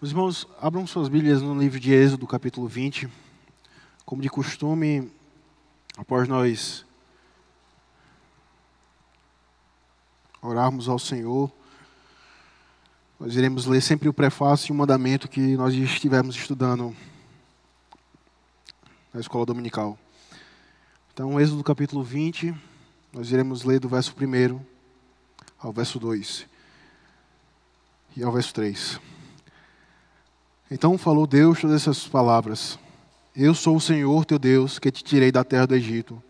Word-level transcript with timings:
Meus 0.00 0.12
irmãos, 0.12 0.46
abram 0.60 0.86
suas 0.86 1.08
Bíblias 1.08 1.42
no 1.42 1.58
livro 1.58 1.80
de 1.80 1.92
Êxodo, 1.92 2.24
capítulo 2.24 2.68
20. 2.68 3.08
Como 4.04 4.22
de 4.22 4.28
costume, 4.28 5.10
após 5.96 6.28
nós 6.28 6.86
orarmos 10.40 10.88
ao 10.88 11.00
Senhor, 11.00 11.50
nós 13.18 13.34
iremos 13.34 13.66
ler 13.66 13.80
sempre 13.80 14.08
o 14.08 14.12
prefácio 14.12 14.70
e 14.70 14.72
o 14.72 14.76
mandamento 14.76 15.26
que 15.26 15.56
nós 15.56 15.74
estivemos 15.74 16.36
estudando 16.36 16.96
na 19.12 19.18
escola 19.18 19.44
dominical. 19.44 19.98
Então, 21.12 21.40
Êxodo 21.40 21.64
capítulo 21.64 22.04
20, 22.04 22.54
nós 23.12 23.32
iremos 23.32 23.64
ler 23.64 23.80
do 23.80 23.88
verso 23.88 24.14
1 24.16 24.60
ao 25.58 25.72
verso 25.72 25.98
2 25.98 26.46
e 28.16 28.22
ao 28.22 28.30
verso 28.30 28.54
3. 28.54 29.17
Então 30.70 30.98
falou 30.98 31.26
Deus 31.26 31.60
todas 31.60 31.82
essas 31.82 32.06
palavras: 32.06 32.78
Eu 33.34 33.54
sou 33.54 33.76
o 33.76 33.80
Senhor 33.80 34.24
teu 34.24 34.38
Deus, 34.38 34.78
que 34.78 34.90
te 34.90 35.02
tirei 35.02 35.32
da 35.32 35.42
terra 35.42 35.66
do 35.66 35.74
Egito, 35.74 36.22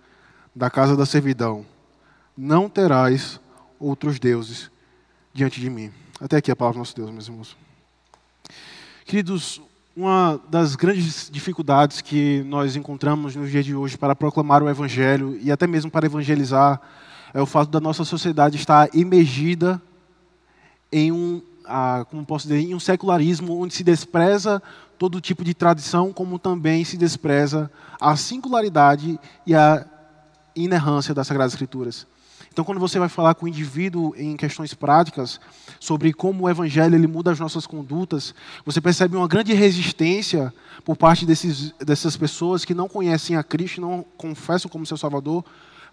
da 0.55 0.71
casa 0.71 0.97
da 0.97 1.05
servidão. 1.05 1.67
Não 2.37 2.69
terás 2.69 3.41
outros 3.81 4.19
deuses 4.21 4.71
diante 5.35 5.61
de 5.61 5.69
mim. 5.69 5.93
Até 6.21 6.37
aqui 6.37 6.51
a 6.51 6.57
palavra 6.57 6.77
do 6.77 6.79
nosso 6.79 6.95
Deus, 6.95 7.11
meus 7.11 7.27
irmãos. 7.27 7.57
Queridos, 9.05 9.61
uma 9.97 10.41
das 10.49 10.77
grandes 10.77 11.29
dificuldades 11.29 12.01
que 12.01 12.45
nós 12.45 12.77
encontramos 12.77 13.35
no 13.35 13.49
dia 13.49 13.63
de 13.63 13.75
hoje 13.75 13.99
para 13.99 14.15
proclamar 14.15 14.63
o 14.63 14.69
Evangelho 14.69 15.37
e 15.43 15.51
até 15.51 15.67
mesmo 15.67 15.91
para 15.91 16.07
evangelizar 16.07 16.81
é 17.35 17.43
o 17.43 17.47
fato 17.47 17.71
da 17.71 17.81
nossa 17.81 18.05
sociedade 18.05 18.57
estar 18.57 18.89
imergida 18.95 19.83
em 20.93 21.11
um 21.11 21.43
a, 21.69 22.05
como 22.11 22.25
posso 22.25 22.49
dizer, 22.49 22.61
em 22.61 22.75
um 22.75 22.81
secularismo 22.81 23.61
onde 23.61 23.75
se 23.75 23.85
despreza 23.85 24.63
todo 24.99 25.21
tipo 25.21 25.45
de 25.45 25.55
tradição, 25.55 26.13
como 26.13 26.39
também 26.39 26.85
se 26.85 26.97
despreza 26.97 27.71
a 28.01 28.17
singularidade 28.17 29.19
e 29.47 29.55
a 29.55 29.85
inerrância 30.57 31.15
das 31.15 31.27
Sagradas 31.27 31.53
Escrituras. 31.53 32.07
Então, 32.51 32.65
quando 32.65 32.81
você 32.81 32.99
vai 32.99 33.09
falar 33.09 33.35
com 33.35 33.47
o 33.47 33.49
indivíduo 33.49 34.13
em 34.17 34.37
questões 34.37 34.75
práticas 34.75 35.39
sobre 35.79 36.13
como 36.13 36.45
o 36.45 36.51
Evangelho 36.51 36.97
ele 36.97 37.07
muda 37.07 37.31
as 37.31 37.39
nossas 37.39 37.69
condutas, 37.69 38.35
você 38.65 38.81
percebe 38.81 39.17
uma 39.17 39.29
grande 39.29 39.53
resistência 39.53 40.53
por 40.85 40.97
parte 40.97 41.25
desses, 41.25 41.73
dessas 41.79 42.17
pessoas 42.17 42.65
que 42.65 42.75
não 42.75 42.89
conhecem 42.89 43.37
a 43.37 43.45
Cristo, 43.45 43.81
não 43.81 44.05
confessam 44.17 44.69
como 44.69 44.85
seu 44.85 44.97
Salvador, 44.97 45.45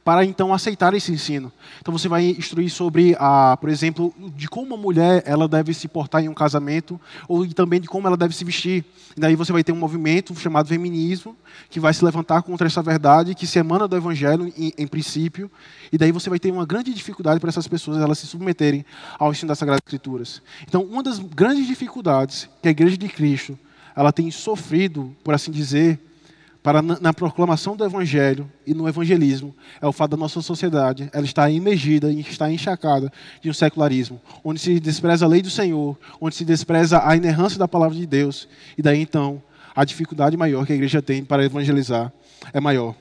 para 0.06 0.24
então 0.24 0.54
aceitar 0.54 0.94
esse 0.94 1.12
ensino. 1.12 1.52
Então 1.82 1.92
você 1.92 2.08
vai 2.08 2.26
instruir 2.26 2.70
sobre, 2.70 3.16
a, 3.18 3.58
por 3.58 3.72
exemplo, 3.72 4.14
de 4.36 4.48
como 4.48 4.68
uma 4.68 4.78
mulher 4.78 5.24
ela 5.26 5.48
deve 5.48 5.74
se 5.74 5.88
portar 5.88 6.24
em 6.24 6.30
um 6.30 6.34
casamento, 6.34 7.02
ou 7.28 7.48
também 7.48 7.82
de 7.82 7.88
como 7.88 8.06
ela 8.08 8.16
deve 8.16 8.36
se 8.36 8.46
vestir. 8.46 8.86
E 9.18 9.20
daí 9.20 9.36
você 9.36 9.52
vai 9.52 9.64
ter 9.64 9.72
um 9.72 9.78
movimento 9.78 10.36
chamado 10.36 10.68
feminismo, 10.68 11.36
que 11.72 11.80
vai 11.80 11.92
se 11.92 12.06
levantar 12.06 12.44
contra 12.44 12.68
essa 12.68 12.84
verdade 12.84 13.34
que 13.34 13.48
se 13.48 13.58
emana 13.58 13.88
do 13.88 13.96
evangelho 13.96 14.54
em, 14.56 14.72
em 14.78 14.86
princípio, 14.86 15.50
e 15.92 15.98
daí 15.98 16.12
você 16.12 16.30
vai 16.30 16.38
ter 16.38 16.52
uma 16.52 16.68
grande 16.68 16.94
dificuldade 16.94 17.40
para 17.40 17.50
essas 17.50 17.68
pessoas 17.68 17.98
elas 17.98 18.20
se 18.20 18.28
submeterem 18.28 18.86
ao 19.18 19.32
ensino 19.32 19.48
das 19.48 19.58
Sagradas 19.58 19.82
Escrituras. 19.88 20.40
Então, 20.68 20.84
uma 20.84 21.02
das 21.02 21.18
grandes 21.18 21.66
dificuldades 21.66 22.48
que 22.62 22.68
a 22.68 22.72
igreja 22.72 22.96
de 22.96 23.10
Cristo 23.10 23.58
ela 23.96 24.12
tem 24.12 24.30
sofrido, 24.30 25.16
por 25.24 25.34
assim 25.34 25.50
dizer, 25.50 26.00
para 26.66 26.82
na 26.82 27.14
proclamação 27.14 27.76
do 27.76 27.86
evangelho 27.86 28.52
e 28.66 28.74
no 28.74 28.90
evangelismo 28.90 29.54
é 29.80 29.86
o 29.86 29.92
fato 29.92 30.12
da 30.12 30.18
nossa 30.18 30.42
sociedade 30.42 31.08
ela 31.14 31.24
está 31.24 31.48
imergida 31.48 32.12
e 32.12 32.22
está 32.22 32.52
encharcada 32.52 33.14
de 33.40 33.52
um 33.52 33.54
secularismo, 33.54 34.20
onde 34.44 34.60
se 34.60 34.80
despreza 34.80 35.26
a 35.26 35.28
lei 35.28 35.44
do 35.44 35.50
Senhor, 35.52 35.96
onde 36.20 36.34
se 36.34 36.44
despreza 36.44 37.08
a 37.08 37.16
inerrância 37.16 37.60
da 37.60 37.68
palavra 37.68 37.96
de 37.96 38.08
Deus, 38.08 38.48
e 38.76 38.82
daí 38.82 39.00
então 39.00 39.44
a 39.76 39.86
dificuldade 39.86 40.36
maior 40.36 40.66
que 40.66 40.74
a 40.74 40.76
igreja 40.76 41.04
tem 41.04 41.24
para 41.24 41.46
evangelizar 41.46 42.12
é 42.52 42.60
maior. 42.60 42.96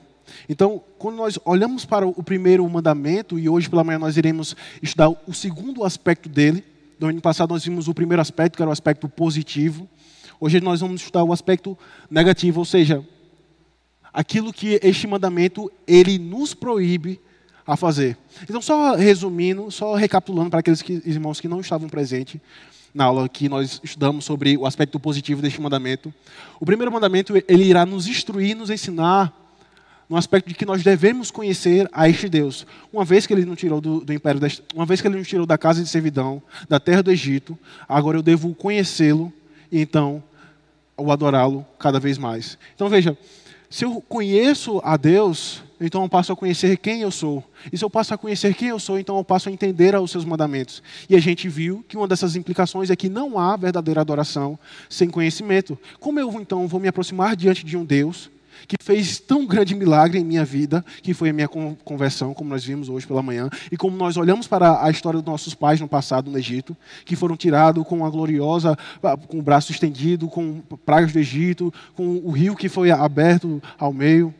Então, 0.47 0.79
quando 0.99 1.15
nós 1.15 1.39
olhamos 1.43 1.85
para 1.85 2.05
o 2.05 2.21
primeiro 2.21 2.69
mandamento, 2.69 3.39
e 3.39 3.49
hoje 3.49 3.67
pela 3.67 3.83
manhã 3.83 3.97
nós 3.97 4.15
iremos 4.15 4.55
estudar 4.79 5.09
o 5.09 5.33
segundo 5.33 5.83
aspecto 5.83 6.29
dele, 6.29 6.63
no 6.99 7.07
ano 7.07 7.19
passado 7.19 7.49
nós 7.49 7.65
vimos 7.65 7.87
o 7.87 7.95
primeiro 7.95 8.21
aspecto, 8.21 8.57
que 8.57 8.61
era 8.61 8.69
o 8.69 8.71
aspecto 8.71 9.09
positivo, 9.09 9.89
hoje 10.39 10.61
nós 10.61 10.81
vamos 10.81 11.01
estudar 11.01 11.23
o 11.23 11.33
aspecto 11.33 11.75
negativo, 12.11 12.59
ou 12.59 12.65
seja, 12.65 13.03
aquilo 14.15 14.53
que 14.53 14.79
este 14.81 15.05
mandamento 15.05 15.69
ele 15.85 16.17
nos 16.17 16.53
proíbe 16.53 17.19
a 17.67 17.75
fazer. 17.75 18.17
Então, 18.43 18.61
só 18.61 18.95
resumindo, 18.95 19.69
só 19.69 19.93
recapitulando 19.95 20.49
para 20.49 20.61
aqueles 20.61 20.81
que, 20.81 21.01
irmãos 21.05 21.41
que 21.41 21.49
não 21.49 21.59
estavam 21.59 21.89
presentes 21.89 22.39
na 22.93 23.03
aula 23.03 23.27
que 23.27 23.49
nós 23.49 23.81
estudamos 23.83 24.23
sobre 24.23 24.55
o 24.55 24.65
aspecto 24.65 24.97
positivo 24.97 25.41
deste 25.41 25.59
mandamento. 25.59 26.13
O 26.61 26.65
primeiro 26.65 26.89
mandamento 26.93 27.35
ele 27.35 27.65
irá 27.65 27.85
nos 27.85 28.07
instruir, 28.07 28.55
nos 28.55 28.69
ensinar 28.69 29.33
no 30.07 30.15
aspecto 30.15 30.47
de 30.47 30.55
que 30.55 30.65
nós 30.65 30.81
devemos 30.81 31.29
conhecer 31.29 31.89
a 31.91 32.07
este 32.07 32.29
Deus. 32.29 32.65
Uma 32.93 33.03
vez 33.03 33.27
que 33.27 33.33
ele 33.33 33.43
nos 33.43 33.59
tirou 33.59 33.81
do, 33.81 33.99
do 33.99 34.13
império, 34.13 34.39
uma 34.73 34.85
vez 34.85 35.01
que 35.01 35.07
ele 35.09 35.17
nos 35.17 35.27
tirou 35.27 35.45
da 35.45 35.57
casa 35.57 35.83
de 35.83 35.89
servidão, 35.89 36.41
da 36.69 36.79
terra 36.79 37.03
do 37.03 37.11
Egito, 37.11 37.59
agora 37.89 38.17
eu 38.17 38.21
devo 38.21 38.55
conhecê-lo 38.55 39.33
e 39.69 39.81
então 39.81 40.23
o 40.95 41.11
adorá-lo 41.11 41.65
cada 41.77 41.99
vez 41.99 42.17
mais. 42.17 42.57
Então 42.75 42.87
veja, 42.87 43.17
se 43.69 43.85
eu 43.85 44.01
conheço 44.01 44.79
a 44.83 44.97
Deus, 44.97 45.63
então 45.79 46.03
eu 46.03 46.09
passo 46.09 46.31
a 46.31 46.35
conhecer 46.35 46.77
quem 46.77 47.01
eu 47.01 47.11
sou. 47.11 47.43
E 47.71 47.77
se 47.77 47.83
eu 47.83 47.89
passo 47.89 48.13
a 48.13 48.17
conhecer 48.17 48.53
quem 48.53 48.69
eu 48.69 48.79
sou, 48.79 48.97
então 48.97 49.17
eu 49.17 49.23
passo 49.23 49.49
a 49.49 49.51
entender 49.51 49.95
os 49.95 50.11
seus 50.11 50.23
mandamentos. 50.23 50.81
E 51.09 51.15
a 51.15 51.19
gente 51.19 51.49
viu 51.49 51.83
que 51.87 51.97
uma 51.97 52.07
dessas 52.07 52.35
implicações 52.35 52.89
é 52.89 52.95
que 52.95 53.09
não 53.09 53.37
há 53.37 53.55
verdadeira 53.55 54.01
adoração 54.01 54.57
sem 54.89 55.09
conhecimento. 55.09 55.77
Como 55.99 56.19
eu 56.19 56.31
então 56.39 56.67
vou 56.67 56.79
me 56.79 56.87
aproximar 56.87 57.35
diante 57.35 57.65
de 57.65 57.75
um 57.75 57.83
Deus 57.83 58.29
que 58.67 58.75
fez 58.81 59.19
tão 59.19 59.45
grande 59.45 59.75
milagre 59.75 60.19
em 60.19 60.23
minha 60.23 60.45
vida, 60.45 60.83
que 61.01 61.13
foi 61.13 61.29
a 61.29 61.33
minha 61.33 61.47
conversão, 61.47 62.33
como 62.33 62.49
nós 62.49 62.63
vimos 62.63 62.89
hoje 62.89 63.05
pela 63.05 63.21
manhã, 63.21 63.49
e 63.71 63.77
como 63.77 63.95
nós 63.95 64.17
olhamos 64.17 64.47
para 64.47 64.83
a 64.83 64.89
história 64.89 65.19
dos 65.19 65.31
nossos 65.31 65.53
pais 65.53 65.79
no 65.79 65.87
passado 65.87 66.29
no 66.29 66.37
Egito, 66.37 66.75
que 67.03 67.15
foram 67.15 67.35
tirados 67.37 67.85
com 67.87 68.05
a 68.05 68.09
gloriosa, 68.09 68.77
com 69.27 69.39
o 69.39 69.41
braço 69.41 69.71
estendido, 69.71 70.27
com 70.27 70.61
praias 70.85 71.11
do 71.11 71.19
Egito, 71.19 71.73
com 71.95 72.17
o 72.23 72.31
rio 72.31 72.55
que 72.55 72.69
foi 72.69 72.91
aberto 72.91 73.61
ao 73.77 73.93
meio. 73.93 74.33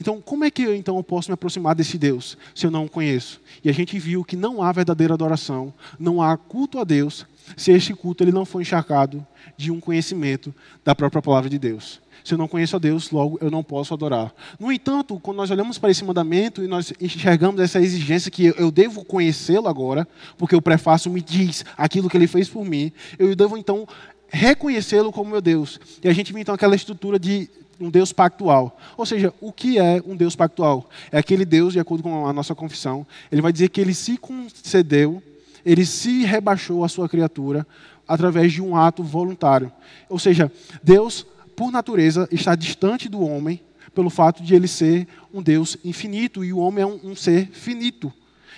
Então, 0.00 0.20
como 0.20 0.44
é 0.44 0.50
que 0.50 0.64
eu, 0.64 0.74
então 0.74 1.00
posso 1.00 1.30
me 1.30 1.34
aproximar 1.34 1.76
desse 1.76 1.96
Deus 1.96 2.36
se 2.56 2.66
eu 2.66 2.72
não 2.72 2.86
o 2.86 2.88
conheço? 2.88 3.40
E 3.62 3.70
a 3.70 3.72
gente 3.72 3.96
viu 4.00 4.24
que 4.24 4.34
não 4.34 4.60
há 4.60 4.72
verdadeira 4.72 5.14
adoração, 5.14 5.72
não 5.96 6.20
há 6.20 6.36
culto 6.36 6.80
a 6.80 6.84
Deus, 6.84 7.24
se 7.56 7.72
este 7.72 7.94
culto 7.94 8.24
ele 8.24 8.32
não 8.32 8.44
for 8.44 8.60
encharcado 8.60 9.26
de 9.56 9.70
um 9.70 9.80
conhecimento 9.80 10.54
da 10.84 10.94
própria 10.94 11.22
palavra 11.22 11.48
de 11.48 11.58
Deus. 11.58 12.00
Se 12.24 12.34
eu 12.34 12.38
não 12.38 12.46
conheço 12.46 12.76
a 12.76 12.78
Deus, 12.78 13.10
logo 13.10 13.38
eu 13.40 13.50
não 13.50 13.64
posso 13.64 13.92
adorar. 13.92 14.32
No 14.58 14.70
entanto, 14.70 15.18
quando 15.18 15.38
nós 15.38 15.50
olhamos 15.50 15.78
para 15.78 15.90
esse 15.90 16.04
mandamento 16.04 16.62
e 16.62 16.68
nós 16.68 16.92
enxergamos 17.00 17.60
essa 17.60 17.80
exigência 17.80 18.30
que 18.30 18.54
eu 18.56 18.70
devo 18.70 19.04
conhecê-lo 19.04 19.68
agora, 19.68 20.06
porque 20.38 20.54
o 20.54 20.62
prefácio 20.62 21.10
me 21.10 21.20
diz 21.20 21.64
aquilo 21.76 22.08
que 22.08 22.16
ele 22.16 22.28
fez 22.28 22.48
por 22.48 22.64
mim, 22.64 22.92
eu 23.18 23.34
devo 23.34 23.56
então 23.56 23.86
reconhecê-lo 24.28 25.12
como 25.12 25.30
meu 25.30 25.40
Deus. 25.40 25.80
E 26.02 26.08
a 26.08 26.12
gente 26.12 26.32
vê 26.32 26.40
então 26.40 26.54
aquela 26.54 26.76
estrutura 26.76 27.18
de 27.18 27.50
um 27.80 27.90
Deus 27.90 28.12
pactual. 28.12 28.78
Ou 28.96 29.04
seja, 29.04 29.34
o 29.40 29.52
que 29.52 29.78
é 29.78 30.00
um 30.06 30.16
Deus 30.16 30.36
pactual? 30.36 30.88
É 31.10 31.18
aquele 31.18 31.44
Deus, 31.44 31.72
de 31.72 31.80
acordo 31.80 32.02
com 32.02 32.26
a 32.26 32.32
nossa 32.32 32.54
confissão, 32.54 33.06
ele 33.30 33.42
vai 33.42 33.52
dizer 33.52 33.68
que 33.68 33.80
ele 33.80 33.94
se 33.94 34.16
concedeu, 34.16 35.22
ele 35.64 35.84
se 35.84 36.24
rebaixou 36.24 36.84
a 36.84 36.88
sua 36.88 37.08
criatura 37.08 37.66
através 38.06 38.52
de 38.52 38.60
um 38.60 38.76
ato 38.76 39.02
voluntário. 39.02 39.72
Ou 40.08 40.18
seja, 40.18 40.50
Deus 40.82 41.26
por 41.62 41.70
natureza, 41.70 42.28
está 42.30 42.54
distante 42.54 43.08
do 43.08 43.20
homem 43.20 43.60
pelo 43.94 44.10
fato 44.10 44.42
de 44.42 44.54
ele 44.54 44.66
ser 44.66 45.06
um 45.32 45.42
Deus 45.42 45.76
infinito 45.84 46.44
e 46.44 46.52
o 46.52 46.58
homem 46.58 46.82
é 46.82 46.86
um, 46.86 46.98
um 47.04 47.16
ser 47.16 47.48
finito. 47.52 48.12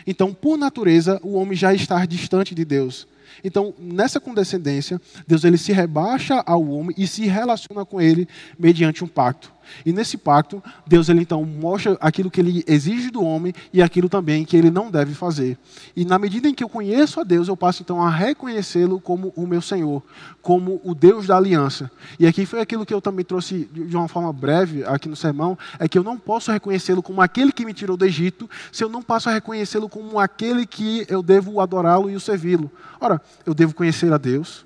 Então, 0.06 0.32
por 0.32 0.56
natureza, 0.56 1.20
o 1.22 1.34
homem 1.34 1.56
já 1.56 1.75
está 1.75 2.04
distante 2.06 2.54
de 2.54 2.65
Deus. 2.65 3.07
Então, 3.42 3.74
nessa 3.78 4.21
condescendência, 4.21 5.00
Deus 5.27 5.45
ele 5.45 5.59
se 5.59 5.72
rebaixa 5.72 6.42
ao 6.47 6.66
homem 6.68 6.95
e 6.97 7.07
se 7.07 7.27
relaciona 7.27 7.84
com 7.84 8.00
ele 8.00 8.28
mediante 8.59 9.03
um 9.03 9.09
pacto. 9.09 9.53
E 9.84 9.93
nesse 9.93 10.16
pacto, 10.16 10.63
Deus 10.87 11.09
ele 11.09 11.22
então 11.22 11.45
mostra 11.45 11.97
aquilo 12.01 12.31
que 12.31 12.41
ele 12.41 12.65
exige 12.66 13.11
do 13.11 13.22
homem 13.22 13.53
e 13.72 13.83
aquilo 13.83 14.09
também 14.09 14.45
que 14.45 14.57
ele 14.57 14.71
não 14.71 14.91
deve 14.91 15.15
fazer. 15.15 15.59
E 15.97 16.05
na 16.05 16.19
medida 16.19 16.49
em 16.49 16.55
que 16.55 16.65
eu 16.65 16.69
conheço 16.69 17.21
a 17.21 17.25
Deus, 17.25 17.49
eu 17.49 17.57
passo 17.57 17.83
então 17.83 18.03
a 18.03 18.11
reconhecê-lo 18.11 19.01
como 19.01 19.33
o 19.37 19.47
meu 19.47 19.61
Senhor, 19.61 20.03
como 20.43 20.81
o 20.84 20.95
Deus 20.95 21.27
da 21.27 21.37
aliança. 21.37 21.91
E 22.19 22.27
aqui 22.27 22.47
foi 22.47 22.61
aquilo 22.61 22.84
que 22.84 22.95
eu 22.95 23.01
também 23.01 23.25
trouxe 23.25 23.69
de 23.72 23.97
uma 23.97 24.09
forma 24.09 24.33
breve 24.33 24.84
aqui 24.84 25.09
no 25.09 25.16
sermão, 25.16 25.59
é 25.78 25.89
que 25.89 25.99
eu 25.99 26.03
não 26.03 26.19
posso 26.19 26.51
reconhecê-lo 26.51 27.03
como 27.03 27.21
aquele 27.21 27.53
que 27.53 27.65
me 27.65 27.72
tirou 27.72 27.97
do 27.97 28.05
Egito, 28.05 28.49
se 28.72 28.83
eu 28.84 28.89
não 28.89 29.03
passo 29.03 29.28
a 29.28 29.33
reconhecê-lo 29.33 29.89
como 29.89 30.19
aquele 30.19 30.67
que 30.67 31.07
eu 31.09 31.22
devo 31.22 31.60
adorá-lo 31.60 32.10
e 32.10 32.17
o 32.17 32.21
servi-lo. 32.21 32.71
Ora, 33.01 33.21
eu 33.45 33.55
devo 33.55 33.75
conhecer 33.75 34.13
a 34.13 34.19
Deus, 34.19 34.65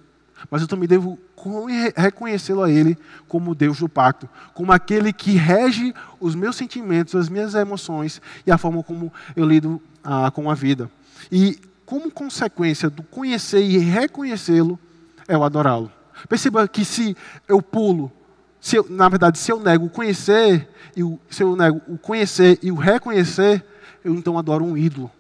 mas 0.50 0.62
eu 0.62 0.68
também 0.68 0.88
devo 0.88 1.18
reconhecê-lo 1.96 2.62
a 2.62 2.70
Ele 2.70 2.96
como 3.26 3.54
Deus 3.54 3.78
do 3.78 3.88
pacto, 3.88 4.28
como 4.54 4.72
aquele 4.72 5.12
que 5.12 5.32
rege 5.32 5.94
os 6.20 6.34
meus 6.34 6.56
sentimentos, 6.56 7.14
as 7.14 7.28
minhas 7.28 7.54
emoções 7.54 8.20
e 8.46 8.50
a 8.50 8.58
forma 8.58 8.82
como 8.82 9.12
eu 9.36 9.46
lido 9.46 9.80
ah, 10.02 10.30
com 10.30 10.50
a 10.50 10.54
vida. 10.54 10.90
E 11.30 11.58
como 11.84 12.10
consequência 12.10 12.90
do 12.90 13.02
conhecer 13.02 13.62
e 13.62 13.78
reconhecê-lo, 13.78 14.78
é 15.26 15.36
o 15.36 15.44
adorá-lo. 15.44 15.90
Perceba 16.28 16.66
que 16.66 16.84
se 16.84 17.16
eu 17.46 17.62
pulo, 17.62 18.10
se 18.60 18.76
eu, 18.76 18.86
na 18.88 19.08
verdade, 19.08 19.38
se 19.38 19.52
eu 19.52 19.60
nego 19.60 19.88
conhecer, 19.88 20.68
e 20.96 21.02
o, 21.02 21.18
se 21.30 21.42
eu 21.42 21.54
nego 21.54 21.80
o 21.86 21.96
conhecer 21.96 22.58
e 22.62 22.72
o 22.72 22.74
reconhecer, 22.74 23.64
eu 24.04 24.14
então 24.14 24.38
adoro 24.38 24.64
um 24.64 24.76
ídolo. 24.76 25.10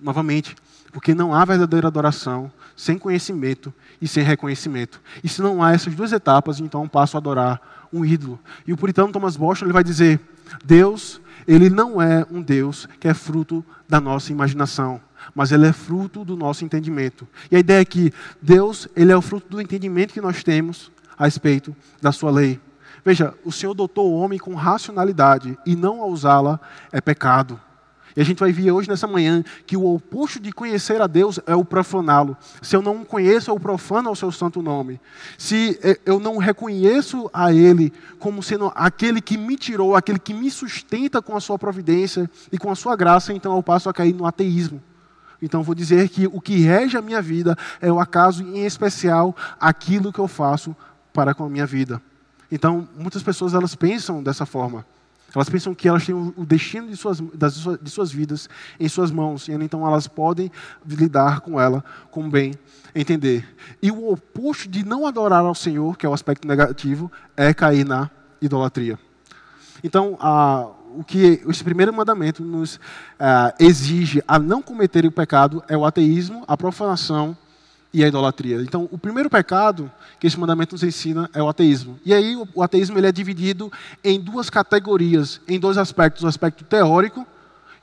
Novamente, 0.00 0.54
porque 0.92 1.14
não 1.14 1.34
há 1.34 1.44
verdadeira 1.44 1.88
adoração 1.88 2.52
sem 2.76 2.98
conhecimento 2.98 3.72
e 4.02 4.08
sem 4.08 4.24
reconhecimento. 4.24 5.00
E 5.22 5.28
se 5.28 5.40
não 5.40 5.62
há 5.62 5.72
essas 5.72 5.94
duas 5.94 6.12
etapas, 6.12 6.58
então 6.58 6.88
passo 6.88 7.16
a 7.16 7.20
adorar 7.20 7.86
um 7.92 8.04
ídolo. 8.04 8.38
E 8.66 8.72
o 8.72 8.76
puritano 8.76 9.12
Thomas 9.12 9.36
Boston 9.36 9.66
ele 9.66 9.72
vai 9.72 9.84
dizer: 9.84 10.20
Deus, 10.64 11.20
ele 11.46 11.70
não 11.70 12.02
é 12.02 12.26
um 12.28 12.42
Deus 12.42 12.88
que 12.98 13.06
é 13.06 13.14
fruto 13.14 13.64
da 13.88 14.00
nossa 14.00 14.32
imaginação, 14.32 15.00
mas 15.32 15.52
ele 15.52 15.68
é 15.68 15.72
fruto 15.72 16.24
do 16.24 16.36
nosso 16.36 16.64
entendimento. 16.64 17.28
E 17.48 17.54
a 17.54 17.60
ideia 17.60 17.80
é 17.80 17.84
que 17.84 18.12
Deus, 18.42 18.88
ele 18.96 19.12
é 19.12 19.16
o 19.16 19.22
fruto 19.22 19.48
do 19.48 19.60
entendimento 19.60 20.12
que 20.12 20.20
nós 20.20 20.42
temos 20.42 20.90
a 21.16 21.24
respeito 21.24 21.74
da 22.00 22.10
sua 22.10 22.32
lei. 22.32 22.60
Veja, 23.04 23.34
o 23.44 23.52
Senhor 23.52 23.74
dotou 23.74 24.10
o 24.10 24.16
homem 24.16 24.38
com 24.38 24.54
racionalidade 24.54 25.56
e 25.64 25.76
não 25.76 26.02
a 26.02 26.06
usá-la 26.06 26.58
é 26.90 27.00
pecado. 27.00 27.60
E 28.14 28.20
a 28.20 28.24
gente 28.24 28.38
vai 28.38 28.52
ver 28.52 28.70
hoje 28.70 28.88
nessa 28.88 29.06
manhã 29.06 29.42
que 29.66 29.76
o 29.76 29.94
oposto 29.94 30.38
de 30.38 30.52
conhecer 30.52 31.00
a 31.00 31.06
Deus 31.06 31.40
é 31.46 31.54
o 31.54 31.64
profaná-lo. 31.64 32.36
Se 32.60 32.76
eu 32.76 32.82
não 32.82 33.04
conheço, 33.04 33.50
eu 33.50 33.58
profano 33.58 34.10
o 34.10 34.16
seu 34.16 34.30
santo 34.30 34.60
nome. 34.60 35.00
Se 35.38 35.78
é, 35.82 35.98
eu 36.04 36.20
não 36.20 36.36
reconheço 36.36 37.30
a 37.32 37.52
Ele 37.52 37.92
como 38.18 38.42
sendo 38.42 38.70
aquele 38.74 39.20
que 39.20 39.38
me 39.38 39.56
tirou, 39.56 39.96
aquele 39.96 40.18
que 40.18 40.34
me 40.34 40.50
sustenta 40.50 41.22
com 41.22 41.36
a 41.36 41.40
sua 41.40 41.58
providência 41.58 42.30
e 42.50 42.58
com 42.58 42.70
a 42.70 42.74
sua 42.74 42.96
graça, 42.96 43.32
então 43.32 43.56
eu 43.56 43.62
passo 43.62 43.88
a 43.88 43.94
cair 43.94 44.14
no 44.14 44.26
ateísmo. 44.26 44.82
Então 45.40 45.62
vou 45.62 45.74
dizer 45.74 46.08
que 46.08 46.26
o 46.26 46.40
que 46.40 46.56
rege 46.58 46.96
a 46.96 47.02
minha 47.02 47.20
vida 47.20 47.56
é 47.80 47.90
o 47.90 47.98
acaso, 47.98 48.42
em 48.44 48.64
especial, 48.64 49.34
aquilo 49.58 50.12
que 50.12 50.20
eu 50.20 50.28
faço 50.28 50.76
para 51.12 51.34
com 51.34 51.44
a 51.44 51.48
minha 51.48 51.66
vida. 51.66 52.00
Então, 52.50 52.86
muitas 52.96 53.22
pessoas 53.22 53.54
elas 53.54 53.74
pensam 53.74 54.22
dessa 54.22 54.44
forma. 54.44 54.84
Elas 55.34 55.48
pensam 55.48 55.74
que 55.74 55.88
elas 55.88 56.04
têm 56.04 56.14
o 56.14 56.44
destino 56.44 56.88
de 56.88 56.96
suas, 56.96 57.20
das, 57.34 57.54
de 57.80 57.90
suas 57.90 58.12
vidas 58.12 58.48
em 58.78 58.88
suas 58.88 59.10
mãos, 59.10 59.48
e 59.48 59.52
então 59.52 59.86
elas 59.86 60.06
podem 60.06 60.50
lidar 60.86 61.40
com 61.40 61.58
ela 61.58 61.82
com 62.10 62.28
bem 62.28 62.54
entender. 62.94 63.46
E 63.82 63.90
o 63.90 64.12
oposto 64.12 64.68
de 64.68 64.84
não 64.84 65.06
adorar 65.06 65.44
ao 65.44 65.54
Senhor, 65.54 65.96
que 65.96 66.04
é 66.04 66.08
o 66.08 66.12
aspecto 66.12 66.46
negativo, 66.46 67.10
é 67.36 67.54
cair 67.54 67.84
na 67.84 68.10
idolatria. 68.40 68.98
Então, 69.82 70.16
a, 70.20 70.68
o 70.94 71.02
que 71.02 71.42
esse 71.48 71.64
primeiro 71.64 71.92
mandamento 71.92 72.44
nos 72.44 72.78
a, 73.18 73.54
exige 73.58 74.22
a 74.28 74.38
não 74.38 74.60
cometer 74.60 75.06
o 75.06 75.12
pecado 75.12 75.62
é 75.66 75.76
o 75.76 75.84
ateísmo, 75.84 76.44
a 76.46 76.56
profanação 76.56 77.36
e 77.92 78.02
a 78.02 78.08
idolatria. 78.08 78.62
Então, 78.62 78.88
o 78.90 78.96
primeiro 78.96 79.28
pecado 79.28 79.90
que 80.18 80.26
esse 80.26 80.38
mandamento 80.38 80.74
nos 80.74 80.82
ensina 80.82 81.28
é 81.34 81.42
o 81.42 81.48
ateísmo. 81.48 81.98
E 82.04 82.14
aí, 82.14 82.36
o 82.54 82.62
ateísmo 82.62 82.96
ele 82.98 83.06
é 83.06 83.12
dividido 83.12 83.70
em 84.02 84.18
duas 84.18 84.48
categorias, 84.48 85.40
em 85.46 85.58
dois 85.58 85.76
aspectos: 85.76 86.22
o 86.22 86.26
aspecto 86.26 86.64
teórico 86.64 87.26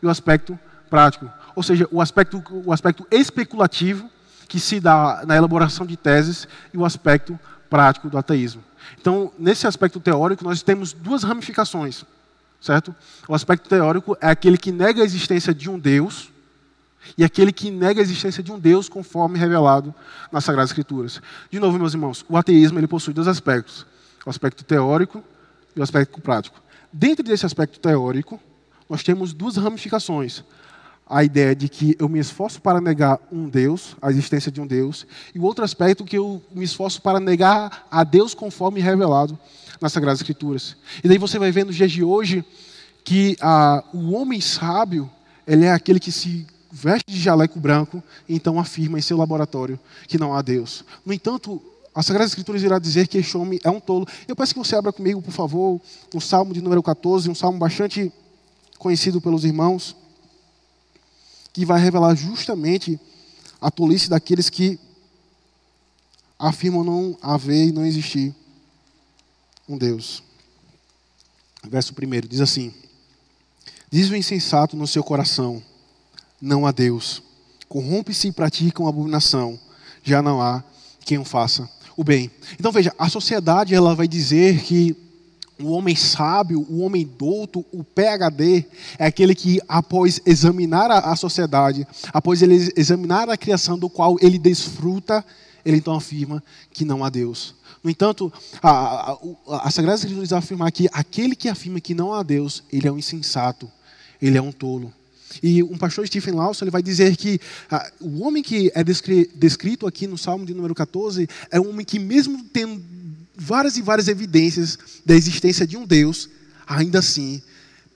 e 0.01 0.05
o 0.05 0.09
aspecto 0.09 0.57
prático. 0.89 1.29
Ou 1.55 1.61
seja, 1.61 1.87
o 1.91 2.01
aspecto, 2.01 2.41
o 2.65 2.73
aspecto 2.73 3.05
especulativo, 3.11 4.09
que 4.47 4.59
se 4.59 4.79
dá 4.79 5.23
na 5.27 5.35
elaboração 5.35 5.85
de 5.85 5.95
teses, 5.95 6.47
e 6.73 6.77
o 6.77 6.85
aspecto 6.85 7.39
prático 7.69 8.09
do 8.09 8.17
ateísmo. 8.17 8.63
Então, 8.99 9.31
nesse 9.37 9.67
aspecto 9.67 9.99
teórico, 9.99 10.43
nós 10.43 10.63
temos 10.63 10.91
duas 10.93 11.21
ramificações, 11.23 12.03
certo? 12.59 12.95
O 13.27 13.35
aspecto 13.35 13.69
teórico 13.69 14.17
é 14.19 14.29
aquele 14.29 14.57
que 14.57 14.71
nega 14.71 15.01
a 15.01 15.05
existência 15.05 15.53
de 15.53 15.69
um 15.69 15.77
Deus 15.77 16.31
e 17.17 17.23
aquele 17.23 17.51
que 17.51 17.71
nega 17.71 18.01
a 18.01 18.03
existência 18.03 18.43
de 18.43 18.51
um 18.51 18.59
Deus 18.59 18.89
conforme 18.89 19.37
revelado 19.37 19.93
nas 20.31 20.43
Sagradas 20.43 20.69
Escrituras. 20.69 21.21
De 21.49 21.59
novo, 21.59 21.77
meus 21.77 21.93
irmãos, 21.93 22.25
o 22.27 22.37
ateísmo 22.37 22.79
ele 22.79 22.87
possui 22.87 23.13
dois 23.13 23.27
aspectos: 23.27 23.85
o 24.25 24.29
aspecto 24.29 24.63
teórico 24.63 25.23
e 25.75 25.79
o 25.79 25.83
aspecto 25.83 26.19
prático. 26.21 26.61
Dentro 26.91 27.23
desse 27.23 27.45
aspecto 27.45 27.79
teórico, 27.79 28.39
nós 28.89 29.03
temos 29.03 29.33
duas 29.33 29.57
ramificações. 29.57 30.43
A 31.07 31.23
ideia 31.23 31.55
de 31.55 31.67
que 31.67 31.95
eu 31.97 32.07
me 32.07 32.19
esforço 32.19 32.61
para 32.61 32.79
negar 32.79 33.19
um 33.31 33.49
Deus, 33.49 33.95
a 33.99 34.11
existência 34.11 34.51
de 34.51 34.61
um 34.61 34.67
Deus, 34.67 35.07
e 35.33 35.39
o 35.39 35.43
outro 35.43 35.63
aspecto 35.63 36.05
que 36.05 36.17
eu 36.17 36.41
me 36.53 36.63
esforço 36.63 37.01
para 37.01 37.19
negar 37.19 37.87
a 37.89 38.03
Deus 38.03 38.35
conforme 38.35 38.79
revelado 38.79 39.37
nas 39.81 39.91
Sagradas 39.91 40.19
Escrituras. 40.19 40.75
E 41.03 41.07
daí 41.07 41.17
você 41.17 41.39
vai 41.39 41.51
ver 41.51 41.65
nos 41.65 41.75
dias 41.75 41.91
de 41.91 42.03
hoje 42.03 42.45
que 43.03 43.35
ah, 43.41 43.83
o 43.91 44.11
homem 44.11 44.39
sábio, 44.39 45.09
ele 45.47 45.65
é 45.65 45.71
aquele 45.71 45.99
que 45.99 46.11
se 46.11 46.45
veste 46.71 47.11
de 47.11 47.19
jaleco 47.19 47.59
branco 47.59 48.03
e 48.27 48.35
então 48.35 48.59
afirma 48.59 48.99
em 48.99 49.01
seu 49.01 49.17
laboratório 49.17 49.79
que 50.07 50.17
não 50.17 50.33
há 50.33 50.41
Deus. 50.41 50.83
No 51.05 51.13
entanto, 51.13 51.61
a 51.93 52.03
Sagrada 52.03 52.27
Escritura 52.27 52.57
irá 52.59 52.79
dizer 52.79 53.07
que 53.07 53.17
este 53.17 53.35
homem 53.35 53.59
é 53.63 53.69
um 53.69 53.79
tolo. 53.79 54.07
Eu 54.27 54.35
peço 54.35 54.53
que 54.53 54.59
você 54.59 54.75
abra 54.75 54.93
comigo, 54.93 55.21
por 55.21 55.31
favor, 55.31 55.81
o 56.13 56.21
Salmo 56.21 56.53
de 56.53 56.61
número 56.61 56.83
14, 56.83 57.29
um 57.29 57.35
salmo 57.35 57.57
bastante 57.57 58.11
conhecido 58.77 59.19
pelos 59.19 59.43
irmãos, 59.43 59.95
que 61.51 61.65
vai 61.65 61.81
revelar 61.81 62.15
justamente 62.15 62.99
a 63.59 63.69
tolice 63.69 64.09
daqueles 64.09 64.49
que 64.49 64.79
afirmam 66.37 66.83
não 66.83 67.17
haver 67.21 67.67
e 67.67 67.71
não 67.71 67.85
existir 67.85 68.33
um 69.67 69.77
Deus. 69.77 70.23
Verso 71.67 71.93
1 71.93 72.27
diz 72.27 72.39
assim: 72.39 72.73
Diz 73.91 74.09
o 74.09 74.15
insensato 74.15 74.77
no 74.77 74.87
seu 74.87 75.03
coração: 75.03 75.61
não 76.41 76.65
há 76.65 76.71
Deus. 76.71 77.21
Corrompe-se 77.67 78.27
e 78.27 78.31
pratica 78.31 78.81
uma 78.81 78.89
abominação. 78.89 79.59
Já 80.03 80.21
não 80.21 80.41
há 80.41 80.63
quem 81.05 81.17
o 81.17 81.25
faça 81.25 81.69
o 81.99 82.03
bem. 82.03 82.31
Então 82.57 82.71
veja, 82.71 82.93
a 82.97 83.09
sociedade 83.09 83.75
ela 83.75 83.93
vai 83.93 84.07
dizer 84.07 84.61
que 84.61 84.95
o 85.61 85.71
homem 85.71 85.97
sábio, 85.97 86.65
o 86.69 86.79
homem 86.79 87.05
douto, 87.05 87.65
o 87.73 87.83
PhD, 87.83 88.65
é 88.97 89.05
aquele 89.05 89.35
que, 89.35 89.59
após 89.67 90.21
examinar 90.25 90.89
a, 90.89 91.13
sociedade, 91.17 91.85
após 92.13 92.41
ele 92.41 92.71
examinar 92.77 93.29
a 93.29 93.35
criação 93.35 93.77
do 93.77 93.89
qual 93.89 94.15
ele 94.21 94.39
desfruta, 94.39 95.25
ele 95.65 95.75
então 95.75 95.93
afirma 95.93 96.41
que 96.71 96.85
não 96.85 97.03
há 97.03 97.09
Deus. 97.09 97.53
No 97.83 97.89
entanto, 97.89 98.31
a, 98.63 99.11
a, 99.11 99.17
a 99.67 99.69
Sagrada 99.69 99.97
Escritura 99.99 100.37
afirmar 100.37 100.71
que 100.71 100.87
aquele 100.93 101.35
que 101.35 101.49
afirma 101.49 101.81
que 101.81 101.93
não 101.93 102.13
há 102.13 102.23
Deus, 102.23 102.63
ele 102.71 102.87
é 102.87 102.91
um 102.93 102.97
insensato, 102.97 103.69
ele 104.21 104.37
é 104.37 104.41
um 104.41 104.53
tolo. 104.53 104.93
E 105.41 105.61
um 105.63 105.77
pastor 105.77 106.07
Stephen 106.07 106.33
Lawson 106.33 106.65
ele 106.65 106.71
vai 106.71 106.81
dizer 106.81 107.15
que 107.15 107.39
ah, 107.69 107.91
o 107.99 108.21
homem 108.21 108.41
que 108.41 108.71
é 108.73 108.83
descrito 108.83 109.85
aqui 109.85 110.07
no 110.07 110.17
Salmo 110.17 110.45
de 110.45 110.53
número 110.53 110.73
14 110.73 111.27
é 111.51 111.59
um 111.59 111.69
homem 111.69 111.85
que, 111.85 111.99
mesmo 111.99 112.43
tendo 112.51 112.81
várias 113.35 113.77
e 113.77 113.81
várias 113.81 114.07
evidências 114.07 114.77
da 115.05 115.15
existência 115.15 115.65
de 115.65 115.77
um 115.77 115.85
Deus, 115.85 116.29
ainda 116.67 116.99
assim, 116.99 117.41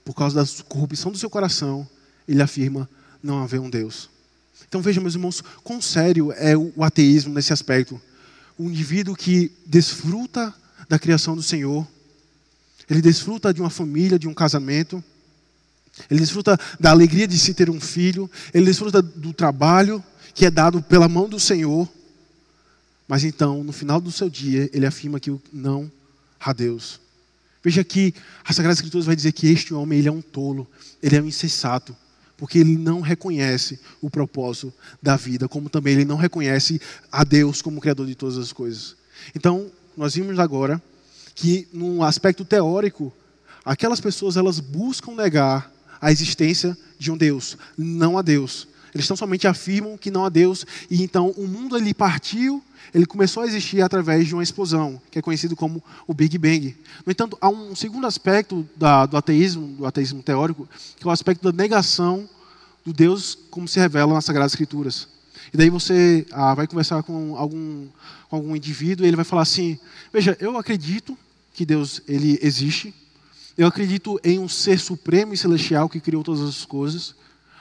por 0.04 0.14
causa 0.14 0.42
da 0.42 0.64
corrupção 0.64 1.12
do 1.12 1.18
seu 1.18 1.28
coração, 1.28 1.86
ele 2.26 2.42
afirma 2.42 2.88
não 3.22 3.42
haver 3.42 3.60
um 3.60 3.70
Deus. 3.70 4.08
Então 4.68 4.80
veja, 4.80 5.00
meus 5.00 5.14
irmãos, 5.14 5.42
quão 5.62 5.80
sério 5.80 6.32
é 6.32 6.56
o 6.56 6.82
ateísmo 6.82 7.34
nesse 7.34 7.52
aspecto. 7.52 8.00
O 8.58 8.64
indivíduo 8.64 9.14
que 9.14 9.52
desfruta 9.66 10.54
da 10.88 10.98
criação 10.98 11.34
do 11.34 11.42
Senhor, 11.42 11.86
ele 12.88 13.00
desfruta 13.00 13.52
de 13.52 13.60
uma 13.60 13.70
família, 13.70 14.18
de 14.18 14.28
um 14.28 14.34
casamento, 14.34 15.02
ele 16.10 16.20
desfruta 16.20 16.58
da 16.78 16.90
alegria 16.90 17.26
de 17.26 17.38
se 17.38 17.54
ter 17.54 17.70
um 17.70 17.80
filho, 17.80 18.30
ele 18.52 18.66
desfruta 18.66 19.00
do 19.00 19.32
trabalho 19.32 20.02
que 20.34 20.44
é 20.44 20.50
dado 20.50 20.82
pela 20.82 21.08
mão 21.08 21.28
do 21.28 21.38
Senhor. 21.38 21.88
Mas 23.06 23.22
então, 23.22 23.62
no 23.62 23.72
final 23.72 24.00
do 24.00 24.10
seu 24.10 24.28
dia, 24.28 24.68
ele 24.72 24.86
afirma 24.86 25.20
que 25.20 25.34
não 25.52 25.90
há 26.40 26.52
Deus. 26.52 27.00
Veja 27.62 27.84
que 27.84 28.14
a 28.44 28.52
Sagrada 28.52 28.74
Escritura 28.74 29.04
vai 29.04 29.16
dizer 29.16 29.32
que 29.32 29.46
este 29.46 29.72
homem 29.72 29.98
ele 29.98 30.08
é 30.08 30.12
um 30.12 30.20
tolo, 30.20 30.66
ele 31.02 31.16
é 31.16 31.22
um 31.22 31.26
insensato, 31.26 31.96
porque 32.36 32.58
ele 32.58 32.76
não 32.76 33.00
reconhece 33.00 33.78
o 34.02 34.10
propósito 34.10 34.72
da 35.02 35.16
vida, 35.16 35.48
como 35.48 35.70
também 35.70 35.94
ele 35.94 36.04
não 36.04 36.16
reconhece 36.16 36.80
a 37.10 37.24
Deus 37.24 37.62
como 37.62 37.80
Criador 37.80 38.06
de 38.06 38.14
todas 38.14 38.36
as 38.36 38.52
coisas. 38.52 38.96
Então, 39.34 39.70
nós 39.96 40.14
vimos 40.14 40.38
agora 40.38 40.82
que, 41.34 41.68
num 41.72 42.02
aspecto 42.02 42.44
teórico, 42.44 43.12
aquelas 43.64 44.00
pessoas 44.00 44.36
elas 44.36 44.60
buscam 44.60 45.14
negar 45.14 45.73
a 46.04 46.12
existência 46.12 46.76
de 46.98 47.10
um 47.10 47.16
Deus. 47.16 47.56
Não 47.78 48.18
há 48.18 48.22
Deus. 48.22 48.68
Eles 48.94 49.08
tão 49.08 49.16
somente 49.16 49.48
afirmam 49.48 49.96
que 49.96 50.10
não 50.10 50.22
há 50.22 50.28
Deus 50.28 50.66
e 50.90 51.02
então 51.02 51.30
o 51.30 51.48
mundo 51.48 51.78
ele 51.78 51.94
partiu, 51.94 52.62
ele 52.92 53.06
começou 53.06 53.42
a 53.42 53.46
existir 53.46 53.80
através 53.80 54.28
de 54.28 54.34
uma 54.34 54.42
explosão, 54.42 55.00
que 55.10 55.18
é 55.18 55.22
conhecido 55.22 55.56
como 55.56 55.82
o 56.06 56.12
Big 56.12 56.36
Bang. 56.36 56.76
No 57.06 57.10
entanto, 57.10 57.38
há 57.40 57.48
um 57.48 57.74
segundo 57.74 58.06
aspecto 58.06 58.68
da, 58.76 59.06
do 59.06 59.16
ateísmo, 59.16 59.68
do 59.78 59.86
ateísmo 59.86 60.22
teórico, 60.22 60.68
que 60.96 61.04
é 61.04 61.08
o 61.08 61.10
aspecto 61.10 61.42
da 61.42 61.56
negação 61.56 62.28
do 62.84 62.92
Deus 62.92 63.36
como 63.50 63.66
se 63.66 63.80
revela 63.80 64.12
nas 64.12 64.26
Sagradas 64.26 64.52
Escrituras. 64.52 65.08
E 65.54 65.56
daí 65.56 65.70
você 65.70 66.26
ah, 66.30 66.54
vai 66.54 66.66
conversar 66.66 67.02
com 67.02 67.34
algum, 67.34 67.88
com 68.28 68.36
algum 68.36 68.54
indivíduo 68.54 69.06
e 69.06 69.08
ele 69.08 69.16
vai 69.16 69.24
falar 69.24 69.42
assim: 69.42 69.78
Veja, 70.12 70.36
eu 70.38 70.58
acredito 70.58 71.16
que 71.54 71.64
Deus 71.64 72.02
ele 72.06 72.38
existe, 72.42 72.94
eu 73.56 73.66
acredito 73.66 74.18
em 74.24 74.38
um 74.38 74.48
ser 74.48 74.78
supremo 74.78 75.32
e 75.34 75.36
celestial 75.36 75.88
que 75.88 76.00
criou 76.00 76.22
todas 76.22 76.40
as 76.40 76.64
coisas. 76.64 77.14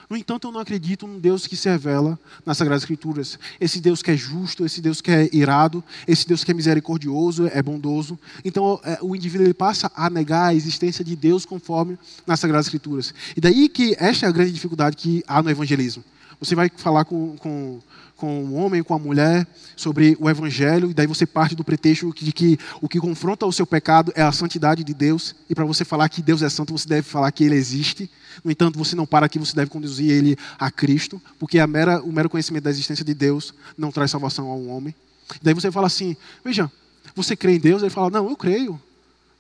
No 0.09 0.17
entanto, 0.17 0.47
eu 0.47 0.51
não 0.51 0.59
acredito 0.59 1.07
num 1.07 1.19
Deus 1.19 1.47
que 1.47 1.55
se 1.55 1.69
revela 1.69 2.19
nas 2.45 2.57
Sagradas 2.57 2.83
Escrituras. 2.83 3.39
Esse 3.59 3.79
Deus 3.79 4.01
que 4.03 4.11
é 4.11 4.17
justo, 4.17 4.65
esse 4.65 4.81
Deus 4.81 5.01
que 5.01 5.09
é 5.09 5.29
irado, 5.31 5.83
esse 6.07 6.27
Deus 6.27 6.43
que 6.43 6.51
é 6.51 6.53
misericordioso, 6.53 7.47
é 7.47 7.61
bondoso. 7.61 8.19
Então, 8.43 8.79
é, 8.83 8.99
o 9.01 9.15
indivíduo 9.15 9.47
ele 9.47 9.53
passa 9.53 9.91
a 9.95 10.09
negar 10.09 10.49
a 10.49 10.53
existência 10.53 11.03
de 11.03 11.15
Deus 11.15 11.45
conforme 11.45 11.97
nas 12.27 12.39
Sagradas 12.39 12.67
Escrituras. 12.67 13.13
E 13.35 13.41
daí 13.41 13.69
que 13.69 13.95
esta 13.97 14.25
é 14.25 14.29
a 14.29 14.31
grande 14.31 14.51
dificuldade 14.51 14.97
que 14.97 15.23
há 15.27 15.41
no 15.41 15.49
evangelismo. 15.49 16.03
Você 16.43 16.55
vai 16.55 16.69
falar 16.75 17.05
com, 17.05 17.35
com 17.37 17.81
com 18.23 18.41
o 18.45 18.53
homem, 18.53 18.81
com 18.81 18.93
a 18.93 18.99
mulher, 18.99 19.45
sobre 19.75 20.15
o 20.17 20.29
evangelho, 20.29 20.89
e 20.89 20.93
daí 20.93 21.05
você 21.05 21.25
parte 21.25 21.55
do 21.55 21.63
pretexto 21.63 22.13
de 22.15 22.31
que 22.31 22.57
o 22.81 22.87
que 22.87 22.97
confronta 22.97 23.45
o 23.45 23.51
seu 23.51 23.67
pecado 23.67 24.13
é 24.15 24.21
a 24.21 24.31
santidade 24.31 24.81
de 24.81 24.93
Deus, 24.93 25.35
e 25.49 25.53
para 25.53 25.65
você 25.65 25.83
falar 25.83 26.07
que 26.07 26.21
Deus 26.21 26.41
é 26.41 26.47
santo, 26.49 26.71
você 26.71 26.87
deve 26.87 27.01
falar 27.01 27.29
que 27.33 27.43
ele 27.43 27.55
existe. 27.55 28.09
No 28.41 28.49
entanto, 28.49 28.79
você 28.79 28.95
não 28.95 29.05
para 29.05 29.25
aqui, 29.25 29.37
você 29.37 29.53
deve 29.53 29.69
conduzir 29.69 30.09
ele 30.09 30.37
a 30.57 30.71
Cristo, 30.71 31.21
porque 31.37 31.59
a 31.59 31.67
mera, 31.67 32.01
o 32.01 32.13
mero 32.13 32.29
conhecimento 32.29 32.63
da 32.63 32.69
existência 32.69 33.03
de 33.03 33.13
Deus 33.13 33.53
não 33.77 33.91
traz 33.91 34.09
salvação 34.09 34.47
ao 34.47 34.63
homem. 34.67 34.95
E 35.35 35.43
daí 35.43 35.53
você 35.53 35.69
fala 35.69 35.87
assim: 35.87 36.15
veja, 36.45 36.71
você 37.13 37.35
crê 37.35 37.55
em 37.55 37.59
Deus? 37.59 37.81
Ele 37.81 37.89
fala: 37.89 38.09
não, 38.09 38.29
eu 38.29 38.37
creio. 38.37 38.79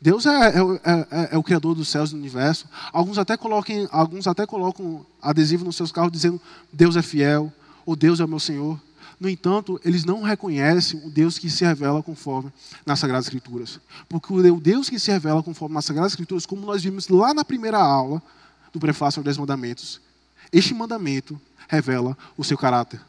Deus 0.03 0.25
é, 0.25 0.29
é, 0.29 0.59
é, 0.83 1.29
é, 1.31 1.37
o 1.37 1.41
Criador 1.41 1.73
dos 1.73 1.87
céus 1.87 2.09
e 2.09 2.13
do 2.13 2.19
universo. 2.19 2.67
Alguns 2.91 3.17
até, 3.17 3.37
coloquem, 3.37 3.87
alguns 3.89 4.27
até 4.27 4.45
colocam 4.45 5.05
adesivo 5.21 5.63
nos 5.63 5.77
seus 5.77 5.93
carros 5.93 6.11
dizendo 6.11 6.41
Deus 6.73 6.97
é 6.97 7.01
fiel, 7.01 7.49
ou 7.85 7.95
Deus 7.95 8.19
é 8.19 8.25
o 8.25 8.27
meu 8.27 8.39
Senhor. 8.39 8.77
No 9.17 9.29
entanto, 9.29 9.79
eles 9.85 10.03
não 10.03 10.21
reconhecem 10.21 10.99
o 11.05 11.09
Deus 11.09 11.39
que 11.39 11.49
se 11.49 11.63
revela 11.63 12.03
conforme 12.03 12.51
nas 12.85 12.99
Sagradas 12.99 13.27
Escrituras. 13.27 13.79
Porque 14.09 14.33
o 14.33 14.59
Deus 14.59 14.89
que 14.89 14.99
se 14.99 15.09
revela 15.09 15.41
conforme 15.41 15.73
nas 15.73 15.85
Sagradas 15.85 16.11
Escrituras, 16.11 16.45
como 16.45 16.65
nós 16.65 16.83
vimos 16.83 17.07
lá 17.07 17.33
na 17.33 17.45
primeira 17.45 17.77
aula 17.77 18.21
do 18.73 18.81
prefácio 18.81 19.21
aos 19.21 19.23
Dez 19.23 19.37
Mandamentos, 19.37 20.01
este 20.51 20.73
mandamento 20.73 21.39
revela 21.69 22.17
o 22.35 22.43
seu 22.43 22.57
caráter. 22.57 22.99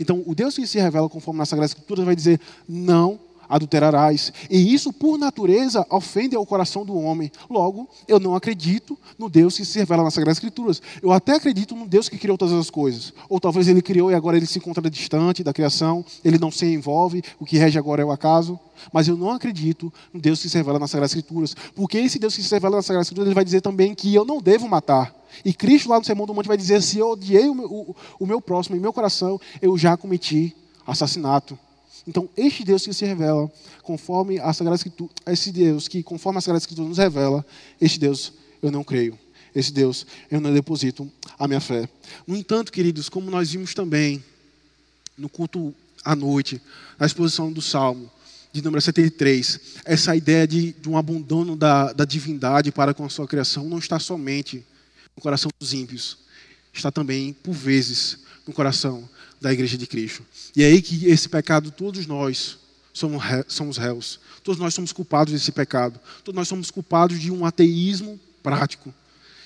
Então, 0.00 0.22
o 0.24 0.34
Deus 0.34 0.54
que 0.54 0.66
se 0.66 0.78
revela 0.80 1.10
conforme 1.10 1.36
nas 1.36 1.50
Sagradas 1.50 1.72
Escrituras 1.72 2.06
vai 2.06 2.16
dizer: 2.16 2.40
não 2.66 3.20
adulterarás. 3.48 4.32
E 4.50 4.74
isso, 4.74 4.92
por 4.92 5.18
natureza, 5.18 5.86
ofende 5.90 6.36
ao 6.36 6.44
coração 6.44 6.84
do 6.84 6.96
homem. 6.96 7.30
Logo, 7.48 7.88
eu 8.06 8.20
não 8.20 8.34
acredito 8.34 8.98
no 9.18 9.28
Deus 9.28 9.56
que 9.56 9.64
se 9.64 9.78
revela 9.78 10.02
nas 10.02 10.14
Sagradas 10.14 10.38
Escrituras. 10.38 10.82
Eu 11.02 11.12
até 11.12 11.34
acredito 11.36 11.74
no 11.74 11.86
Deus 11.86 12.08
que 12.08 12.18
criou 12.18 12.36
todas 12.36 12.54
as 12.54 12.70
coisas. 12.70 13.12
Ou 13.28 13.40
talvez 13.40 13.68
ele 13.68 13.82
criou 13.82 14.10
e 14.10 14.14
agora 14.14 14.36
ele 14.36 14.46
se 14.46 14.58
encontra 14.58 14.90
distante 14.90 15.42
da 15.42 15.52
criação, 15.52 16.04
ele 16.24 16.38
não 16.38 16.50
se 16.50 16.66
envolve, 16.66 17.22
o 17.38 17.44
que 17.44 17.56
rege 17.56 17.78
agora 17.78 18.02
é 18.02 18.04
o 18.04 18.10
acaso. 18.10 18.58
Mas 18.92 19.08
eu 19.08 19.16
não 19.16 19.30
acredito 19.30 19.92
no 20.12 20.20
Deus 20.20 20.40
que 20.40 20.48
se 20.48 20.56
revela 20.56 20.78
nas 20.78 20.90
Sagradas 20.90 21.12
Escrituras. 21.12 21.54
Porque 21.74 21.98
esse 21.98 22.18
Deus 22.18 22.36
que 22.36 22.42
se 22.42 22.54
revela 22.54 22.76
nas 22.76 22.86
Sagradas 22.86 23.06
Escrituras, 23.06 23.28
ele 23.28 23.34
vai 23.34 23.44
dizer 23.44 23.60
também 23.60 23.94
que 23.94 24.14
eu 24.14 24.24
não 24.24 24.40
devo 24.40 24.68
matar. 24.68 25.14
E 25.44 25.52
Cristo, 25.52 25.88
lá 25.88 25.98
no 25.98 26.04
Sermão 26.04 26.26
do 26.26 26.34
Monte, 26.34 26.48
vai 26.48 26.56
dizer: 26.56 26.82
se 26.82 26.98
eu 26.98 27.10
odiei 27.10 27.48
o 27.48 27.54
meu, 27.54 27.66
o, 27.66 27.96
o 28.20 28.26
meu 28.26 28.40
próximo 28.40 28.76
em 28.76 28.80
meu 28.80 28.92
coração, 28.92 29.40
eu 29.60 29.76
já 29.76 29.96
cometi 29.96 30.54
assassinato. 30.86 31.58
Então, 32.06 32.28
este 32.36 32.64
Deus 32.64 32.84
que 32.84 32.92
se 32.92 33.04
revela 33.04 33.50
conforme 33.82 34.38
a 34.38 34.52
Sagrada 34.52 34.76
Escritura, 34.76 35.10
esse 35.26 35.52
Deus 35.52 35.88
que 35.88 36.02
conforme 36.02 36.38
a 36.38 36.40
Sagrada 36.40 36.62
Escritura 36.62 36.88
nos 36.88 36.98
revela, 36.98 37.44
este 37.80 37.98
Deus 37.98 38.32
eu 38.62 38.70
não 38.70 38.84
creio. 38.84 39.18
Esse 39.54 39.72
Deus 39.72 40.06
eu 40.30 40.40
não 40.40 40.52
deposito 40.52 41.10
a 41.38 41.48
minha 41.48 41.60
fé. 41.60 41.88
No 42.26 42.36
entanto, 42.36 42.72
queridos, 42.72 43.08
como 43.08 43.30
nós 43.30 43.50
vimos 43.50 43.74
também 43.74 44.22
no 45.16 45.28
culto 45.28 45.74
à 46.04 46.14
noite, 46.14 46.60
na 46.98 47.06
exposição 47.06 47.52
do 47.52 47.60
Salmo, 47.60 48.10
de 48.52 48.62
número 48.62 48.80
73, 48.80 49.60
essa 49.84 50.16
ideia 50.16 50.46
de, 50.46 50.72
de 50.72 50.88
um 50.88 50.96
abandono 50.96 51.56
da, 51.56 51.92
da 51.92 52.04
divindade 52.04 52.72
para 52.72 52.94
com 52.94 53.04
a 53.04 53.10
sua 53.10 53.26
criação 53.26 53.64
não 53.68 53.78
está 53.78 53.98
somente 53.98 54.64
no 55.14 55.22
coração 55.22 55.50
dos 55.58 55.72
ímpios, 55.72 56.18
está 56.72 56.90
também, 56.90 57.32
por 57.32 57.52
vezes, 57.52 58.18
no 58.46 58.52
coração 58.52 59.08
da 59.40 59.52
igreja 59.52 59.78
de 59.78 59.86
Cristo. 59.86 60.24
E 60.54 60.62
é 60.62 60.66
aí 60.66 60.82
que 60.82 61.06
esse 61.06 61.28
pecado, 61.28 61.70
todos 61.70 62.06
nós 62.06 62.58
somos, 62.92 63.22
somos 63.46 63.76
réus. 63.76 64.20
Todos 64.42 64.60
nós 64.60 64.74
somos 64.74 64.92
culpados 64.92 65.32
desse 65.32 65.52
pecado. 65.52 66.00
Todos 66.24 66.36
nós 66.36 66.48
somos 66.48 66.70
culpados 66.70 67.20
de 67.20 67.30
um 67.30 67.44
ateísmo 67.44 68.18
prático. 68.42 68.92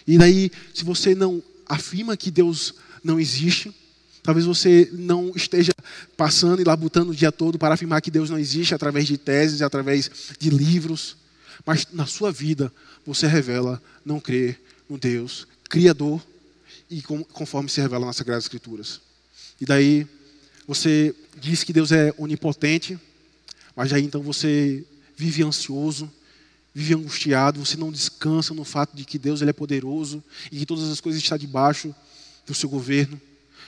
E 0.07 0.19
daí, 0.19 0.51
se 0.75 0.85
você 0.85 1.15
não 1.15 1.43
afirma 1.67 2.17
que 2.17 2.31
Deus 2.31 2.75
não 3.05 3.21
existe, 3.21 3.75
talvez 4.23 4.47
você 4.47 4.89
não 4.93 5.33
esteja 5.35 5.73
passando 6.17 6.61
e 6.61 6.65
labutando 6.65 7.11
o 7.11 7.15
dia 7.15 7.33
todo 7.33 7.59
para 7.59 7.75
afirmar 7.75 8.01
que 8.01 8.11
Deus 8.11 8.31
não 8.31 8.39
existe 8.39 8.75
através 8.75 9.07
de 9.07 9.19
teses, 9.19 9.63
através 9.63 10.11
de 10.39 10.51
livros, 10.51 11.17
mas 11.65 11.87
na 11.93 12.07
sua 12.07 12.33
vida 12.33 12.73
você 13.05 13.27
revela 13.27 13.83
não 14.05 14.21
crer 14.21 14.61
no 14.89 14.99
Deus 14.99 15.47
Criador 15.69 16.23
e 16.91 17.01
conforme 17.03 17.69
se 17.69 17.81
revela 17.81 18.05
nas 18.05 18.17
Sagradas 18.17 18.45
Escrituras. 18.45 19.01
E 19.63 19.65
daí 19.65 20.09
você 20.67 21.15
diz 21.41 21.63
que 21.63 21.73
Deus 21.73 21.93
é 21.93 22.13
onipotente, 22.19 22.99
mas 23.77 23.93
aí 23.93 24.03
então 24.03 24.21
você 24.21 24.85
vive 25.17 25.45
ansioso, 25.45 26.11
vive 26.75 26.95
angustiado, 26.95 27.65
você 27.65 27.77
não 27.77 27.93
descansa 27.93 28.53
no 28.55 28.65
fato 28.65 28.97
de 28.97 29.05
que 29.05 29.21
Deus 29.21 29.41
ele 29.41 29.51
é 29.51 29.53
poderoso 29.53 30.21
e 30.51 30.59
que 30.59 30.67
todas 30.67 30.91
as 30.91 31.01
coisas 31.01 31.23
estão 31.23 31.39
debaixo 31.39 31.95
do 32.45 32.53
seu 32.53 32.69
governo. 32.69 33.21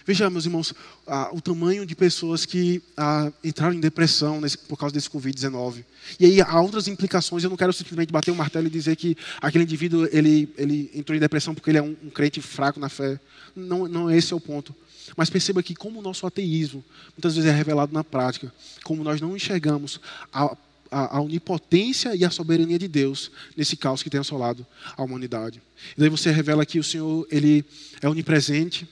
Veja, 0.04 0.28
meus 0.28 0.46
irmãos, 0.46 0.74
ah, 1.06 1.30
o 1.32 1.40
tamanho 1.40 1.86
de 1.86 1.94
pessoas 1.94 2.44
que 2.44 2.82
ah, 2.96 3.32
entraram 3.44 3.74
em 3.74 3.80
depressão 3.80 4.40
nesse, 4.40 4.58
por 4.58 4.76
causa 4.76 4.92
desse 4.92 5.08
Covid-19. 5.08 5.84
E 6.18 6.26
aí 6.26 6.40
há 6.40 6.60
outras 6.60 6.88
implicações. 6.88 7.44
Eu 7.44 7.50
não 7.50 7.56
quero 7.56 7.72
simplesmente 7.72 8.12
bater 8.12 8.32
o 8.32 8.34
martelo 8.34 8.66
e 8.66 8.70
dizer 8.70 8.96
que 8.96 9.16
aquele 9.40 9.62
indivíduo 9.62 10.08
ele, 10.10 10.52
ele 10.58 10.90
entrou 10.92 11.16
em 11.16 11.20
depressão 11.20 11.54
porque 11.54 11.70
ele 11.70 11.78
é 11.78 11.82
um, 11.82 11.96
um 12.02 12.10
crente 12.10 12.42
fraco 12.42 12.80
na 12.80 12.88
fé. 12.88 13.20
Não, 13.54 13.86
não 13.86 14.10
esse 14.10 14.32
é 14.32 14.36
o 14.36 14.40
ponto. 14.40 14.74
Mas 15.16 15.30
perceba 15.30 15.62
que, 15.62 15.74
como 15.74 15.98
o 15.98 16.02
nosso 16.02 16.26
ateísmo 16.26 16.84
muitas 17.16 17.34
vezes 17.36 17.50
é 17.50 17.54
revelado 17.54 17.92
na 17.92 18.02
prática, 18.02 18.52
como 18.82 19.04
nós 19.04 19.20
não 19.20 19.36
enxergamos 19.36 20.00
a, 20.32 20.56
a, 20.90 21.16
a 21.16 21.20
onipotência 21.20 22.14
e 22.14 22.24
a 22.24 22.30
soberania 22.30 22.78
de 22.78 22.88
Deus 22.88 23.30
nesse 23.56 23.76
caos 23.76 24.02
que 24.02 24.10
tem 24.10 24.20
assolado 24.20 24.66
a 24.96 25.02
humanidade. 25.02 25.60
E 25.96 26.00
daí 26.00 26.08
você 26.08 26.30
revela 26.30 26.64
que 26.64 26.78
o 26.78 26.84
Senhor 26.84 27.26
ele 27.30 27.64
é 28.00 28.08
onipresente, 28.08 28.88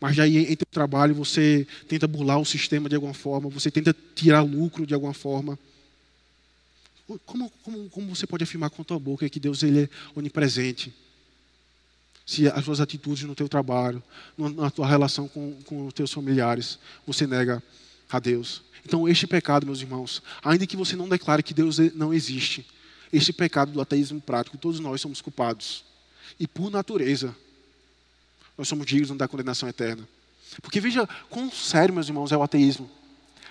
mas 0.00 0.16
daí 0.16 0.38
entre 0.38 0.62
o 0.62 0.72
trabalho 0.72 1.14
você 1.14 1.66
tenta 1.88 2.06
burlar 2.06 2.38
o 2.38 2.44
sistema 2.44 2.88
de 2.88 2.94
alguma 2.94 3.14
forma, 3.14 3.48
você 3.48 3.70
tenta 3.70 3.94
tirar 4.14 4.42
lucro 4.42 4.86
de 4.86 4.94
alguma 4.94 5.14
forma. 5.14 5.58
Como, 7.26 7.50
como, 7.62 7.90
como 7.90 8.14
você 8.14 8.26
pode 8.26 8.44
afirmar 8.44 8.70
com 8.70 8.82
a 8.82 8.84
tua 8.84 8.98
boca 8.98 9.28
que 9.28 9.40
Deus 9.40 9.64
ele 9.64 9.80
é 9.80 9.88
onipresente? 10.14 10.94
Se 12.30 12.46
as 12.46 12.64
suas 12.64 12.80
atitudes 12.80 13.24
no 13.24 13.34
teu 13.34 13.48
trabalho, 13.48 14.00
na 14.38 14.70
tua 14.70 14.86
relação 14.86 15.26
com, 15.26 15.52
com 15.64 15.88
os 15.88 15.92
teus 15.92 16.12
familiares, 16.12 16.78
você 17.04 17.26
nega 17.26 17.60
a 18.08 18.20
Deus. 18.20 18.62
Então, 18.86 19.08
este 19.08 19.26
pecado, 19.26 19.66
meus 19.66 19.80
irmãos, 19.80 20.22
ainda 20.44 20.64
que 20.64 20.76
você 20.76 20.94
não 20.94 21.08
declare 21.08 21.42
que 21.42 21.52
Deus 21.52 21.78
não 21.92 22.14
existe, 22.14 22.64
este 23.12 23.32
pecado 23.32 23.72
do 23.72 23.80
ateísmo 23.80 24.20
prático, 24.20 24.56
todos 24.56 24.78
nós 24.78 25.00
somos 25.00 25.20
culpados. 25.20 25.84
E 26.38 26.46
por 26.46 26.70
natureza, 26.70 27.34
nós 28.56 28.68
somos 28.68 28.86
dignos 28.86 29.10
da 29.18 29.26
condenação 29.26 29.68
eterna. 29.68 30.08
Porque 30.62 30.78
veja 30.78 31.08
quão 31.28 31.50
sério, 31.50 31.92
meus 31.92 32.06
irmãos, 32.06 32.30
é 32.30 32.36
o 32.36 32.44
ateísmo. 32.44 32.88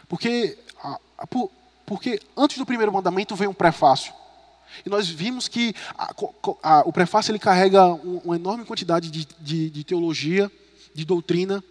Porque, 0.08 0.58
porque 1.86 2.22
antes 2.38 2.58
do 2.58 2.66
primeiro 2.66 2.94
mandamento 2.94 3.36
vem 3.36 3.50
um 3.50 3.54
prefácio. 3.54 4.14
E 4.86 4.90
nós 4.90 5.08
vimos 5.08 5.48
que 5.48 5.74
a, 5.98 6.14
a, 6.64 6.80
o 6.82 6.94
prefácio 6.94 7.32
ele 7.32 7.40
carrega 7.40 7.86
um, 7.86 8.22
uma 8.26 8.36
enorme 8.36 8.66
quantidade 8.66 9.10
de, 9.10 9.28
de, 9.40 9.70
de 9.70 9.84
teologia, 9.84 10.52
de 10.94 11.06
doutrina, 11.06 11.64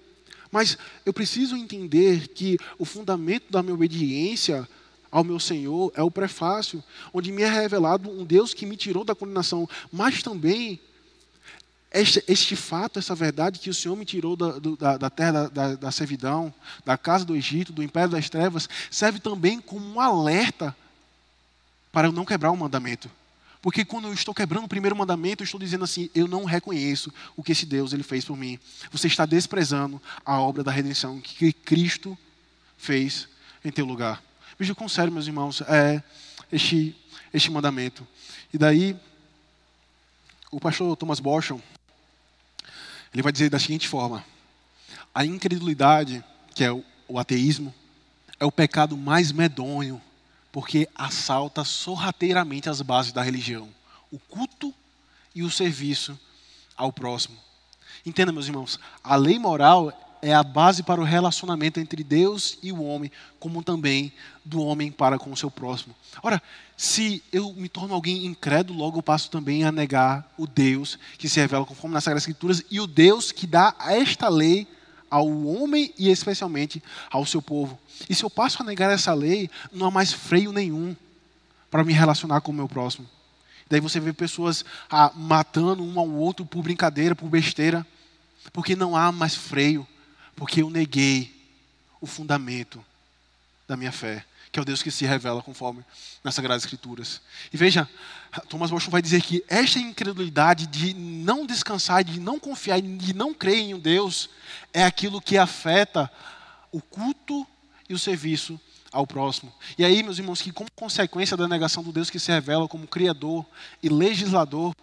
mas 0.50 0.78
eu 1.04 1.12
preciso 1.12 1.56
entender 1.56 2.28
que 2.28 2.56
o 2.78 2.84
fundamento 2.84 3.50
da 3.50 3.62
minha 3.62 3.74
obediência 3.74 4.66
ao 5.10 5.24
meu 5.24 5.40
Senhor 5.40 5.92
é 5.94 6.02
o 6.02 6.10
prefácio, 6.10 6.82
onde 7.12 7.32
me 7.32 7.42
é 7.42 7.48
revelado 7.48 8.10
um 8.10 8.24
Deus 8.24 8.52
que 8.54 8.66
me 8.66 8.76
tirou 8.76 9.04
da 9.04 9.14
condenação, 9.14 9.68
mas 9.92 10.22
também 10.22 10.80
este, 11.90 12.22
este 12.28 12.54
fato, 12.54 12.98
essa 12.98 13.14
verdade 13.14 13.58
que 13.58 13.70
o 13.70 13.74
Senhor 13.74 13.96
me 13.96 14.04
tirou 14.04 14.36
da, 14.36 14.58
da, 14.58 14.96
da 14.98 15.10
terra 15.10 15.48
da, 15.48 15.74
da, 15.74 15.90
servidão, 15.90 16.52
da 16.84 16.98
casa 16.98 17.24
do 17.24 17.34
Egito, 17.34 17.72
do 17.72 17.82
império 17.82 18.10
das 18.10 18.28
trevas, 18.28 18.68
serve 18.90 19.18
também 19.18 19.60
como 19.60 19.86
um 19.86 20.00
alerta 20.00 20.76
para 21.98 22.06
eu 22.06 22.12
não 22.12 22.24
quebrar 22.24 22.52
o 22.52 22.56
mandamento. 22.56 23.10
Porque 23.60 23.84
quando 23.84 24.06
eu 24.06 24.14
estou 24.14 24.32
quebrando 24.32 24.66
o 24.66 24.68
primeiro 24.68 24.94
mandamento, 24.94 25.42
eu 25.42 25.44
estou 25.44 25.58
dizendo 25.58 25.82
assim: 25.82 26.08
eu 26.14 26.28
não 26.28 26.44
reconheço 26.44 27.12
o 27.36 27.42
que 27.42 27.50
esse 27.50 27.66
Deus 27.66 27.92
ele 27.92 28.04
fez 28.04 28.24
por 28.24 28.36
mim. 28.36 28.56
Você 28.92 29.08
está 29.08 29.26
desprezando 29.26 30.00
a 30.24 30.38
obra 30.38 30.62
da 30.62 30.70
redenção 30.70 31.20
que 31.20 31.52
Cristo 31.52 32.16
fez 32.76 33.26
em 33.64 33.72
teu 33.72 33.84
lugar. 33.84 34.22
Veja 34.56 34.76
com 34.76 34.88
sério, 34.88 35.12
meus 35.12 35.26
irmãos, 35.26 35.60
é 35.62 36.00
este, 36.52 36.94
este 37.34 37.50
mandamento. 37.50 38.06
E 38.54 38.58
daí, 38.58 38.96
o 40.52 40.60
pastor 40.60 40.96
Thomas 40.96 41.18
Boschon, 41.18 41.60
ele 43.12 43.24
vai 43.24 43.32
dizer 43.32 43.50
da 43.50 43.58
seguinte 43.58 43.88
forma: 43.88 44.24
a 45.12 45.24
incredulidade, 45.24 46.24
que 46.54 46.62
é 46.62 46.70
o, 46.70 46.84
o 47.08 47.18
ateísmo, 47.18 47.74
é 48.38 48.44
o 48.44 48.52
pecado 48.52 48.96
mais 48.96 49.32
medonho 49.32 50.00
porque 50.52 50.88
assalta 50.94 51.64
sorrateiramente 51.64 52.68
as 52.68 52.82
bases 52.82 53.12
da 53.12 53.22
religião, 53.22 53.68
o 54.10 54.18
culto 54.18 54.74
e 55.34 55.42
o 55.42 55.50
serviço 55.50 56.18
ao 56.76 56.92
próximo. 56.92 57.36
Entenda, 58.04 58.32
meus 58.32 58.46
irmãos, 58.46 58.78
a 59.02 59.16
lei 59.16 59.38
moral 59.38 59.92
é 60.22 60.32
a 60.32 60.42
base 60.42 60.82
para 60.82 61.00
o 61.00 61.04
relacionamento 61.04 61.78
entre 61.78 62.02
Deus 62.02 62.58
e 62.62 62.72
o 62.72 62.82
homem, 62.82 63.10
como 63.38 63.62
também 63.62 64.12
do 64.44 64.62
homem 64.62 64.90
para 64.90 65.18
com 65.18 65.30
o 65.30 65.36
seu 65.36 65.50
próximo. 65.50 65.94
Ora, 66.22 66.42
se 66.76 67.22
eu 67.32 67.52
me 67.52 67.68
torno 67.68 67.94
alguém 67.94 68.26
incrédulo, 68.26 68.78
logo 68.78 68.98
eu 68.98 69.02
passo 69.02 69.30
também 69.30 69.64
a 69.64 69.72
negar 69.72 70.32
o 70.36 70.46
Deus 70.46 70.98
que 71.16 71.28
se 71.28 71.40
revela 71.40 71.66
conforme 71.66 71.94
nas 71.94 72.04
Sagradas 72.04 72.22
Escrituras 72.22 72.62
e 72.70 72.80
o 72.80 72.86
Deus 72.86 73.32
que 73.32 73.46
dá 73.46 73.74
esta 73.80 74.28
lei 74.28 74.66
ao 75.10 75.26
homem 75.46 75.92
e 75.98 76.10
especialmente 76.10 76.82
ao 77.10 77.26
seu 77.26 77.40
povo. 77.42 77.78
E 78.08 78.14
se 78.14 78.24
eu 78.24 78.30
passo 78.30 78.62
a 78.62 78.66
negar 78.66 78.90
essa 78.90 79.14
lei, 79.14 79.50
não 79.72 79.86
há 79.86 79.90
mais 79.90 80.12
freio 80.12 80.52
nenhum 80.52 80.94
para 81.70 81.84
me 81.84 81.92
relacionar 81.92 82.40
com 82.40 82.52
o 82.52 82.54
meu 82.54 82.68
próximo. 82.68 83.08
Daí 83.68 83.80
você 83.80 84.00
vê 84.00 84.12
pessoas 84.12 84.64
ah, 84.90 85.12
matando 85.14 85.82
um 85.82 85.98
ao 85.98 86.08
outro 86.08 86.46
por 86.46 86.62
brincadeira, 86.62 87.14
por 87.14 87.28
besteira, 87.28 87.86
porque 88.52 88.74
não 88.74 88.96
há 88.96 89.12
mais 89.12 89.34
freio 89.34 89.86
porque 90.34 90.62
eu 90.62 90.70
neguei 90.70 91.34
o 92.00 92.06
fundamento 92.06 92.82
da 93.66 93.76
minha 93.76 93.92
fé, 93.92 94.24
que 94.50 94.58
é 94.58 94.62
o 94.62 94.64
Deus 94.64 94.82
que 94.82 94.90
se 94.90 95.04
revela 95.04 95.42
conforme 95.42 95.84
nas 96.22 96.34
Sagradas 96.34 96.62
Escrituras. 96.62 97.20
E 97.52 97.56
veja, 97.56 97.88
Thomas 98.48 98.70
Watson 98.70 98.90
vai 98.90 99.00
dizer 99.00 99.22
que 99.22 99.42
esta 99.48 99.78
incredulidade 99.78 100.66
de 100.66 100.94
não 100.94 101.46
descansar, 101.46 102.04
de 102.04 102.20
não 102.20 102.38
confiar, 102.38 102.80
de 102.80 103.14
não 103.14 103.32
crer 103.32 103.58
em 103.58 103.74
um 103.74 103.78
Deus, 103.78 104.28
é 104.72 104.84
aquilo 104.84 105.20
que 105.20 105.38
afeta 105.38 106.10
o 106.70 106.80
culto 106.80 107.46
e 107.88 107.94
o 107.94 107.98
serviço 107.98 108.60
ao 108.92 109.06
próximo. 109.06 109.52
E 109.76 109.84
aí, 109.84 110.02
meus 110.02 110.18
irmãos, 110.18 110.42
que 110.42 110.52
como 110.52 110.70
consequência 110.72 111.36
da 111.36 111.48
negação 111.48 111.82
do 111.82 111.92
Deus 111.92 112.10
que 112.10 112.18
se 112.18 112.30
revela 112.30 112.68
como 112.68 112.86
Criador 112.86 113.44
e 113.82 113.88
legislador, 113.88 114.74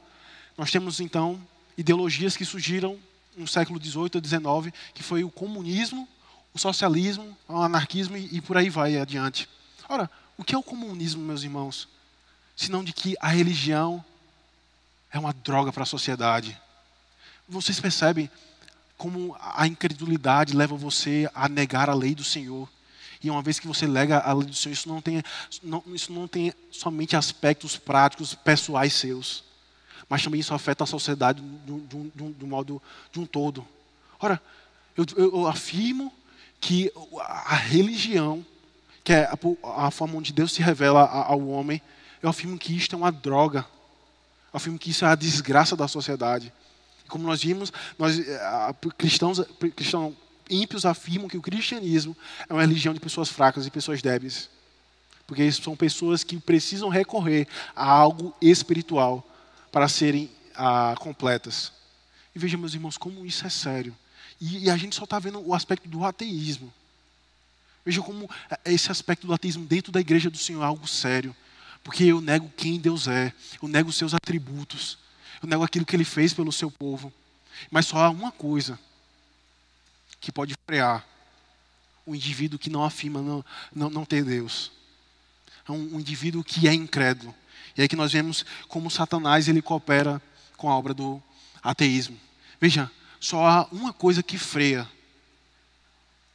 nós 0.57 0.71
temos 0.71 0.99
então 0.99 1.39
ideologias 1.77 2.35
que 2.35 2.45
surgiram 2.45 2.97
no 3.35 3.47
século 3.47 3.79
XVIII 3.83 4.11
ou 4.15 4.23
XIX, 4.23 4.75
que 4.93 5.03
foi 5.03 5.23
o 5.23 5.29
comunismo, 5.29 6.07
o 6.53 6.59
socialismo, 6.59 7.37
o 7.47 7.57
anarquismo 7.57 8.15
e 8.15 8.39
por 8.41 8.57
aí 8.57 8.69
vai 8.69 8.97
adiante. 8.97 9.49
Ora, 9.89 10.09
o 10.37 10.43
que 10.43 10.55
é 10.55 10.57
o 10.57 10.63
comunismo, 10.63 11.21
meus 11.21 11.43
irmãos? 11.43 11.87
Senão 12.55 12.83
de 12.83 12.93
que 12.93 13.15
a 13.19 13.27
religião 13.27 14.03
é 15.11 15.19
uma 15.19 15.33
droga 15.33 15.71
para 15.71 15.83
a 15.83 15.87
sociedade. 15.87 16.59
Vocês 17.47 17.79
percebem 17.79 18.29
como 18.97 19.35
a 19.39 19.67
incredulidade 19.67 20.55
leva 20.55 20.75
você 20.75 21.29
a 21.33 21.49
negar 21.49 21.89
a 21.89 21.93
lei 21.93 22.15
do 22.15 22.23
Senhor. 22.23 22.69
E 23.21 23.29
uma 23.29 23.41
vez 23.41 23.59
que 23.59 23.67
você 23.67 23.87
nega 23.87 24.19
a 24.19 24.33
lei 24.33 24.47
do 24.47 24.55
Senhor, 24.55 24.73
isso 24.73 24.87
não 24.87 25.01
tem, 25.01 25.21
não, 25.61 25.83
isso 25.87 26.13
não 26.13 26.27
tem 26.27 26.53
somente 26.71 27.15
aspectos 27.15 27.77
práticos, 27.77 28.35
pessoais 28.35 28.93
seus 28.93 29.45
mas 30.09 30.23
também 30.23 30.39
isso 30.39 30.53
afeta 30.53 30.83
a 30.83 30.87
sociedade 30.87 31.41
do, 31.41 32.47
modo 32.47 32.81
de 33.11 33.19
um 33.19 33.25
todo. 33.25 33.65
Ora, 34.19 34.41
eu, 34.95 35.05
eu, 35.17 35.47
afirmo 35.47 36.13
que 36.59 36.91
a 37.19 37.55
religião, 37.55 38.45
que 39.03 39.13
é 39.13 39.25
a, 39.25 39.87
a, 39.87 39.91
forma 39.91 40.17
onde 40.17 40.31
Deus 40.31 40.51
se 40.51 40.61
revela 40.61 41.05
ao 41.05 41.47
homem, 41.47 41.81
eu 42.25 42.29
afirmo 42.29 42.57
que 42.57 42.75
isto 42.75 42.95
é 42.95 42.97
uma 42.97 43.11
droga. 43.11 43.59
Eu 44.51 44.57
afirmo 44.57 44.79
que 44.79 44.89
isso 44.89 45.05
é 45.05 45.07
a 45.07 45.13
desgraça 45.13 45.75
da 45.75 45.87
sociedade. 45.87 46.51
Como 47.07 47.23
nós 47.23 47.43
vimos, 47.43 47.71
nós 47.99 48.17
eh, 48.17 48.75
cristãos, 48.97 49.39
cristãos 49.75 50.15
ímpios 50.49 50.87
afirmam 50.87 51.29
que 51.29 51.37
o 51.37 51.41
cristianismo 51.41 52.17
é 52.49 52.53
uma 52.53 52.61
religião 52.61 52.95
de 52.95 52.99
pessoas 52.99 53.29
fracas 53.29 53.67
e 53.67 53.69
pessoas 53.69 54.01
débeis. 54.01 54.49
Porque 55.27 55.51
são 55.51 55.75
pessoas 55.75 56.23
que 56.23 56.39
precisam 56.39 56.89
recorrer 56.89 57.47
a 57.75 57.87
algo 57.87 58.35
espiritual 58.41 59.23
para 59.71 59.87
serem 59.87 60.27
ah, 60.55 60.95
completas. 60.97 61.71
E 62.35 62.39
veja, 62.39 62.57
meus 62.57 62.73
irmãos, 62.73 62.97
como 62.97 63.23
isso 63.23 63.45
é 63.45 63.51
sério. 63.51 63.95
E, 64.41 64.65
e 64.65 64.69
a 64.71 64.77
gente 64.77 64.95
só 64.95 65.03
está 65.03 65.19
vendo 65.19 65.47
o 65.47 65.53
aspecto 65.53 65.87
do 65.87 66.03
ateísmo. 66.03 66.73
Veja 67.85 68.01
como 68.01 68.27
é, 68.49 68.73
esse 68.73 68.91
aspecto 68.91 69.27
do 69.27 69.33
ateísmo 69.33 69.63
dentro 69.63 69.91
da 69.91 70.01
igreja 70.01 70.27
do 70.27 70.39
Senhor 70.39 70.63
é 70.63 70.65
algo 70.65 70.87
sério. 70.87 71.35
Porque 71.85 72.03
eu 72.03 72.19
nego 72.19 72.51
quem 72.57 72.79
Deus 72.79 73.07
é, 73.07 73.31
eu 73.61 73.67
nego 73.67 73.91
os 73.91 73.95
seus 73.95 74.15
atributos, 74.15 74.97
eu 75.39 75.47
nego 75.47 75.63
aquilo 75.63 75.85
que 75.85 75.95
Ele 75.95 76.03
fez 76.03 76.33
pelo 76.33 76.51
seu 76.51 76.71
povo. 76.71 77.13
Mas 77.69 77.85
só 77.85 77.97
há 77.97 78.09
uma 78.09 78.31
coisa 78.31 78.79
que 80.19 80.31
pode 80.31 80.55
frear 80.65 81.05
o 82.03 82.15
indivíduo 82.15 82.57
que 82.57 82.71
não 82.71 82.83
afirma 82.83 83.21
não, 83.21 83.45
não, 83.73 83.89
não 83.91 84.03
ter 84.03 84.25
Deus. 84.25 84.71
É 85.69 85.71
um, 85.71 85.95
um 85.95 85.99
indivíduo 85.99 86.43
que 86.43 86.67
é 86.67 86.73
incrédulo. 86.73 87.35
E 87.77 87.83
aí 87.83 87.87
que 87.87 87.95
nós 87.95 88.13
vemos 88.13 88.43
como 88.67 88.89
Satanás 88.89 89.47
ele 89.47 89.61
coopera 89.61 90.19
com 90.57 90.67
a 90.67 90.75
obra 90.75 90.91
do 90.91 91.21
ateísmo. 91.61 92.19
Veja, 92.59 92.89
só 93.19 93.45
há 93.45 93.67
uma 93.71 93.93
coisa 93.93 94.23
que 94.23 94.39
freia 94.39 94.89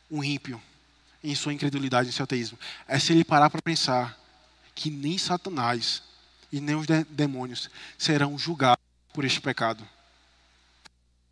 o 0.08 0.22
ímpio 0.22 0.62
em 1.24 1.34
sua 1.34 1.52
incredulidade, 1.52 2.08
em 2.08 2.12
seu 2.12 2.22
ateísmo. 2.22 2.56
É 2.86 3.00
se 3.00 3.12
ele 3.12 3.24
parar 3.24 3.50
para 3.50 3.60
pensar 3.60 4.19
que 4.74 4.90
nem 4.90 5.18
Satanás 5.18 6.02
e 6.52 6.60
nem 6.60 6.74
os 6.74 6.86
de 6.86 7.04
demônios 7.04 7.70
serão 7.98 8.38
julgados 8.38 8.84
por 9.12 9.24
este 9.24 9.40
pecado. 9.40 9.86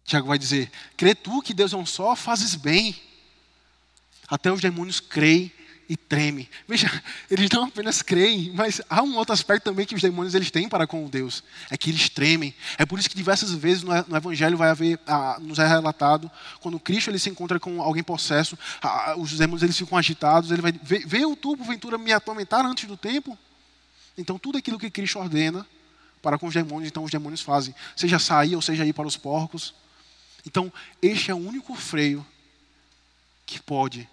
Tiago 0.04 0.28
vai 0.28 0.38
dizer: 0.38 0.70
crê 0.96 1.14
tu 1.14 1.42
que 1.42 1.54
Deus 1.54 1.72
é 1.72 1.76
um 1.76 1.86
só, 1.86 2.16
fazes 2.16 2.54
bem. 2.54 3.00
Até 4.26 4.52
os 4.52 4.60
demônios 4.60 5.00
creem 5.00 5.52
e 5.88 5.96
treme. 5.96 6.48
Veja, 6.66 7.02
eles 7.30 7.48
não 7.50 7.64
apenas 7.64 8.02
creem, 8.02 8.52
mas 8.54 8.80
há 8.90 9.02
um 9.02 9.16
outro 9.16 9.32
aspecto 9.32 9.64
também 9.64 9.86
que 9.86 9.94
os 9.94 10.02
demônios 10.02 10.34
eles 10.34 10.50
têm 10.50 10.68
para 10.68 10.86
com 10.86 11.08
Deus, 11.08 11.42
é 11.70 11.76
que 11.78 11.88
eles 11.90 12.08
tremem. 12.10 12.54
É 12.76 12.84
por 12.84 12.98
isso 12.98 13.08
que 13.08 13.16
diversas 13.16 13.52
vezes 13.52 13.82
no 13.82 14.16
Evangelho 14.16 14.58
vai 14.58 14.68
haver, 14.68 15.00
ah, 15.06 15.38
nos 15.40 15.58
é 15.58 15.66
relatado, 15.66 16.30
quando 16.60 16.78
Cristo 16.78 17.10
ele 17.10 17.18
se 17.18 17.30
encontra 17.30 17.58
com 17.58 17.80
alguém 17.80 18.02
possesso, 18.02 18.58
ah, 18.82 19.14
os 19.16 19.32
demônios 19.32 19.62
eles 19.62 19.78
ficam 19.78 19.96
agitados, 19.96 20.50
ele 20.50 20.60
vai 20.60 20.72
ver, 20.72 21.06
veio 21.06 21.34
tu 21.34 21.56
porventura 21.56 21.96
me 21.96 22.12
atormentar 22.12 22.66
antes 22.66 22.84
do 22.84 22.96
tempo? 22.96 23.38
Então 24.16 24.38
tudo 24.38 24.58
aquilo 24.58 24.78
que 24.78 24.90
Cristo 24.90 25.18
ordena 25.18 25.66
para 26.20 26.36
com 26.36 26.48
os 26.48 26.54
demônios, 26.54 26.88
então 26.88 27.04
os 27.04 27.10
demônios 27.10 27.40
fazem, 27.40 27.74
seja 27.96 28.18
sair 28.18 28.54
ou 28.56 28.60
seja 28.60 28.84
ir 28.84 28.92
para 28.92 29.06
os 29.06 29.16
porcos. 29.16 29.74
Então 30.46 30.70
este 31.00 31.30
é 31.30 31.34
o 31.34 31.38
único 31.38 31.74
freio 31.74 32.26
que 33.46 33.62
pode 33.62 34.06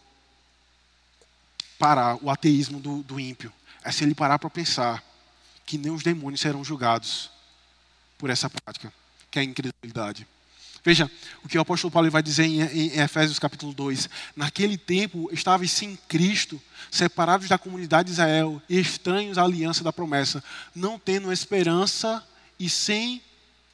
parar 1.78 2.18
o 2.22 2.30
ateísmo 2.30 2.80
do, 2.80 3.04
do 3.04 3.20
ímpio. 3.20 3.52
É 3.84 3.92
se 3.92 4.04
ele 4.04 4.16
parar 4.16 4.40
para 4.40 4.50
pensar 4.50 5.04
que 5.66 5.78
nem 5.78 5.92
os 5.92 6.04
demônios 6.04 6.42
serão 6.42 6.64
julgados 6.64 7.30
por 8.18 8.30
essa 8.30 8.50
prática, 8.50 8.94
que 9.30 9.40
é 9.40 9.42
a 9.42 9.46
incredulidade. 9.46 10.28
Veja 10.84 11.10
o 11.44 11.48
que 11.50 11.58
o 11.58 11.62
apóstolo 11.62 11.92
Paulo 11.92 12.12
vai 12.12 12.22
dizer 12.22 12.46
em, 12.46 12.62
em 12.62 13.00
Efésios 13.00 13.40
capítulo 13.40 13.74
2. 13.74 14.08
Naquele 14.36 14.78
tempo 14.78 15.28
estavam 15.32 15.68
sem 15.68 15.96
Cristo, 16.08 16.62
separados 16.92 17.50
da 17.50 17.58
comunidade 17.58 18.08
de 18.08 18.14
Israel 18.14 18.62
estranhos 18.70 19.40
à 19.40 19.44
aliança 19.44 19.84
da 19.84 19.92
promessa, 19.92 20.44
não 20.76 21.00
tendo 21.00 21.34
esperança 21.34 22.24
e 22.60 22.70
sem 22.70 23.20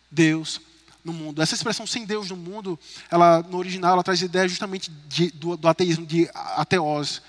Deus 0.09 0.61
no 1.03 1.11
mundo. 1.11 1.41
Essa 1.41 1.55
expressão 1.55 1.85
sem 1.85 2.05
Deus 2.05 2.29
no 2.29 2.37
mundo, 2.37 2.79
ela 3.09 3.41
no 3.43 3.57
original 3.57 3.93
ela 3.93 4.03
traz 4.03 4.21
ideia 4.21 4.47
justamente 4.47 4.89
de, 5.09 5.31
do, 5.31 5.57
do 5.57 5.67
ateísmo, 5.67 6.05
de 6.05 6.29
ateose, 6.33 7.19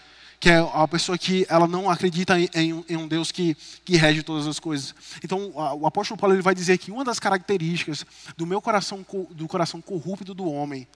que 0.42 0.50
é 0.50 0.58
a 0.58 0.88
pessoa 0.88 1.16
que 1.16 1.46
ela 1.48 1.68
não 1.68 1.88
acredita 1.88 2.36
em, 2.36 2.50
em, 2.88 2.96
um 2.96 3.06
Deus 3.06 3.30
que, 3.30 3.56
que 3.84 3.96
rege 3.96 4.24
todas 4.24 4.44
as 4.48 4.58
coisas. 4.58 4.92
Então, 5.22 5.52
o 5.54 5.86
apóstolo 5.86 6.18
Paulo 6.18 6.34
ele 6.34 6.42
vai 6.42 6.52
dizer 6.52 6.78
que 6.78 6.90
uma 6.90 7.04
das 7.04 7.20
características 7.20 8.04
do 8.36 8.44
meu 8.44 8.60
coração, 8.60 9.06
do 9.30 9.46
coração 9.46 9.80
corrupto 9.80 10.34
do 10.34 10.50
homem, 10.50 10.88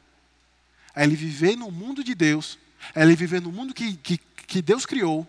é 0.96 1.04
ele 1.04 1.14
viver 1.14 1.54
no 1.54 1.70
mundo 1.70 2.02
de 2.02 2.12
Deus, 2.12 2.58
é 2.92 3.02
ele 3.02 3.14
viver 3.14 3.40
no 3.40 3.52
mundo 3.52 3.72
que, 3.72 3.96
que, 3.98 4.18
que 4.18 4.60
Deus 4.60 4.84
criou, 4.84 5.24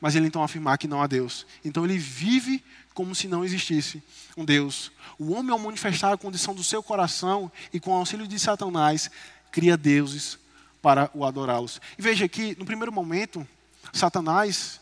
mas 0.00 0.16
ele 0.16 0.26
então 0.26 0.42
afirmar 0.42 0.76
que 0.76 0.88
não 0.88 1.00
há 1.00 1.06
Deus. 1.06 1.46
Então 1.64 1.84
ele 1.84 1.98
vive 1.98 2.64
como 2.92 3.14
se 3.14 3.28
não 3.28 3.44
existisse 3.44 4.02
um 4.36 4.44
Deus. 4.44 4.90
O 5.16 5.30
homem, 5.34 5.52
ao 5.52 5.58
manifestar 5.60 6.12
a 6.12 6.18
condição 6.18 6.52
do 6.52 6.64
seu 6.64 6.82
coração 6.82 7.50
e 7.72 7.78
com 7.78 7.92
o 7.92 7.94
auxílio 7.94 8.26
de 8.26 8.40
Satanás, 8.40 9.08
cria 9.52 9.76
deuses 9.76 10.41
para 10.82 11.08
o 11.14 11.24
adorá-los. 11.24 11.80
E 11.96 12.02
veja 12.02 12.28
que, 12.28 12.56
no 12.58 12.66
primeiro 12.66 12.92
momento, 12.92 13.46
Satanás, 13.92 14.80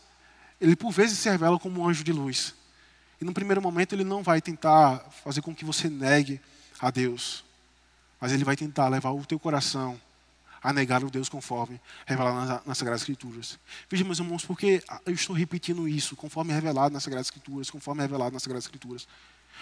ele 0.59 0.75
por 0.75 0.91
vezes 0.91 1.19
se 1.19 1.29
revela 1.29 1.59
como 1.59 1.81
um 1.81 1.87
anjo 1.87 2.03
de 2.03 2.11
luz. 2.11 2.55
E 3.21 3.23
no 3.23 3.33
primeiro 3.33 3.61
momento 3.61 3.93
ele 3.93 4.03
não 4.03 4.23
vai 4.23 4.41
tentar 4.41 4.99
fazer 5.23 5.41
com 5.41 5.53
que 5.53 5.63
você 5.63 5.89
negue 5.89 6.41
a 6.79 6.89
Deus. 6.89 7.43
Mas 8.19 8.31
ele 8.31 8.43
vai 8.43 8.55
tentar 8.55 8.87
levar 8.89 9.11
o 9.11 9.25
teu 9.25 9.39
coração 9.39 9.99
a 10.63 10.71
negar 10.71 11.03
o 11.03 11.09
Deus 11.09 11.29
conforme 11.29 11.79
revelado 12.05 12.35
nas, 12.35 12.65
nas 12.65 12.77
Sagradas 12.77 13.01
Escrituras. 13.01 13.59
Veja, 13.89 14.03
meus 14.03 14.19
irmãos, 14.19 14.45
porque 14.45 14.83
eu 15.05 15.13
estou 15.13 15.35
repetindo 15.35 15.87
isso, 15.87 16.15
conforme 16.15 16.53
revelado 16.53 16.93
nas 16.93 17.03
Sagradas 17.03 17.27
Escrituras, 17.27 17.69
conforme 17.69 18.01
revelado 18.01 18.33
nas 18.33 18.43
Sagradas 18.43 18.65
Escrituras. 18.65 19.07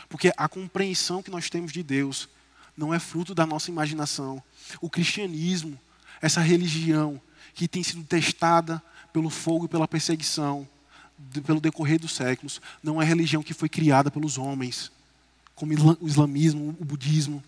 Porque 0.08 0.32
a 0.36 0.48
compreensão 0.48 1.24
que 1.24 1.32
nós 1.32 1.50
temos 1.50 1.72
de 1.72 1.84
Deus 1.84 2.28
não 2.76 2.94
é 2.94 3.00
fruto 3.00 3.34
da 3.34 3.46
nossa 3.46 3.70
imaginação. 3.72 4.42
O 4.82 4.90
cristianismo 4.90 5.80
essa 6.22 6.42
religião 6.42 7.20
que 7.54 7.68
tem 7.68 7.84
sido 7.84 8.04
testada 8.04 8.82
pelo 9.12 9.30
fogo 9.30 9.66
e 9.66 9.68
pela 9.68 9.88
perseguição 9.88 10.68
pelo 11.46 11.60
decorrer 11.60 12.00
dos 12.00 12.16
séculos, 12.16 12.62
não 12.82 13.02
é 13.02 13.06
religião 13.06 13.44
que 13.44 13.54
foi 13.54 13.68
criada 13.68 14.10
pelos 14.10 14.38
homens, 14.38 14.92
como 15.54 15.74
o 16.00 16.08
islamismo, 16.08 16.76
o 16.80 16.86
budismo. 16.86 17.44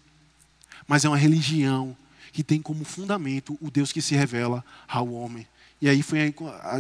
mas 0.88 1.06
é 1.06 1.08
uma 1.08 1.18
religião 1.18 1.96
que 2.34 2.44
tem 2.44 2.62
como 2.62 2.84
fundamento 2.84 3.58
o 3.62 3.72
Deus 3.72 3.92
que 3.92 4.02
se 4.02 4.16
revela 4.16 4.64
ao 4.88 5.14
homem. 5.14 5.48
E 5.82 5.90
aí 5.90 6.04
foi 6.04 6.34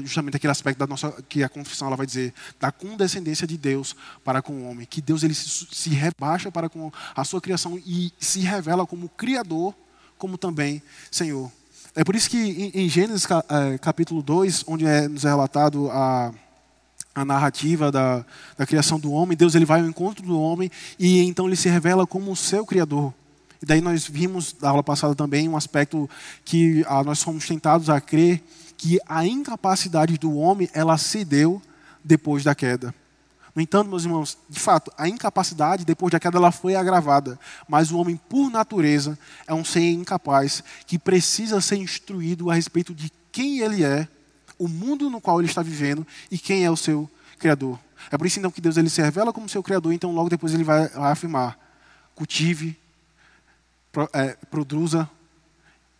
justamente 0.04 0.36
aquele 0.36 0.52
aspecto 0.52 0.78
da 0.78 0.86
nossa 0.86 1.12
que 1.28 1.44
a 1.44 1.50
confissão 1.50 1.88
ela 1.88 1.98
vai 1.98 2.06
dizer 2.06 2.34
da 2.60 2.72
condescendência 2.72 3.48
de 3.48 3.58
Deus 3.58 3.96
para 4.24 4.42
com 4.42 4.54
o 4.54 4.70
homem, 4.70 4.86
que 4.86 5.02
Deus 5.02 5.24
ele 5.24 5.34
se, 5.34 5.68
se 5.72 5.90
rebaixa 5.90 6.52
para 6.52 6.70
com 6.70 6.92
a 7.16 7.24
sua 7.24 7.42
criação 7.42 7.82
e 7.86 8.12
se 8.20 8.42
revela 8.42 8.86
como 8.86 9.10
criador, 9.10 9.74
como 10.18 10.38
também 10.38 10.82
Senhor. 11.10 11.52
É 11.96 12.04
por 12.04 12.16
isso 12.16 12.30
que 12.30 12.72
em, 12.74 12.88
Gênesis 12.88 13.28
é, 13.50 13.78
capítulo 13.78 14.22
2, 14.22 14.64
onde 14.68 14.86
é 14.86 15.08
nos 15.08 15.26
é 15.26 15.30
relatado 15.30 15.90
a 15.92 16.34
a 17.14 17.26
narrativa 17.26 17.92
da, 17.92 18.26
da 18.58 18.66
criação 18.66 19.00
do 19.00 19.12
homem, 19.12 19.36
Deus 19.38 19.54
ele 19.54 19.66
vai 19.66 19.82
ao 19.82 19.88
encontro 19.88 20.26
do 20.26 20.40
homem 20.40 20.72
e 20.98 21.20
então 21.24 21.46
ele 21.46 21.56
se 21.56 21.70
revela 21.70 22.08
como 22.08 22.32
o 22.32 22.36
seu 22.36 22.66
criador. 22.66 23.14
E 23.62 23.66
daí 23.66 23.82
nós 23.82 24.08
vimos 24.08 24.56
na 24.60 24.70
aula 24.70 24.82
passada 24.82 25.14
também 25.14 25.48
um 25.48 25.58
aspecto 25.58 26.10
que 26.44 26.84
ah, 26.88 27.04
nós 27.04 27.22
fomos 27.22 27.46
tentados 27.46 27.90
a 27.90 28.02
crer 28.02 28.42
que 28.78 29.00
a 29.08 29.26
incapacidade 29.26 30.18
do 30.18 30.36
homem 30.38 30.70
ela 30.74 30.98
se 30.98 31.24
deu 31.24 31.62
depois 32.04 32.44
da 32.44 32.56
queda. 32.56 32.96
No 33.54 33.62
entanto, 33.62 33.90
meus 33.90 34.04
irmãos, 34.04 34.38
de 34.50 34.60
fato, 34.60 34.92
a 34.98 35.10
incapacidade 35.10 35.84
depois 35.84 36.12
da 36.12 36.20
queda 36.20 36.38
ela 36.38 36.52
foi 36.52 36.76
agravada, 36.76 37.38
mas 37.68 37.92
o 37.92 37.98
homem 37.98 38.16
por 38.16 38.50
natureza 38.50 39.18
é 39.46 39.54
um 39.54 39.66
ser 39.66 39.92
incapaz 39.92 40.64
que 40.88 40.98
precisa 40.98 41.60
ser 41.60 41.76
instruído 41.76 42.50
a 42.50 42.54
respeito 42.54 42.94
de 42.94 43.12
quem 43.32 43.60
ele 43.60 43.84
é, 43.84 44.08
o 44.58 44.68
mundo 44.68 45.10
no 45.10 45.20
qual 45.20 45.40
ele 45.40 45.50
está 45.50 45.62
vivendo 45.62 46.06
e 46.30 46.38
quem 46.38 46.64
é 46.64 46.72
o 46.72 46.78
seu 46.78 47.10
criador. 47.38 47.78
É 48.10 48.18
por 48.18 48.26
isso 48.26 48.40
então 48.40 48.52
que 48.52 48.62
Deus 48.62 48.78
ele 48.78 48.90
se 48.90 49.02
revela 49.02 49.34
como 49.34 49.50
seu 49.50 49.62
criador, 49.62 49.92
então 49.92 50.14
logo 50.14 50.30
depois 50.30 50.54
ele 50.54 50.64
vai, 50.64 50.88
vai 50.88 51.12
afirmar: 51.12 51.58
cultive, 52.16 52.78
pro, 53.92 54.10
é, 54.14 54.38
produza 54.50 55.10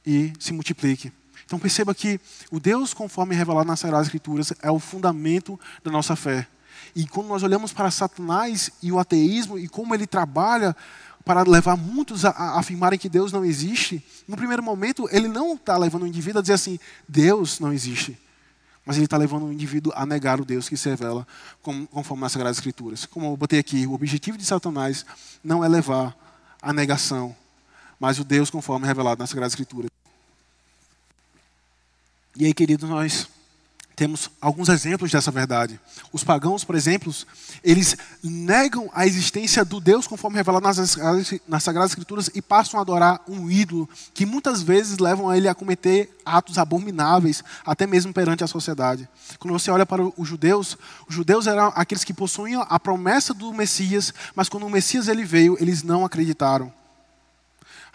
e 0.06 0.32
se 0.40 0.54
multiplique. 0.54 1.12
Então 1.46 1.60
perceba 1.60 1.94
que 1.94 2.20
o 2.50 2.60
Deus 2.60 2.94
conforme 2.94 3.36
revelado 3.36 3.68
nas 3.68 3.80
Sagradas 3.80 4.08
Escrituras 4.08 4.54
é 4.62 4.72
o 4.72 4.80
fundamento 4.80 5.60
da 5.84 5.92
nossa 5.92 6.16
fé. 6.16 6.48
E 6.96 7.08
quando 7.08 7.28
nós 7.28 7.44
olhamos 7.44 7.74
para 7.74 7.90
Satanás 7.90 8.72
e 8.82 8.92
o 8.92 9.00
ateísmo 9.00 9.58
e 9.58 9.68
como 9.68 9.96
ele 9.96 10.06
trabalha 10.06 10.76
para 11.24 11.44
levar 11.44 11.78
muitos 11.78 12.26
a, 12.26 12.30
a 12.30 12.60
afirmarem 12.60 13.00
que 13.00 13.08
Deus 13.08 13.32
não 13.32 13.46
existe, 13.46 14.04
no 14.28 14.36
primeiro 14.36 14.64
momento 14.64 15.08
ele 15.12 15.28
não 15.28 15.54
está 15.54 15.78
levando 15.78 16.04
o 16.04 16.08
indivíduo 16.08 16.40
a 16.40 16.42
dizer 16.42 16.54
assim, 16.54 16.80
Deus 17.08 17.60
não 17.60 17.72
existe. 17.72 18.18
Mas 18.86 18.96
ele 18.96 19.06
está 19.06 19.16
levando 19.16 19.46
o 19.46 19.54
indivíduo 19.54 19.94
a 19.96 20.06
negar 20.06 20.42
o 20.42 20.46
Deus 20.46 20.68
que 20.68 20.76
se 20.76 20.90
revela 20.90 21.26
conforme 21.62 22.22
nas 22.22 22.32
Sagradas 22.32 22.58
Escrituras. 22.58 23.06
Como 23.06 23.28
eu 23.28 23.38
botei 23.38 23.60
aqui, 23.60 23.86
o 23.86 23.94
objetivo 23.94 24.38
de 24.38 24.44
Satanás 24.44 25.06
não 25.44 25.64
é 25.64 25.68
levar 25.68 26.18
a 26.62 26.74
negação, 26.74 27.36
mas 28.00 28.18
o 28.20 28.24
Deus 28.24 28.50
conforme 28.50 28.88
revelado 28.88 29.20
nas 29.20 29.30
Sagradas 29.30 29.54
Escrituras. 29.54 29.92
E 32.36 32.46
aí, 32.46 32.54
queridos, 32.54 32.90
nós 32.90 33.28
temos 34.02 34.32
alguns 34.42 34.68
exemplos 34.68 35.12
dessa 35.12 35.30
verdade. 35.30 35.80
Os 36.12 36.24
pagãos, 36.24 36.64
por 36.64 36.74
exemplo, 36.74 37.14
eles 37.64 37.96
negam 38.24 38.90
a 38.96 39.06
existência 39.06 39.64
do 39.64 39.80
Deus 39.80 40.08
conforme 40.08 40.38
revelado 40.38 40.66
nas, 40.66 40.98
nas 41.48 41.62
Sagradas 41.62 41.92
Escrituras 41.92 42.28
e 42.34 42.42
passam 42.42 42.80
a 42.80 42.82
adorar 42.82 43.22
um 43.28 43.48
ídolo 43.48 43.88
que 44.12 44.26
muitas 44.26 44.64
vezes 44.64 44.98
levam 44.98 45.30
a 45.30 45.38
ele 45.38 45.48
a 45.48 45.54
cometer 45.54 46.20
atos 46.26 46.58
abomináveis, 46.58 47.44
até 47.64 47.86
mesmo 47.86 48.12
perante 48.12 48.44
a 48.44 48.48
sociedade. 48.48 49.08
Quando 49.38 49.54
você 49.54 49.70
olha 49.70 49.86
para 49.86 50.02
os 50.04 50.28
judeus, 50.28 50.76
os 51.08 51.14
judeus 51.14 51.46
eram 51.46 51.72
aqueles 51.76 52.04
que 52.04 52.12
possuíam 52.12 52.66
a 52.68 52.80
promessa 52.80 53.36
do 53.36 53.54
Messias, 53.54 54.12
mas 54.34 54.50
quando 54.50 54.66
o 54.66 54.70
Messias 54.70 55.10
ele 55.10 55.24
veio, 55.24 55.56
eles 55.62 55.84
não 55.84 56.04
acreditaram. 56.04 56.74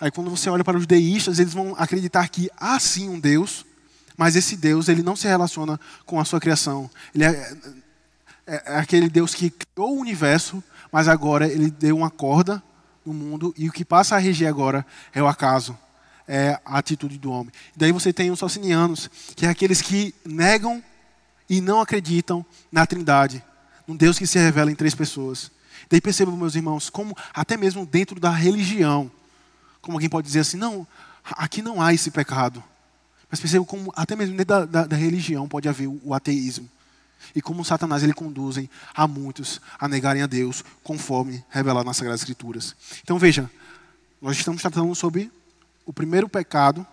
Aí 0.01 0.13
quando 0.13 0.31
você 0.31 0.49
olha 0.49 0.63
para 0.63 0.79
os 0.79 0.87
deístas, 0.87 1.41
eles 1.41 1.53
vão 1.53 1.75
acreditar 1.77 2.29
que 2.29 2.49
há 2.57 2.79
sim 2.79 3.09
um 3.09 3.19
Deus, 3.19 3.67
mas 4.17 4.37
esse 4.37 4.57
Deus, 4.57 4.89
ele 4.89 5.03
não 5.03 5.17
se 5.17 5.27
relaciona 5.27 5.79
com 6.05 6.19
a 6.19 6.25
sua 6.25 6.41
criação. 6.41 6.91
Ele 7.15 7.25
é, 7.25 7.57
é, 8.47 8.63
é 8.67 8.79
aquele 8.79 9.09
Deus 9.09 9.35
que 9.35 9.51
criou 9.51 9.97
o 9.97 10.01
universo, 10.01 10.63
mas 10.91 11.09
agora 11.09 11.47
ele 11.47 11.71
deu 11.71 11.97
uma 11.97 12.11
corda 12.11 12.63
no 13.05 13.13
mundo 13.13 13.55
e 13.57 13.69
o 13.69 13.73
que 13.73 13.85
passa 13.85 14.17
a 14.17 14.19
reger 14.19 14.49
agora 14.49 14.85
é 15.15 15.23
o 15.23 15.27
acaso, 15.27 15.79
é 16.27 16.59
a 16.65 16.79
atitude 16.79 17.19
do 17.19 17.31
homem. 17.31 17.53
Daí 17.77 17.93
você 17.93 18.13
tem 18.13 18.31
os 18.31 18.39
socinianos, 18.39 19.11
que 19.35 19.47
é 19.47 19.49
aqueles 19.49 19.83
que 19.83 20.15
negam 20.25 20.83
e 21.49 21.61
não 21.61 21.81
acreditam 21.81 22.45
na 22.71 22.87
Trindade, 22.87 23.45
num 23.87 23.97
Deus 23.97 24.19
que 24.19 24.27
se 24.27 24.39
revela 24.39 24.71
em 24.71 24.75
três 24.75 24.95
pessoas. 24.95 25.51
Daí 25.89 26.01
percebam, 26.01 26.37
meus 26.37 26.57
irmãos, 26.57 26.91
como 26.91 27.17
até 27.33 27.57
mesmo 27.57 27.87
dentro 27.87 28.19
da 28.19 28.31
religião, 28.31 29.11
como 29.81 29.97
alguém 29.97 30.09
pode 30.09 30.27
dizer 30.27 30.41
assim, 30.41 30.57
não, 30.57 30.87
aqui 31.23 31.63
não 31.63 31.81
há 31.81 31.95
esse 31.95 32.11
pecado. 32.11 32.63
Mas 33.31 33.41
perceba 33.41 33.65
como 33.65 33.93
até 33.97 34.15
mesmo 34.15 34.37
dentro 34.37 34.55
da, 34.55 34.65
da, 34.65 34.87
da 34.87 34.97
religião 34.97 35.49
pode 35.49 35.69
haver 35.69 35.89
o, 35.89 36.01
o, 36.05 36.15
ateísmo. 36.15 36.69
E 37.35 37.43
como 37.43 37.65
Satanás 37.65 38.03
ele 38.03 38.13
conduzem 38.13 38.71
a 38.95 39.07
muitos 39.09 39.61
a 39.79 39.89
negarem 39.89 40.23
a 40.23 40.27
Deus 40.27 40.65
conforme 40.83 41.45
revelado 41.51 41.85
nas 41.85 41.97
Sagradas 41.97 42.21
Escrituras. 42.21 42.77
Então 43.03 43.19
veja, 43.19 43.51
nós 44.21 44.37
estamos 44.37 44.63
tratando 44.63 44.95
sobre 44.95 45.31
o 45.85 45.93
primeiro 45.93 46.29
pecado 46.29 46.87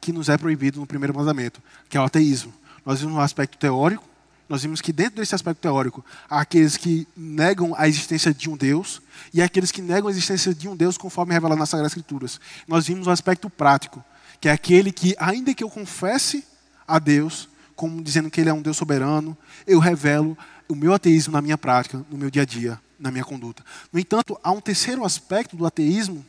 que 0.00 0.12
nos 0.12 0.28
é 0.28 0.38
proibido 0.38 0.80
no 0.80 0.86
primeiro 0.86 1.14
mandamento, 1.14 1.60
que 1.88 1.96
é 1.96 2.00
o 2.00 2.04
ateísmo. 2.04 2.52
Nós 2.84 3.00
vimos 3.00 3.14
um 3.14 3.20
aspecto 3.20 3.58
teórico, 3.58 4.04
nós 4.48 4.62
vimos 4.62 4.80
que 4.80 4.92
dentro 4.92 5.16
desse 5.16 5.34
aspecto 5.34 5.60
teórico 5.60 6.04
há 6.28 6.40
aqueles 6.40 6.76
que 6.76 7.06
negam 7.16 7.72
a 7.76 7.86
existência 7.86 8.34
de 8.34 8.50
um 8.50 8.56
Deus 8.56 9.00
e 9.32 9.40
há 9.40 9.44
aqueles 9.44 9.70
que 9.70 9.80
negam 9.80 10.08
a 10.08 10.10
existência 10.10 10.52
de 10.52 10.68
um 10.68 10.74
Deus 10.74 10.98
conforme 10.98 11.32
revelado 11.32 11.60
nas 11.60 11.68
Sagradas 11.68 11.92
Escrituras. 11.92 12.40
Nós 12.66 12.86
vimos 12.86 13.06
o 13.06 13.10
aspecto 13.10 13.48
prático, 13.48 14.02
que 14.40 14.48
é 14.48 14.52
aquele 14.52 14.90
que, 14.90 15.14
ainda 15.18 15.54
que 15.54 15.62
eu 15.62 15.68
confesse 15.68 16.44
a 16.88 16.98
Deus, 16.98 17.48
como 17.76 18.02
dizendo 18.02 18.30
que 18.30 18.40
Ele 18.40 18.50
é 18.50 18.54
um 18.54 18.62
Deus 18.62 18.76
soberano, 18.76 19.36
eu 19.66 19.78
revelo 19.78 20.36
o 20.68 20.74
meu 20.74 20.94
ateísmo 20.94 21.32
na 21.32 21.42
minha 21.42 21.58
prática, 21.58 22.04
no 22.10 22.16
meu 22.16 22.30
dia 22.30 22.42
a 22.42 22.44
dia, 22.44 22.80
na 22.98 23.10
minha 23.10 23.24
conduta. 23.24 23.64
No 23.92 24.00
entanto, 24.00 24.38
há 24.42 24.50
um 24.50 24.60
terceiro 24.60 25.04
aspecto 25.04 25.56
do 25.56 25.66
ateísmo, 25.66 26.24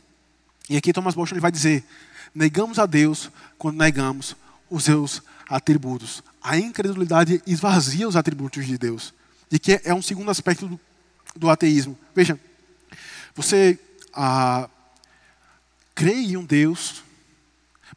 e 0.68 0.76
aqui 0.76 0.92
Thomas 0.92 1.14
Bosch 1.14 1.32
vai 1.32 1.50
dizer: 1.50 1.84
negamos 2.34 2.78
a 2.78 2.86
Deus 2.86 3.30
quando 3.58 3.78
negamos 3.78 4.36
os 4.70 4.84
seus 4.84 5.22
atributos. 5.48 6.22
A 6.42 6.58
incredulidade 6.58 7.42
esvazia 7.46 8.08
os 8.08 8.16
atributos 8.16 8.66
de 8.66 8.76
Deus. 8.76 9.14
E 9.50 9.58
que 9.58 9.80
é 9.84 9.92
um 9.92 10.00
segundo 10.00 10.30
aspecto 10.30 10.66
do, 10.66 10.80
do 11.36 11.50
ateísmo. 11.50 11.98
Veja, 12.14 12.40
você 13.34 13.78
ah, 14.14 14.68
crê 15.94 16.14
em 16.14 16.36
um 16.36 16.44
Deus 16.44 17.02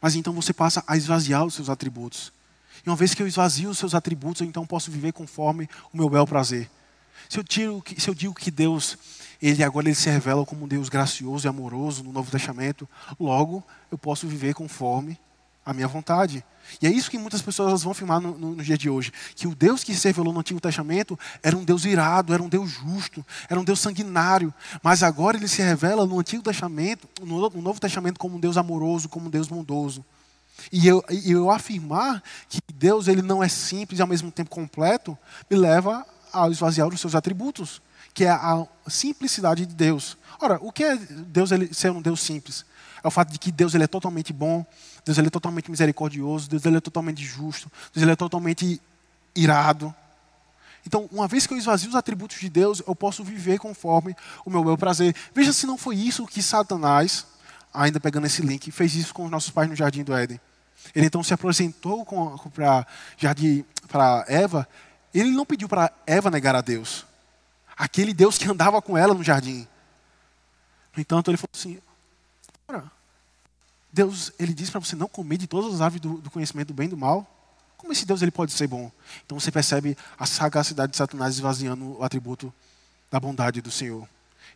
mas 0.01 0.15
então 0.15 0.33
você 0.33 0.53
passa 0.53 0.83
a 0.87 0.97
esvaziar 0.97 1.45
os 1.45 1.53
seus 1.53 1.69
atributos. 1.69 2.31
E 2.85 2.89
uma 2.89 2.95
vez 2.95 3.13
que 3.13 3.21
eu 3.21 3.27
esvazio 3.27 3.69
os 3.69 3.77
seus 3.77 3.95
atributos, 3.95 4.41
eu 4.41 4.47
então 4.47 4.65
posso 4.65 4.91
viver 4.91 5.11
conforme 5.13 5.69
o 5.91 5.97
meu 5.97 6.09
bel 6.09 6.25
prazer. 6.27 6.69
Se 7.29 7.39
eu, 7.39 7.43
tiro, 7.43 7.83
se 7.97 8.07
eu 8.07 8.13
digo 8.13 8.33
que 8.33 8.51
Deus, 8.51 8.97
ele 9.41 9.63
agora 9.63 9.87
ele 9.87 9.95
se 9.95 10.09
revela 10.09 10.45
como 10.45 10.65
um 10.65 10.67
Deus 10.67 10.89
gracioso 10.89 11.47
e 11.47 11.49
amoroso 11.49 12.03
no 12.03 12.11
Novo 12.11 12.29
Testamento, 12.29 12.87
logo 13.19 13.63
eu 13.91 13.97
posso 13.97 14.27
viver 14.27 14.53
conforme 14.53 15.17
a 15.65 15.73
minha 15.73 15.87
vontade. 15.87 16.45
E 16.81 16.87
é 16.87 16.89
isso 16.89 17.09
que 17.09 17.17
muitas 17.17 17.41
pessoas 17.41 17.83
vão 17.83 17.91
afirmar 17.91 18.19
no, 18.19 18.37
no, 18.37 18.55
no, 18.55 18.63
dia 18.63 18.77
de 18.77 18.89
hoje: 18.89 19.11
que 19.35 19.47
o 19.47 19.55
Deus 19.55 19.83
que 19.83 19.93
se 19.93 20.07
revelou 20.07 20.33
no 20.33 20.39
Antigo 20.39 20.59
Testamento 20.59 21.17
era 21.41 21.55
um 21.55 21.63
Deus 21.63 21.85
irado, 21.85 22.33
era 22.33 22.41
um 22.41 22.49
Deus 22.49 22.71
justo, 22.71 23.25
era 23.49 23.59
um 23.59 23.63
Deus 23.63 23.79
sanguinário. 23.79 24.53
Mas 24.81 25.03
agora 25.03 25.37
ele 25.37 25.47
se 25.47 25.61
revela 25.61 26.05
no 26.05 26.19
Antigo 26.19 26.43
Testamento, 26.43 27.07
no, 27.21 27.49
no 27.49 27.61
Novo 27.61 27.79
Testamento, 27.79 28.19
como 28.19 28.37
um 28.37 28.39
Deus 28.39 28.57
amoroso, 28.57 29.09
como 29.09 29.27
um 29.27 29.29
Deus 29.29 29.47
bondoso. 29.47 30.03
E 30.71 30.87
eu, 30.87 31.03
eu 31.25 31.51
afirmar 31.51 32.23
que 32.49 32.59
Deus 32.73 33.07
ele 33.07 33.21
não 33.21 33.43
é 33.43 33.49
simples 33.49 33.99
e 33.99 34.01
ao 34.01 34.07
mesmo 34.07 34.31
tempo 34.31 34.49
completo, 34.49 35.17
me 35.49 35.57
leva 35.57 36.05
a 36.33 36.49
esvaziar 36.49 36.87
os 36.87 36.99
seus 36.99 37.15
atributos, 37.15 37.81
que 38.13 38.23
é 38.25 38.29
a 38.29 38.65
simplicidade 38.87 39.65
de 39.65 39.75
Deus. 39.75 40.17
Ora, 40.39 40.57
o 40.61 40.71
que 40.71 40.83
é 40.83 40.97
Deus 40.97 41.51
ele, 41.51 41.73
ser 41.73 41.91
um 41.91 42.01
Deus 42.01 42.21
simples? 42.21 42.65
É 43.03 43.07
o 43.07 43.11
fato 43.11 43.31
de 43.31 43.37
que 43.37 43.51
Deus 43.51 43.75
ele 43.75 43.83
é 43.83 43.87
totalmente 43.87 44.33
bom, 44.33 44.65
Deus 45.05 45.17
ele 45.17 45.27
é 45.27 45.31
totalmente 45.31 45.69
misericordioso, 45.69 46.49
Deus 46.49 46.65
ele 46.65 46.77
é 46.77 46.81
totalmente 46.81 47.23
justo, 47.23 47.71
Deus 47.93 48.01
ele 48.01 48.11
é 48.11 48.15
totalmente 48.15 48.81
irado. 49.35 49.93
Então, 50.85 51.07
uma 51.11 51.27
vez 51.27 51.45
que 51.45 51.53
eu 51.53 51.57
esvazio 51.57 51.89
os 51.89 51.95
atributos 51.95 52.39
de 52.39 52.49
Deus, 52.49 52.81
eu 52.85 52.95
posso 52.95 53.23
viver 53.23 53.59
conforme 53.59 54.15
o 54.43 54.49
meu 54.49 54.63
bel 54.63 54.77
prazer. 54.77 55.15
Veja 55.33 55.53
se 55.53 55.65
não 55.65 55.77
foi 55.77 55.95
isso 55.95 56.27
que 56.27 56.41
Satanás, 56.41 57.25
ainda 57.73 57.99
pegando 57.99 58.27
esse 58.27 58.41
link, 58.41 58.71
fez 58.71 58.95
isso 58.95 59.13
com 59.13 59.25
os 59.25 59.31
nossos 59.31 59.51
pais 59.51 59.69
no 59.69 59.75
jardim 59.75 60.03
do 60.03 60.13
Éden. 60.13 60.39
Ele 60.93 61.07
então 61.07 61.23
se 61.23 61.33
apresentou 61.33 62.05
para 63.87 64.25
Eva. 64.27 64.67
Ele 65.13 65.31
não 65.31 65.45
pediu 65.45 65.67
para 65.67 65.91
Eva 66.05 66.29
negar 66.29 66.55
a 66.55 66.61
Deus. 66.61 67.05
Aquele 67.75 68.13
Deus 68.13 68.37
que 68.37 68.49
andava 68.49 68.81
com 68.81 68.97
ela 68.97 69.13
no 69.13 69.23
jardim. 69.23 69.67
No 70.95 71.01
entanto, 71.01 71.29
ele 71.29 71.37
falou 71.37 71.49
assim: 71.53 71.79
Deus, 73.95 74.33
ele 74.37 74.53
diz 74.53 74.69
para 74.69 74.81
você 74.81 74.93
não 74.93 75.07
comer 75.07 75.37
de 75.37 75.47
todas 75.47 75.73
as 75.73 75.79
árvores 75.81 76.01
do, 76.01 76.17
do, 76.17 76.29
conhecimento 76.29 76.67
do 76.67 76.73
bem 76.73 76.87
e 76.87 76.89
do 76.89 76.97
mal. 76.97 77.25
Como 77.77 77.93
esse 77.93 78.05
Deus 78.05 78.21
ele 78.21 78.29
pode 78.31 78.51
ser 78.51 78.67
bom? 78.67 78.91
Então 79.25 79.39
você 79.39 79.49
percebe 79.49 79.97
a 80.19 80.25
sagacidade 80.25 80.91
de 80.91 80.97
Satanás 80.97 81.35
esvaziando 81.35 81.97
o 81.97 82.03
atributo 82.03 82.53
da 83.09 83.19
bondade 83.19 83.61
do 83.61 83.71
Senhor. 83.71 84.07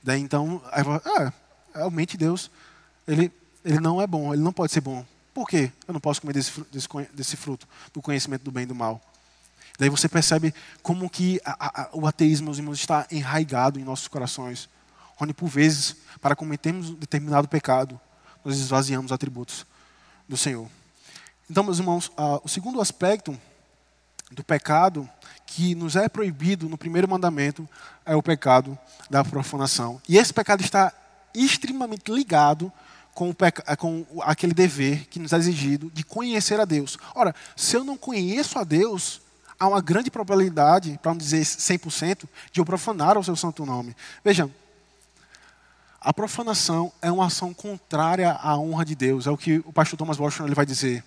Daí 0.03 0.19
então, 0.19 0.61
ah, 0.71 1.31
realmente 1.73 2.17
Deus, 2.17 2.51
ele 3.07 3.31
ele 3.63 3.79
não 3.79 4.01
é 4.01 4.07
bom, 4.07 4.33
ele 4.33 4.41
não 4.41 4.51
pode 4.51 4.73
ser 4.73 4.81
bom. 4.81 5.05
Por 5.33 5.47
quê? 5.47 5.71
Eu 5.87 5.93
não 5.93 6.01
posso 6.01 6.19
comer 6.19 6.33
desse, 6.33 6.59
desse, 6.71 6.87
desse 7.13 7.37
fruto 7.37 7.67
do 7.93 8.01
conhecimento 8.01 8.43
do 8.43 8.51
bem 8.51 8.63
e 8.63 8.65
do 8.65 8.75
mal. 8.75 9.01
Daí 9.77 9.89
você 9.89 10.09
percebe 10.09 10.53
como 10.81 11.09
que 11.09 11.39
a, 11.45 11.83
a, 11.83 11.89
o 11.93 12.05
ateísmo, 12.05 12.45
meus 12.45 12.57
irmãos, 12.57 12.77
está 12.77 13.07
enraigado 13.09 13.79
em 13.79 13.83
nossos 13.83 14.07
corações. 14.07 14.69
Onde, 15.19 15.33
por 15.33 15.47
vezes, 15.47 15.95
para 16.21 16.35
cometermos 16.35 16.89
um 16.89 16.95
determinado 16.95 17.47
pecado, 17.47 17.99
nós 18.43 18.57
esvaziamos 18.57 19.11
atributos 19.11 19.65
do 20.27 20.37
Senhor. 20.37 20.67
Então, 21.49 21.63
meus 21.63 21.79
irmãos, 21.79 22.11
o 22.43 22.47
segundo 22.47 22.79
aspecto 22.79 23.37
do 24.31 24.43
pecado 24.43 25.09
que 25.45 25.73
nos 25.73 25.95
é 25.95 26.07
proibido 26.07 26.69
no 26.69 26.77
primeiro 26.77 27.09
mandamento 27.09 27.67
é 28.05 28.15
o 28.15 28.21
pecado 28.21 28.77
da 29.09 29.23
profanação. 29.23 29.99
E 30.07 30.17
esse 30.17 30.31
pecado 30.31 30.61
está 30.61 30.93
extremamente 31.33 32.11
ligado 32.11 32.71
com, 33.13 33.33
com, 33.77 34.05
aquele 34.21 34.53
dever 34.53 35.07
que 35.07 35.19
nos 35.19 35.33
é 35.33 35.37
exigido 35.37 35.91
de 35.91 36.03
conhecer 36.03 36.59
a 36.59 36.65
Deus. 36.65 36.97
Ora, 37.15 37.33
se 37.55 37.75
eu 37.75 37.83
não 37.83 37.97
conheço 37.97 38.59
a 38.59 38.63
Deus, 38.63 39.21
há 39.59 39.67
uma 39.67 39.81
grande 39.81 40.09
probabilidade, 40.09 40.99
para 41.01 41.11
não 41.11 41.17
dizer 41.17 41.41
100%, 41.41 42.25
de 42.51 42.61
eu 42.61 42.65
profanar 42.65 43.17
o 43.17 43.23
seu 43.23 43.35
santo 43.35 43.65
nome. 43.65 43.95
Vejam, 44.23 44.51
a 46.01 46.13
profanação 46.13 46.91
é 47.01 47.11
uma 47.11 47.25
ação 47.25 47.53
contrária 47.53 48.31
à 48.31 48.57
honra 48.57 48.85
de 48.85 48.95
Deus, 48.95 49.27
é 49.27 49.31
o 49.31 49.37
que 49.37 49.57
o 49.65 49.73
pastor 49.73 49.97
Thomas 49.97 50.17
Washington 50.17 50.45
ele 50.45 50.55
vai 50.55 50.65
dizer. 50.65 51.03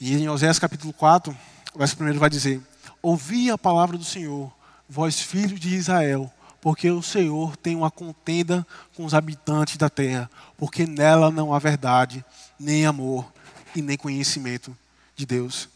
E 0.00 0.14
em 0.14 0.28
Oséias 0.28 0.58
capítulo 0.58 0.92
4, 0.92 1.36
o 1.74 1.78
verso 1.78 2.02
1 2.02 2.18
vai 2.18 2.28
dizer: 2.28 2.60
Ouvi 3.00 3.50
a 3.50 3.56
palavra 3.56 3.96
do 3.96 4.04
Senhor, 4.04 4.52
vós 4.88 5.20
filhos 5.20 5.60
de 5.60 5.74
Israel, 5.74 6.32
porque 6.60 6.90
o 6.90 7.02
Senhor 7.02 7.56
tem 7.56 7.76
uma 7.76 7.90
contenda 7.90 8.66
com 8.96 9.04
os 9.04 9.14
habitantes 9.14 9.76
da 9.76 9.88
terra, 9.88 10.28
porque 10.56 10.86
nela 10.86 11.30
não 11.30 11.54
há 11.54 11.58
verdade, 11.60 12.24
nem 12.58 12.86
amor 12.86 13.32
e 13.76 13.80
nem 13.80 13.96
conhecimento 13.96 14.76
de 15.14 15.24
Deus. 15.24 15.68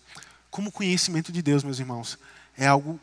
Como 0.50 0.72
conhecimento 0.72 1.30
de 1.30 1.42
Deus, 1.42 1.62
meus 1.62 1.78
irmãos, 1.78 2.18
é 2.58 2.66
algo 2.66 2.98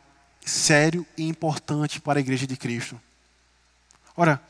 sério 0.46 1.06
e 1.18 1.24
importante 1.28 2.02
para 2.02 2.20
a 2.20 2.22
igreja 2.22 2.46
de 2.46 2.58
Cristo. 2.58 3.00
Ora, 4.16 4.42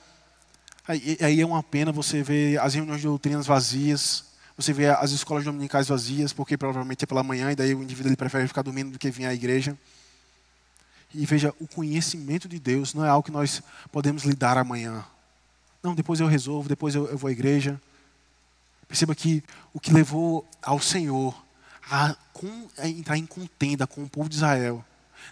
aí 0.87 1.39
é 1.39 1.45
uma 1.45 1.63
pena 1.63 1.91
você 1.91 2.21
ver 2.21 2.59
as 2.59 2.73
reuniões 2.73 3.01
de 3.01 3.07
doutrinas 3.07 3.45
vazias, 3.45 4.25
você 4.57 4.73
vê 4.73 4.87
as 4.87 5.11
escolas 5.11 5.43
dominicais 5.43 5.87
vazias, 5.87 6.33
porque 6.33 6.57
provavelmente 6.57 7.03
é 7.03 7.07
pela 7.07 7.23
manhã, 7.23 7.51
e 7.51 7.55
daí 7.55 7.73
o 7.73 7.81
indivíduo 7.81 8.09
ele 8.09 8.17
prefere 8.17 8.47
ficar 8.47 8.61
dormindo 8.61 8.91
do 8.91 8.99
que 8.99 9.09
vir 9.09 9.25
à 9.25 9.33
igreja. 9.33 9.77
E 11.13 11.25
veja, 11.25 11.53
o 11.59 11.67
conhecimento 11.67 12.47
de 12.47 12.59
Deus 12.59 12.93
não 12.93 13.05
é 13.05 13.09
algo 13.09 13.25
que 13.25 13.31
nós 13.31 13.61
podemos 13.91 14.23
lidar 14.23 14.57
amanhã. 14.57 15.05
Não, 15.81 15.95
depois 15.95 16.19
eu 16.19 16.27
resolvo, 16.27 16.67
depois 16.67 16.95
eu, 16.95 17.07
eu 17.07 17.17
vou 17.17 17.29
à 17.29 17.31
igreja. 17.31 17.79
Perceba 18.87 19.15
que 19.15 19.43
o 19.73 19.79
que 19.79 19.93
levou 19.93 20.47
ao 20.61 20.79
Senhor 20.79 21.35
a, 21.89 22.15
com, 22.31 22.67
a 22.77 22.87
entrar 22.87 23.17
em 23.17 23.25
contenda 23.25 23.85
com 23.87 24.03
o 24.03 24.09
povo 24.09 24.29
de 24.29 24.35
Israel, 24.35 24.83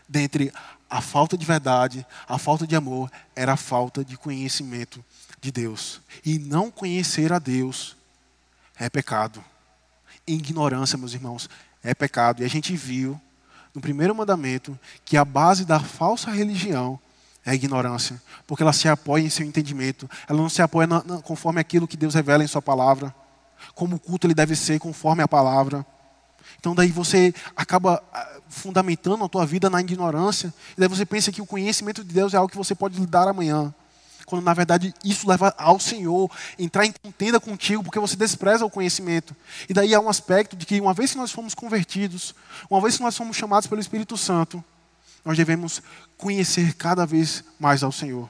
dentre 0.08 0.52
a 0.92 1.00
falta 1.00 1.38
de 1.38 1.46
verdade, 1.46 2.06
a 2.28 2.38
falta 2.38 2.68
de 2.68 2.76
amor, 2.76 3.10
era 3.34 3.54
a 3.54 3.58
falta 3.58 4.04
de 4.04 4.18
conhecimento 4.18 5.04
de 5.40 5.50
Deus. 5.50 6.02
E 6.26 6.38
não 6.38 6.70
conhecer 6.70 7.32
a 7.32 7.40
Deus 7.40 7.96
é 8.78 8.90
pecado. 8.90 9.42
Ignorância, 10.28 10.98
meus 10.98 11.14
irmãos, 11.14 11.50
é 11.82 11.96
pecado. 11.96 12.42
E 12.42 12.46
a 12.46 12.50
gente 12.50 12.76
viu 12.76 13.20
no 13.74 13.80
primeiro 13.80 14.14
mandamento 14.14 14.78
que 15.06 15.16
a 15.16 15.24
base 15.24 15.64
da 15.64 15.80
falsa 15.80 16.30
religião 16.30 17.00
é 17.46 17.52
a 17.52 17.56
ignorância, 17.56 18.22
porque 18.46 18.62
ela 18.62 18.74
se 18.74 18.90
apoia 18.90 19.24
em 19.24 19.30
seu 19.30 19.46
entendimento, 19.46 20.10
ela 20.28 20.40
não 20.40 20.50
se 20.50 20.62
apoia 20.62 20.86
na, 20.86 21.02
na, 21.04 21.22
conforme 21.22 21.62
aquilo 21.62 21.88
que 21.88 21.98
Deus 21.98 22.14
revela 22.14 22.44
em 22.44 22.48
Sua 22.48 22.62
palavra, 22.62 23.16
como 23.74 23.96
o 23.96 24.00
culto 24.00 24.28
ele 24.28 24.36
deve 24.36 24.58
ser 24.58 24.78
conforme 24.78 25.24
a 25.24 25.28
palavra. 25.28 25.86
Então 26.62 26.74
daí 26.74 26.92
você 26.92 27.34
acaba 27.56 28.02
ah, 28.14 28.40
fundamentando 28.48 29.26
a 29.26 29.28
tua 29.28 29.46
vida 29.46 29.70
na 29.70 29.82
ignorância, 29.82 30.54
e 30.78 30.80
daí 30.80 30.88
você 30.88 31.06
pensa 31.06 31.32
que 31.32 31.42
o 31.42 31.46
conhecimento 31.46 32.04
de 32.04 32.14
Deus 32.14 32.34
é 32.34 32.38
algo 32.38 32.50
que 32.50 32.58
você 32.58 32.74
pode 32.74 32.98
lidar 32.98 33.28
amanhã 33.28 33.74
quando 34.32 34.46
na 34.46 34.54
verdade 34.54 34.94
isso 35.04 35.28
leva 35.28 35.54
ao 35.58 35.78
Senhor, 35.78 36.32
entrar 36.58 36.86
em 36.86 36.94
contenda 37.04 37.38
contigo, 37.38 37.84
porque 37.84 38.00
você 38.00 38.16
despreza 38.16 38.66
o 38.66 38.70
conhecimento. 38.70 39.36
E 39.68 39.74
daí 39.74 39.94
há 39.94 40.00
um 40.00 40.08
aspecto 40.08 40.56
de 40.56 40.66
que 40.66 40.80
uma 40.80 40.94
vez 40.94 41.12
que 41.12 41.18
nós 41.18 41.34
fomos 41.34 41.54
convertidos, 41.54 42.34
uma 42.70 42.80
vez 42.80 42.96
que 42.96 43.04
nós 43.04 43.18
fomos 43.18 43.36
chamados 43.36 43.68
pelo 43.68 43.82
Espírito 43.82 44.16
Santo, 44.16 44.64
nós 45.26 45.36
devemos 45.36 45.82
conhecer 46.18 46.76
cada 46.76 47.06
vez 47.06 47.44
mais 47.60 47.84
ao 47.84 47.92
Senhor. 47.92 48.30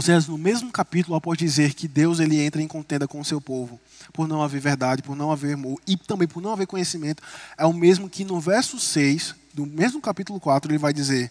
Seja, 0.00 0.30
no 0.30 0.36
mesmo 0.36 0.70
capítulo, 0.70 1.16
após 1.16 1.38
dizer 1.38 1.72
que 1.72 1.86
Deus 1.86 2.18
ele 2.18 2.40
entra 2.40 2.60
em 2.60 2.66
contenda 2.66 3.06
com 3.06 3.20
o 3.20 3.24
seu 3.24 3.40
povo, 3.40 3.80
por 4.12 4.26
não 4.26 4.42
haver 4.42 4.60
verdade, 4.60 5.02
por 5.02 5.16
não 5.16 5.30
haver 5.30 5.54
amor 5.54 5.80
e 5.86 5.96
também 5.96 6.26
por 6.26 6.42
não 6.42 6.52
haver 6.52 6.66
conhecimento, 6.66 7.22
é 7.56 7.64
o 7.64 7.72
mesmo 7.72 8.10
que 8.10 8.24
no 8.24 8.40
verso 8.40 8.78
6, 8.78 9.34
do 9.54 9.64
mesmo 9.64 10.00
capítulo 10.00 10.40
4, 10.40 10.70
ele 10.70 10.78
vai 10.78 10.92
dizer: 10.92 11.30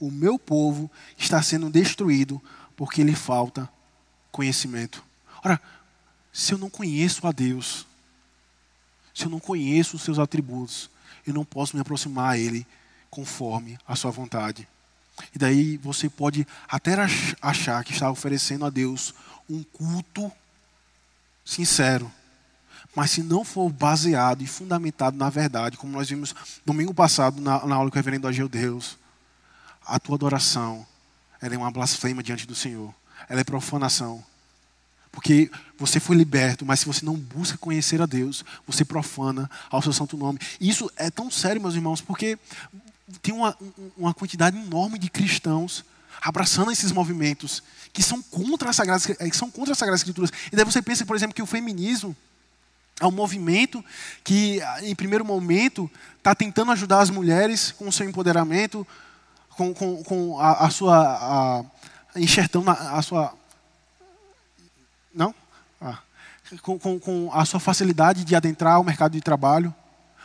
O 0.00 0.10
meu 0.10 0.38
povo 0.38 0.90
está 1.16 1.40
sendo 1.42 1.70
destruído 1.70 2.42
porque 2.76 3.04
lhe 3.04 3.14
falta 3.14 3.68
conhecimento. 4.30 5.02
Ora, 5.44 5.60
se 6.32 6.52
eu 6.52 6.58
não 6.58 6.68
conheço 6.68 7.26
a 7.26 7.32
Deus, 7.32 7.86
se 9.14 9.26
eu 9.26 9.30
não 9.30 9.38
conheço 9.38 9.96
os 9.96 10.02
seus 10.02 10.18
atributos, 10.18 10.90
eu 11.26 11.32
não 11.32 11.44
posso 11.44 11.76
me 11.76 11.82
aproximar 11.82 12.32
a 12.32 12.38
Ele 12.38 12.66
conforme 13.10 13.78
a 13.86 13.94
sua 13.94 14.10
vontade. 14.10 14.66
E 15.34 15.38
daí 15.38 15.76
você 15.76 16.08
pode 16.08 16.46
até 16.68 16.96
achar 17.40 17.82
que 17.84 17.92
está 17.92 18.10
oferecendo 18.10 18.64
a 18.64 18.70
Deus 18.70 19.14
um 19.48 19.62
culto 19.62 20.30
sincero. 21.44 22.10
Mas 22.94 23.10
se 23.10 23.22
não 23.22 23.44
for 23.44 23.70
baseado 23.70 24.42
e 24.42 24.46
fundamentado 24.46 25.16
na 25.16 25.30
verdade, 25.30 25.76
como 25.76 25.92
nós 25.92 26.08
vimos 26.08 26.34
domingo 26.64 26.92
passado 26.92 27.40
na, 27.40 27.64
na 27.66 27.74
aula 27.74 27.90
com 27.90 27.96
o 27.96 27.98
reverendo 27.98 28.28
Ageu 28.28 28.48
Deus, 28.48 28.98
a 29.86 29.98
tua 29.98 30.16
adoração 30.16 30.86
é 31.40 31.56
uma 31.56 31.70
blasfêmia 31.70 32.22
diante 32.22 32.46
do 32.46 32.54
Senhor. 32.54 32.94
Ela 33.28 33.40
é 33.40 33.44
profanação. 33.44 34.22
Porque 35.10 35.50
você 35.76 36.00
foi 36.00 36.16
liberto, 36.16 36.64
mas 36.64 36.80
se 36.80 36.86
você 36.86 37.04
não 37.04 37.14
busca 37.14 37.58
conhecer 37.58 38.00
a 38.00 38.06
Deus, 38.06 38.44
você 38.66 38.84
profana 38.84 39.50
ao 39.70 39.82
seu 39.82 39.92
santo 39.92 40.16
nome. 40.16 40.38
Isso 40.60 40.90
é 40.96 41.10
tão 41.10 41.30
sério, 41.30 41.60
meus 41.60 41.74
irmãos, 41.74 42.00
porque 42.00 42.38
tem 43.20 43.34
uma, 43.34 43.56
uma 43.96 44.14
quantidade 44.14 44.56
enorme 44.56 44.98
de 44.98 45.10
cristãos 45.10 45.84
abraçando 46.20 46.70
esses 46.70 46.92
movimentos 46.92 47.62
que 47.92 48.02
são 48.02 48.22
contra 48.22 48.70
as 48.70 48.76
sagradas, 48.76 49.06
que 49.06 49.36
são 49.36 49.50
contra 49.50 49.72
as 49.72 49.78
sagradas 49.78 50.00
escrituras. 50.00 50.30
E 50.52 50.56
daí 50.56 50.64
você 50.64 50.80
pensa, 50.80 51.04
por 51.04 51.16
exemplo, 51.16 51.34
que 51.34 51.42
o 51.42 51.46
feminismo 51.46 52.16
é 53.00 53.06
um 53.06 53.10
movimento 53.10 53.84
que, 54.22 54.60
em 54.82 54.94
primeiro 54.94 55.24
momento, 55.24 55.90
está 56.18 56.34
tentando 56.34 56.70
ajudar 56.72 57.00
as 57.00 57.10
mulheres 57.10 57.72
com 57.72 57.88
o 57.88 57.92
seu 57.92 58.08
empoderamento, 58.08 58.86
com, 59.50 59.74
com, 59.74 60.02
com 60.04 60.40
a, 60.40 60.66
a, 60.66 60.70
sua. 60.70 60.96
A, 60.96 61.64
enxertando 62.16 62.70
a, 62.70 62.98
a 62.98 63.02
sua. 63.02 63.34
Não? 65.12 65.34
Ah. 65.80 65.98
Com, 66.62 66.78
com, 66.78 67.00
com 67.00 67.30
a 67.32 67.44
sua 67.44 67.58
facilidade 67.58 68.24
de 68.24 68.36
adentrar 68.36 68.80
o 68.80 68.84
mercado 68.84 69.12
de 69.12 69.20
trabalho. 69.20 69.74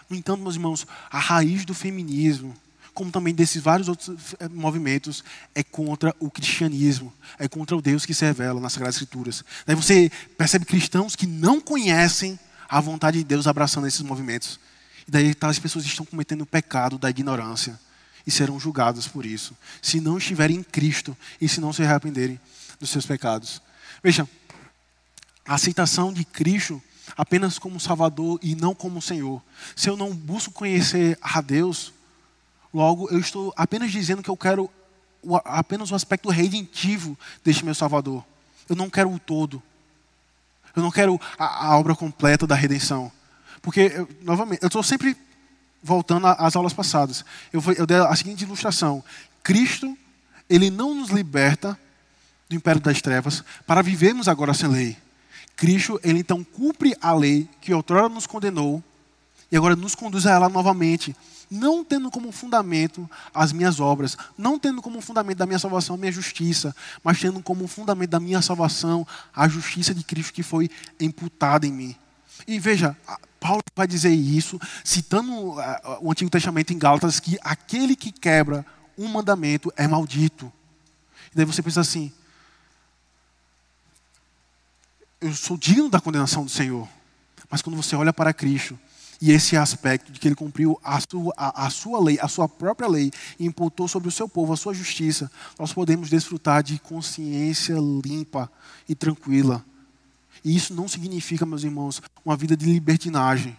No 0.10 0.15
entanto, 0.15 0.41
meus 0.41 0.56
irmãos, 0.56 0.86
a 1.10 1.19
raiz 1.19 1.65
do 1.65 1.73
feminismo, 1.73 2.54
como 2.97 3.12
também 3.12 3.31
desses 3.31 3.62
vários 3.62 3.88
outros 3.88 4.33
eh, 4.39 4.49
movimentos, 4.49 5.23
é 5.53 5.62
contra 5.62 6.15
o 6.19 6.31
cristianismo, 6.31 7.13
é 7.38 7.47
contra 7.47 7.77
o 7.77 7.81
Deus 7.81 8.07
que 8.07 8.13
se 8.13 8.25
revela 8.25 8.60
nas 8.60 8.73
Sagradas 8.73 8.95
Escrituras. 8.95 9.43
Daí 9.67 9.75
você 9.75 10.12
percebe 10.36 10.65
cristãos 10.65 11.15
que 11.15 11.27
não 11.27 11.62
conhecem 11.62 12.39
a 12.67 12.81
vontade 12.81 13.19
de 13.19 13.23
Deus 13.23 13.45
abraçando 13.45 13.86
esses 13.86 14.01
movimentos. 14.01 14.60
E 15.07 15.12
daí 15.12 15.36
as 15.39 15.60
pessoas 15.60 15.86
estão 15.86 16.07
cometendo 16.07 16.41
o 16.41 16.45
pecado 16.47 16.97
da 16.97 17.07
ignorância 17.07 17.79
e 18.25 18.31
serão 18.31 18.60
julgadas 18.60 19.07
por 19.07 19.27
isso, 19.27 19.55
se 19.79 20.01
não 20.01 20.17
estiverem 20.17 20.57
em 20.57 20.63
Cristo 20.63 21.15
e 21.39 21.47
se 21.47 21.62
não 21.62 21.71
se 21.71 21.83
arrependerem 21.83 22.39
dos 22.79 22.89
seus 22.89 23.05
pecados. 23.05 23.62
Veja, 24.01 24.27
a 25.45 25.53
aceitação 25.53 26.12
de 26.12 26.25
Cristo 26.25 26.81
apenas 27.15 27.60
como 27.60 27.79
Salvador 27.79 28.39
e 28.41 28.55
não 28.55 28.73
como 28.73 29.03
Senhor. 29.03 29.39
Se 29.75 29.88
eu 29.88 29.95
não 29.95 30.12
busco 30.15 30.51
conhecer 30.51 31.15
a 31.21 31.41
Deus, 31.41 31.93
logo 32.78 33.10
eu 33.10 33.18
estou 33.20 33.52
apenas 33.58 33.92
dizendo 33.92 34.22
que 34.22 34.30
eu 34.30 34.38
quero 34.38 34.70
apenas 35.46 35.90
o 35.92 35.96
aspecto 35.96 36.30
redentivo 36.30 37.18
deste 37.44 37.66
meu 37.66 37.74
Salvador. 37.74 38.24
Eu 38.70 38.76
não 38.76 38.88
quero 38.88 39.12
o 39.12 39.18
todo. 39.18 39.62
Eu 40.76 40.84
não 40.84 40.92
quero 40.92 41.20
a, 41.40 41.70
a 41.70 41.78
obra 41.80 41.96
completa 41.96 42.46
da 42.46 42.54
redenção. 42.54 43.12
Porque, 43.63 43.92
eu, 43.96 44.08
novamente, 44.22 44.62
eu 44.62 44.68
estou 44.68 44.84
sempre 44.84 45.18
voltando 45.82 46.28
às 46.28 46.56
aulas 46.56 46.74
passadas, 46.74 47.26
eu, 47.52 47.63
eu 47.76 47.88
dei 47.88 47.98
a 47.98 48.16
seguinte 48.16 48.44
ilustração: 48.44 49.04
Cristo, 49.42 49.98
ele 50.48 50.70
não 50.70 50.94
nos 50.94 51.10
liberta 51.10 51.78
do 52.48 52.56
império 52.56 52.80
das 52.80 53.02
trevas 53.02 53.44
para 53.66 53.82
vivermos 53.82 54.28
agora 54.28 54.54
sem 54.54 54.70
lei. 54.70 54.98
Cristo, 55.56 56.00
ele 56.04 56.20
então 56.20 56.44
cumpre 56.44 56.96
a 57.02 57.12
lei 57.12 57.50
que 57.60 57.74
outrora 57.74 58.08
nos 58.08 58.28
condenou 58.28 58.84
e 59.51 59.57
agora 59.57 59.75
nos 59.75 59.95
conduz 59.95 60.25
a 60.25 60.31
ela 60.31 60.49
novamente, 60.49 61.15
não 61.49 61.83
tendo 61.83 62.12
como 62.12 62.31
fundamento 62.31 63.10
as 63.33 63.53
minhas 63.53 63.79
obras, 63.79 64.17
não 64.38 64.60
tendo 64.60 64.81
como 64.81 64.99
fundamento 65.01 65.38
da 65.38 65.45
minha 65.45 65.60
salvação 65.60 65.95
a 65.95 65.97
minha 65.97 66.12
justiça, 66.12 66.75
mas 67.03 67.19
tendo 67.19 67.41
como 67.41 67.67
fundamento 67.67 68.10
da 68.10 68.19
minha 68.19 68.41
salvação 68.41 69.07
a 69.33 69.47
justiça 69.47 69.93
de 69.93 70.03
Cristo 70.03 70.33
que 70.33 70.43
foi 70.43 70.69
imputada 70.99 71.65
em 71.65 71.71
mim. 71.71 71.95
E 72.45 72.60
veja, 72.60 72.95
Paulo 73.39 73.62
vai 73.75 73.88
dizer 73.88 74.13
isso, 74.13 74.60
citando 74.83 75.55
o 76.01 76.12
Antigo 76.12 76.29
Testamento 76.29 76.73
em 76.73 76.77
Gálatas, 76.77 77.19
que 77.19 77.38
aquele 77.41 77.95
que 77.95 78.12
quebra 78.12 78.65
um 78.97 79.07
mandamento 79.07 79.71
é 79.77 79.88
maldito. 79.88 80.51
E 81.31 81.36
daí 81.36 81.45
você 81.45 81.62
pensa 81.62 81.81
assim: 81.81 82.12
eu 85.21 85.33
sou 85.33 85.57
digno 85.57 85.89
da 85.89 86.01
condenação 86.01 86.43
do 86.43 86.49
Senhor. 86.49 86.88
Mas 87.49 87.62
quando 87.62 87.75
você 87.75 87.95
olha 87.95 88.12
para 88.12 88.33
Cristo, 88.33 88.77
e 89.21 89.32
esse 89.32 89.58
aspecto 89.58 90.12
de 90.12 90.19
que 90.19 90.27
ele 90.27 90.36
cumpriu 90.36 90.80
a 90.84 90.99
sua, 90.99 91.34
a, 91.36 91.65
a, 91.65 91.69
sua 91.69 91.99
lei, 91.99 92.19
a 92.21 92.27
sua 92.27 92.47
própria 92.47 92.88
lei, 92.88 93.12
e 93.39 93.45
imputou 93.45 93.88
sobre 93.88 94.08
o 94.08 94.12
seu 94.12 94.30
povo 94.30 94.53
a 94.53 94.58
sua 94.58 94.73
justiça, 94.73 95.32
nós 95.58 95.73
podemos 95.73 96.10
desfrutar 96.10 96.62
de 96.62 96.77
consciência 96.80 97.75
limpa 97.75 98.49
e 98.88 98.93
tranquila. 98.93 99.63
E 100.43 100.56
isso 100.56 100.73
não 100.73 100.88
significa, 100.88 101.45
meus 101.45 101.63
irmãos, 101.63 102.01
uma 102.23 102.38
vida 102.38 102.56
de 102.56 102.65
libertinagem, 102.65 103.58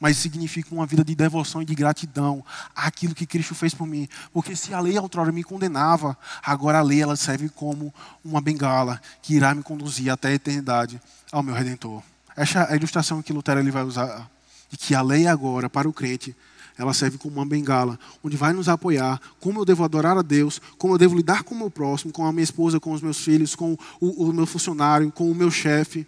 mas 0.00 0.16
significa 0.16 0.72
uma 0.72 0.86
vida 0.86 1.04
de 1.04 1.14
devoção 1.14 1.60
e 1.60 1.64
de 1.64 1.74
gratidão 1.74 2.44
àquilo 2.74 3.14
que 3.14 3.26
Cristo 3.26 3.54
fez 3.54 3.74
por 3.74 3.86
mim. 3.86 4.08
Porque 4.32 4.54
se 4.54 4.72
a 4.72 4.78
lei 4.78 4.96
outrora 4.96 5.32
me 5.32 5.42
condenava, 5.42 6.16
agora 6.42 6.78
a 6.78 6.82
lei 6.82 7.02
ela 7.02 7.16
serve 7.16 7.48
como 7.48 7.92
uma 8.24 8.40
bengala 8.40 9.00
que 9.20 9.34
irá 9.34 9.54
me 9.54 9.62
conduzir 9.62 10.10
até 10.10 10.28
a 10.28 10.34
eternidade 10.34 11.02
ao 11.32 11.42
meu 11.42 11.54
Redentor. 11.54 12.00
Essa 12.36 12.60
é 12.60 12.72
a 12.72 12.76
ilustração 12.76 13.20
que 13.20 13.32
Lutero 13.32 13.58
ele 13.58 13.72
vai 13.72 13.82
usar 13.82 14.30
de 14.70 14.76
que 14.76 14.94
a 14.94 15.02
lei 15.02 15.26
agora, 15.26 15.68
para 15.68 15.88
o 15.88 15.92
crente, 15.92 16.34
ela 16.78 16.94
serve 16.94 17.18
como 17.18 17.36
uma 17.36 17.44
bengala, 17.44 17.98
onde 18.24 18.36
vai 18.36 18.54
nos 18.54 18.68
apoiar, 18.68 19.20
como 19.38 19.60
eu 19.60 19.64
devo 19.66 19.84
adorar 19.84 20.16
a 20.16 20.22
Deus, 20.22 20.60
como 20.78 20.94
eu 20.94 20.98
devo 20.98 21.14
lidar 21.14 21.42
com 21.42 21.54
o 21.54 21.58
meu 21.58 21.70
próximo, 21.70 22.12
com 22.12 22.24
a 22.24 22.32
minha 22.32 22.44
esposa, 22.44 22.80
com 22.80 22.92
os 22.92 23.02
meus 23.02 23.18
filhos, 23.18 23.54
com 23.54 23.76
o, 24.00 24.28
o 24.28 24.32
meu 24.32 24.46
funcionário, 24.46 25.12
com 25.12 25.30
o 25.30 25.34
meu 25.34 25.50
chefe. 25.50 26.06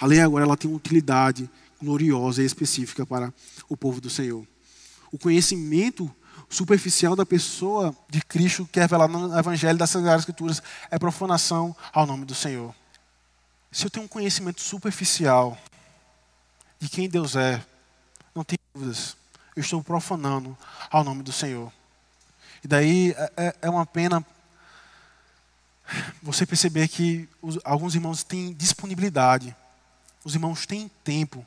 A 0.00 0.06
lei 0.06 0.20
agora 0.20 0.44
ela 0.44 0.56
tem 0.56 0.72
utilidade 0.72 1.50
gloriosa 1.80 2.42
e 2.42 2.46
específica 2.46 3.04
para 3.04 3.32
o 3.68 3.76
povo 3.76 4.00
do 4.00 4.08
Senhor. 4.08 4.46
O 5.12 5.18
conhecimento 5.18 6.10
superficial 6.48 7.14
da 7.14 7.26
pessoa 7.26 7.94
de 8.08 8.22
Cristo 8.22 8.68
que 8.70 8.78
é 8.78 8.82
revelado 8.82 9.12
no 9.12 9.38
Evangelho 9.38 9.78
das 9.78 9.90
Sagradas 9.90 10.22
Escrituras 10.22 10.62
é 10.90 10.98
profanação 10.98 11.76
ao 11.92 12.06
nome 12.06 12.24
do 12.24 12.34
Senhor. 12.34 12.74
Se 13.70 13.84
eu 13.84 13.90
tenho 13.90 14.06
um 14.06 14.08
conhecimento 14.08 14.62
superficial 14.62 15.58
de 16.80 16.88
quem 16.88 17.08
Deus 17.08 17.36
é, 17.36 17.62
não 18.38 18.44
tem 18.44 18.58
dúvidas. 18.72 19.16
Eu 19.54 19.60
estou 19.60 19.82
profanando 19.82 20.56
ao 20.90 21.02
nome 21.02 21.22
do 21.22 21.32
Senhor. 21.32 21.72
E 22.62 22.68
daí 22.68 23.12
é, 23.12 23.32
é, 23.36 23.56
é 23.62 23.70
uma 23.70 23.84
pena 23.84 24.24
você 26.22 26.46
perceber 26.46 26.86
que 26.88 27.28
os, 27.42 27.58
alguns 27.64 27.94
irmãos 27.94 28.22
têm 28.22 28.52
disponibilidade, 28.52 29.54
os 30.24 30.34
irmãos 30.34 30.66
têm 30.66 30.90
tempo, 31.02 31.44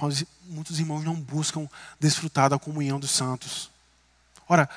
mas 0.00 0.24
muitos 0.44 0.78
irmãos 0.78 1.04
não 1.04 1.14
buscam 1.14 1.68
desfrutar 1.98 2.48
da 2.48 2.58
comunhão 2.58 2.98
dos 3.00 3.10
santos. 3.10 3.70
Ora, 4.48 4.70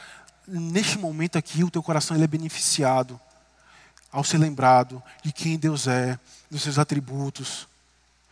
neste 0.47 0.97
momento 0.97 1.37
aqui, 1.37 1.63
o 1.63 1.69
teu 1.69 1.83
coração 1.83 2.17
ele 2.17 2.23
é 2.23 2.27
beneficiado 2.27 3.19
ao 4.11 4.23
ser 4.23 4.39
lembrado 4.39 5.01
de 5.23 5.31
quem 5.31 5.57
Deus 5.57 5.87
é, 5.87 6.19
dos 6.49 6.63
seus 6.63 6.77
atributos, 6.77 7.67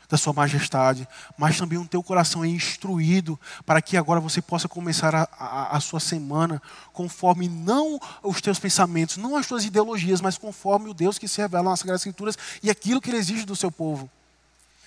da 0.10 0.18
sua 0.18 0.34
majestade, 0.34 1.08
mas 1.38 1.58
também 1.58 1.78
o 1.78 1.88
teu 1.88 2.02
coração 2.02 2.44
é 2.44 2.48
instruído 2.48 3.40
para 3.64 3.82
que 3.82 3.96
agora 3.96 4.20
você 4.20 4.42
possa 4.42 4.68
começar 4.68 5.14
a, 5.14 5.30
a, 5.38 5.78
a, 5.78 5.80
sua 5.80 6.00
semana 6.00 6.60
conforme 6.92 7.48
não 7.48 8.00
os 8.24 8.42
teus 8.42 8.58
pensamentos, 8.58 9.18
não 9.18 9.38
as 9.38 9.46
tuas 9.46 9.64
ideologias, 9.64 10.20
mas 10.20 10.38
conforme 10.38 10.90
o 10.90 10.94
Deus 10.96 11.20
que 11.20 11.28
se 11.28 11.40
revela 11.40 11.70
nas 11.70 11.80
Sagradas 11.80 12.02
Escrituras 12.02 12.38
e 12.64 12.72
aquilo 12.72 13.00
que 13.00 13.12
Ele 13.12 13.18
exige 13.18 13.46
do 13.46 13.56
seu 13.56 13.72
povo. 13.72 14.10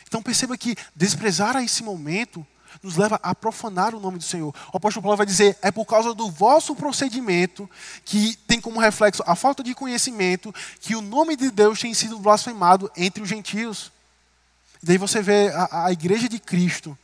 Então 0.09 0.21
perceba 0.21 0.59
que 0.59 0.77
desprezar 0.95 1.57
a 1.57 1.63
esse 1.63 1.85
momento 1.85 2.45
nos 2.83 2.97
leva 2.97 3.21
a 3.23 3.35
profanar 3.35 3.95
o 3.95 4.01
nome 4.01 4.19
do 4.19 4.25
Senhor. 4.25 4.53
O 4.73 4.77
apóstolo 4.77 5.03
Paulo 5.03 5.17
vai 5.17 5.27
dizer: 5.27 5.57
é 5.63 5.71
por 5.71 5.85
causa 5.85 6.15
do 6.15 6.31
vosso 6.31 6.75
procedimento, 6.75 7.71
que 8.05 8.37
tem 8.47 8.61
como 8.61 8.81
reflexo 8.81 9.23
a 9.27 9.37
falta 9.37 9.63
de 9.63 9.75
conhecimento, 9.75 10.55
que 10.81 10.97
o 10.97 11.01
nome 11.01 11.37
de 11.37 11.51
Deus 11.51 11.81
tem 11.81 11.95
sido 11.95 12.19
blasfemado 12.19 12.91
entre 12.97 13.23
os 13.23 13.29
gentios. 13.29 13.93
Daí 14.83 14.99
você 14.99 15.23
vê 15.23 15.49
a, 15.51 15.87
a 15.87 15.93
igreja 15.93 16.29
de 16.29 16.41
Cristo 16.41 16.99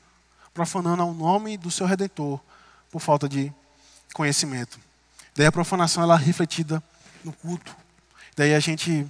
profanando 0.52 1.02
ao 1.02 1.14
nome 1.14 1.56
do 1.56 1.70
seu 1.70 1.86
redentor 1.86 2.40
por 2.90 3.00
falta 3.00 3.28
de 3.28 3.52
conhecimento. 4.12 4.80
Daí 5.36 5.46
a 5.46 5.52
profanação 5.52 6.02
ela 6.02 6.16
é 6.16 6.18
refletida 6.18 6.82
no 7.22 7.32
culto. 7.32 7.76
Daí 8.36 8.54
a 8.54 8.60
gente, 8.60 9.06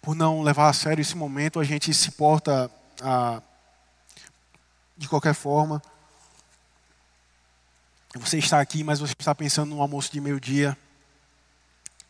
por 0.00 0.16
não 0.16 0.42
levar 0.42 0.68
a 0.68 0.72
sério 0.72 1.00
esse 1.00 1.16
momento, 1.16 1.60
a 1.60 1.64
gente 1.64 1.94
se 1.94 2.10
porta 2.10 2.68
a, 3.00 3.40
de 4.96 5.08
qualquer 5.08 5.34
forma. 5.34 5.80
Você 8.16 8.38
está 8.38 8.60
aqui, 8.60 8.82
mas 8.82 8.98
você 8.98 9.14
está 9.16 9.34
pensando 9.34 9.74
no 9.74 9.80
almoço 9.80 10.10
de 10.10 10.20
meio-dia. 10.20 10.76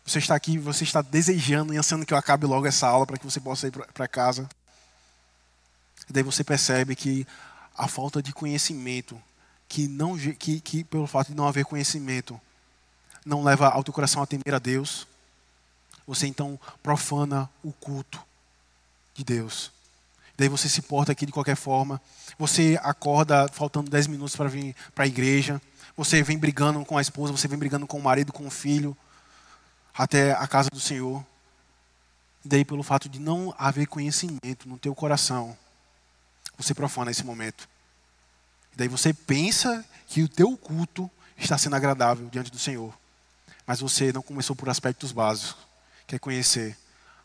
Você 0.05 0.19
está 0.19 0.35
aqui, 0.35 0.57
você 0.57 0.85
está 0.85 1.03
desejando 1.03 1.75
e 1.75 1.77
ansiando 1.77 2.07
que 2.07 2.15
eu 2.15 2.19
acabe 2.19 2.47
logo 2.47 2.67
essa 2.67 2.89
aula 2.89 3.07
para 3.07 3.19
que 3.19 3.25
você 3.25 3.39
possa 3.39 3.69
ir 3.69 3.71
para 3.71 4.09
casa. 4.09 4.49
Daí 6.13 6.23
você 6.23 6.45
percebe 6.45 6.95
que 6.95 7.27
a 7.77 7.89
falta 7.89 8.23
de 8.23 8.33
conhecimento, 8.33 9.21
que, 9.67 9.89
não, 9.89 10.17
que, 10.17 10.61
que 10.61 10.85
pelo 10.85 11.07
fato 11.07 11.29
de 11.29 11.35
não 11.35 11.49
haver 11.49 11.65
conhecimento, 11.65 12.39
não 13.25 13.43
leva 13.43 13.69
ao 13.69 13.83
teu 13.83 13.95
coração 13.95 14.23
a 14.23 14.27
temer 14.27 14.55
a 14.55 14.59
Deus, 14.59 15.07
você 16.07 16.27
então 16.27 16.61
profana 16.83 17.49
o 17.63 17.73
culto 17.73 18.21
de 19.15 19.25
Deus. 19.25 19.73
Daí 20.37 20.49
você 20.49 20.69
se 20.69 20.83
porta 20.83 21.13
aqui 21.13 21.25
de 21.25 21.33
qualquer 21.33 21.57
forma. 21.57 22.01
Você 22.39 22.79
acorda 22.83 23.49
faltando 23.49 23.91
10 23.91 24.09
minutos 24.09 24.37
para 24.37 24.49
vir 24.49 24.75
para 24.95 25.05
a 25.05 25.07
igreja. 25.07 25.61
Você 25.97 26.23
vem 26.23 26.39
brigando 26.39 26.85
com 26.85 26.99
a 26.99 27.03
esposa, 27.03 27.33
você 27.33 27.49
vem 27.49 27.59
brigando 27.59 27.87
com 27.87 27.99
o 27.99 28.03
marido, 28.03 28.33
com 28.33 28.47
o 28.47 28.51
filho, 28.51 28.97
até 29.97 30.33
a 30.33 30.47
casa 30.47 30.69
do 30.71 30.81
Senhor. 30.81 31.25
Daí 32.45 32.65
pelo 32.65 32.83
fato 32.83 33.09
de 33.09 33.19
não 33.19 33.55
haver 33.57 33.87
conhecimento 33.87 34.69
no 34.69 34.79
teu 34.79 34.95
coração, 34.95 35.57
você 36.57 36.75
profana 36.75 37.11
esse 37.11 37.25
momento. 37.25 37.69
E 38.73 38.77
daí 38.77 38.89
você 38.89 39.13
pensa 39.13 39.85
que 40.07 40.23
o 40.23 40.29
teu 40.29 40.57
culto 40.57 41.11
está 41.37 41.59
sendo 41.59 41.77
agradável 41.77 42.29
diante 42.31 42.51
do 42.51 42.59
Senhor. 42.59 42.93
Mas 43.67 43.81
você 43.81 44.13
não 44.13 44.23
começou 44.23 44.57
por 44.57 44.69
aspectos 44.69 45.13
básicos, 45.13 45.57
que 46.07 46.17
é 46.17 46.19
conhecer 46.19 46.77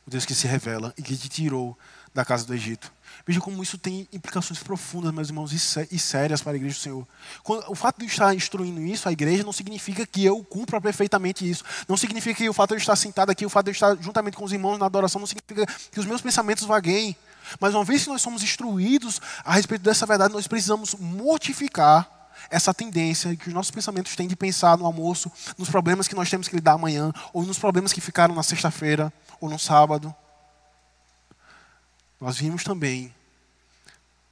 o 0.05 0.09
Deus 0.09 0.25
que 0.25 0.35
se 0.35 0.47
revela 0.47 0.93
e 0.97 1.01
que 1.01 1.15
te 1.15 1.27
tirou 1.27 1.77
da 2.13 2.25
casa 2.25 2.45
do 2.45 2.53
Egito. 2.53 2.91
Veja 3.25 3.39
como 3.39 3.61
isso 3.61 3.77
tem 3.77 4.07
implicações 4.11 4.59
profundas, 4.63 5.13
meus 5.13 5.27
irmãos, 5.27 5.51
e 5.51 5.99
sérias 5.99 6.41
para 6.41 6.53
a 6.53 6.55
igreja 6.55 6.75
do 6.75 6.81
Senhor. 6.81 7.07
o 7.45 7.75
fato 7.75 7.97
de 7.97 8.05
eu 8.05 8.07
estar 8.07 8.33
instruindo 8.33 8.81
isso, 8.81 9.07
a 9.07 9.11
igreja, 9.11 9.43
não 9.43 9.51
significa 9.51 10.05
que 10.07 10.23
eu 10.23 10.43
cumpra 10.43 10.79
perfeitamente 10.79 11.47
isso. 11.47 11.63
Não 11.87 11.97
significa 11.97 12.35
que 12.35 12.49
o 12.49 12.53
fato 12.53 12.69
de 12.69 12.75
eu 12.75 12.79
estar 12.79 12.95
sentado 12.95 13.29
aqui, 13.29 13.45
o 13.45 13.49
fato 13.49 13.65
de 13.65 13.71
eu 13.71 13.73
estar 13.73 13.95
juntamente 14.01 14.37
com 14.37 14.45
os 14.45 14.53
irmãos 14.53 14.77
na 14.77 14.85
adoração, 14.85 15.19
não 15.19 15.27
significa 15.27 15.65
que 15.91 15.99
os 15.99 16.05
meus 16.05 16.21
pensamentos 16.21 16.65
vagueiem. 16.65 17.15
Mas 17.59 17.73
uma 17.73 17.83
vez 17.83 18.03
que 18.03 18.09
nós 18.09 18.21
somos 18.21 18.43
instruídos 18.43 19.21
a 19.43 19.53
respeito 19.53 19.81
dessa 19.81 20.05
verdade, 20.05 20.33
nós 20.33 20.47
precisamos 20.47 20.95
mortificar 20.95 22.09
essa 22.49 22.73
tendência 22.73 23.35
que 23.35 23.47
os 23.47 23.53
nossos 23.53 23.71
pensamentos 23.71 24.15
têm 24.15 24.27
de 24.27 24.35
pensar 24.35 24.77
no 24.77 24.85
almoço, 24.85 25.31
nos 25.57 25.69
problemas 25.69 26.07
que 26.07 26.15
nós 26.15 26.29
temos 26.29 26.47
que 26.47 26.55
lidar 26.55 26.73
amanhã, 26.73 27.11
ou 27.33 27.43
nos 27.43 27.59
problemas 27.59 27.91
que 27.91 28.01
ficaram 28.01 28.35
na 28.35 28.43
sexta-feira, 28.43 29.11
ou 29.41 29.49
no 29.49 29.59
sábado. 29.59 30.13
Nós 32.19 32.37
vimos 32.37 32.63
também 32.63 33.13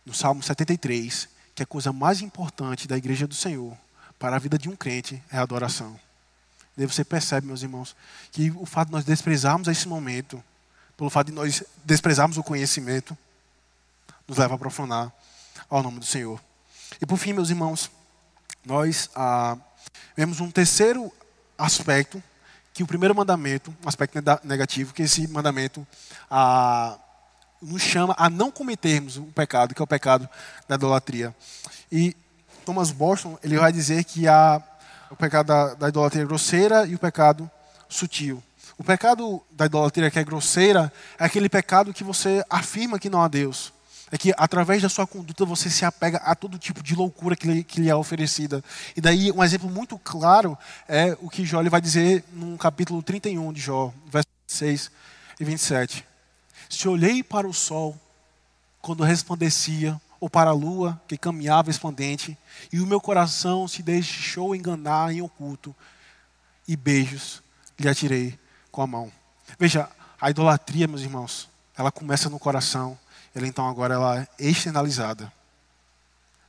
no 0.05 0.13
Salmo 0.13 0.41
73 0.41 1.27
que 1.53 1.63
a 1.63 1.65
coisa 1.65 1.93
mais 1.93 2.21
importante 2.21 2.87
da 2.87 2.97
igreja 2.97 3.27
do 3.27 3.35
Senhor 3.35 3.77
para 4.19 4.35
a 4.35 4.39
vida 4.39 4.57
de 4.57 4.69
um 4.69 4.75
crente 4.75 5.21
é 5.31 5.37
a 5.37 5.41
adoração. 5.41 5.99
Daí 6.75 6.85
você 6.85 7.05
percebe, 7.05 7.47
meus 7.47 7.63
irmãos, 7.63 7.95
que 8.31 8.51
o 8.51 8.65
fato 8.65 8.87
de 8.87 8.93
nós 8.93 9.05
desprezarmos 9.05 9.67
esse 9.67 9.87
momento, 9.87 10.43
pelo 10.97 11.09
fato 11.09 11.27
de 11.27 11.33
nós 11.33 11.63
desprezarmos 11.83 12.37
o 12.37 12.43
conhecimento, 12.43 13.17
nos 14.27 14.37
leva 14.37 14.55
a 14.55 14.57
profanar 14.57 15.11
ao 15.69 15.83
nome 15.83 15.99
do 15.99 16.05
Senhor. 16.05 16.39
E 17.01 17.05
por 17.05 17.17
fim, 17.17 17.33
meus 17.33 17.49
irmãos, 17.49 17.91
nós 18.65 19.09
ah, 19.15 19.57
vemos 20.15 20.39
um 20.39 20.49
terceiro 20.49 21.11
aspecto, 21.57 22.21
que 22.73 22.83
o 22.83 22.87
primeiro 22.87 23.15
mandamento, 23.15 23.73
um 23.83 23.87
aspecto 23.87 24.17
negativo, 24.43 24.93
que 24.93 25.03
esse 25.03 25.27
mandamento 25.27 25.85
ah, 26.29 26.97
nos 27.61 27.81
chama 27.81 28.15
a 28.17 28.29
não 28.29 28.51
cometermos 28.51 29.17
o 29.17 29.23
pecado, 29.23 29.73
que 29.73 29.81
é 29.81 29.83
o 29.83 29.87
pecado 29.87 30.27
da 30.67 30.75
idolatria. 30.75 31.35
E 31.91 32.15
Thomas 32.65 32.91
Boston 32.91 33.37
ele 33.43 33.57
vai 33.57 33.71
dizer 33.71 34.03
que 34.03 34.27
há 34.27 34.61
o 35.09 35.15
pecado 35.15 35.47
da, 35.47 35.73
da 35.75 35.89
idolatria 35.89 36.25
grosseira 36.25 36.85
e 36.85 36.95
o 36.95 36.99
pecado 36.99 37.49
sutil. 37.87 38.43
O 38.77 38.83
pecado 38.83 39.41
da 39.51 39.65
idolatria 39.65 40.11
que 40.11 40.19
é 40.19 40.23
grosseira 40.23 40.91
é 41.17 41.25
aquele 41.25 41.47
pecado 41.47 41.93
que 41.93 42.03
você 42.03 42.43
afirma 42.49 42.99
que 42.99 43.09
não 43.09 43.21
há 43.21 43.27
Deus. 43.27 43.73
é 44.11 44.17
que 44.17 44.33
através 44.37 44.81
da 44.81 44.89
sua 44.89 45.07
conduta 45.07 45.45
você 45.45 45.69
se 45.69 45.83
apega 45.83 46.17
a 46.17 46.35
todo 46.35 46.59
tipo 46.59 46.83
de 46.83 46.93
loucura 46.93 47.35
que 47.35 47.47
lhe, 47.47 47.63
que 47.63 47.81
lhe 47.81 47.89
é 47.89 47.95
oferecida. 47.95 48.63
E 48.95 49.01
daí 49.01 49.31
um 49.31 49.43
exemplo 49.43 49.69
muito 49.69 49.97
claro 49.97 50.57
é 50.87 51.17
o 51.21 51.29
que 51.29 51.45
Jó 51.45 51.63
vai 51.63 51.81
dizer 51.81 52.23
no 52.31 52.57
capítulo 52.57 53.01
31 53.01 53.51
de 53.51 53.61
Jó, 53.61 53.93
versos 54.07 54.31
26 54.47 54.91
e 55.39 55.43
27. 55.43 56.05
Se 56.69 56.87
olhei 56.87 57.23
para 57.23 57.47
o 57.47 57.53
sol 57.53 57.99
quando 58.81 59.03
resplandecia, 59.03 59.99
ou 60.19 60.29
para 60.29 60.51
a 60.51 60.53
lua 60.53 61.01
que 61.07 61.17
caminhava 61.17 61.67
resplandente, 61.67 62.37
e 62.71 62.79
o 62.79 62.85
meu 62.85 63.01
coração 63.01 63.67
se 63.67 63.81
deixou 63.81 64.55
enganar 64.55 65.11
em 65.11 65.21
oculto, 65.21 65.75
e 66.67 66.75
beijos 66.75 67.41
lhe 67.79 67.89
atirei 67.89 68.37
com 68.75 68.81
a 68.81 68.87
mão. 68.87 69.09
Veja, 69.57 69.89
a 70.19 70.29
idolatria, 70.29 70.85
meus 70.85 71.01
irmãos, 71.01 71.47
ela 71.77 71.93
começa 71.93 72.29
no 72.29 72.37
coração, 72.37 72.99
ela 73.33 73.47
então 73.47 73.67
agora 73.69 73.93
ela 73.93 74.21
é 74.21 74.27
externalizada. 74.37 75.31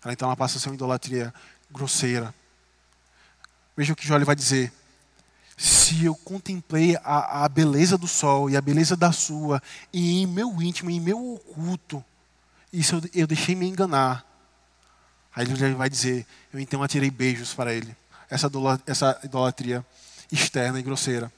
Ela 0.02 0.12
então 0.12 0.26
ela 0.26 0.36
passa 0.36 0.58
a 0.58 0.60
ser 0.60 0.68
uma 0.68 0.74
idolatria 0.74 1.32
grosseira. 1.70 2.34
Veja 3.76 3.92
o 3.92 3.96
que 3.96 4.06
Jó 4.06 4.18
vai 4.24 4.34
dizer. 4.34 4.72
Se 5.56 6.04
eu 6.04 6.16
contemplei 6.16 6.96
a, 6.96 7.44
a 7.44 7.48
beleza 7.48 7.96
do 7.96 8.08
sol 8.08 8.50
e 8.50 8.56
a 8.56 8.60
beleza 8.60 8.96
da 8.96 9.12
sua, 9.12 9.62
e 9.92 10.22
em 10.22 10.26
meu 10.26 10.60
íntimo, 10.60 10.90
em 10.90 11.00
meu 11.00 11.34
oculto, 11.34 12.04
isso 12.72 12.96
eu, 12.96 13.22
eu 13.22 13.26
deixei 13.26 13.54
me 13.54 13.68
enganar. 13.68 14.26
Aí 15.34 15.46
ele 15.46 15.74
vai 15.74 15.88
dizer: 15.88 16.26
Eu 16.52 16.58
então 16.58 16.82
atirei 16.82 17.10
beijos 17.10 17.54
para 17.54 17.72
ele. 17.72 17.96
Essa, 18.28 18.50
essa 18.84 19.20
idolatria 19.22 19.86
externa 20.30 20.80
e 20.80 20.82
grosseira. 20.82 21.30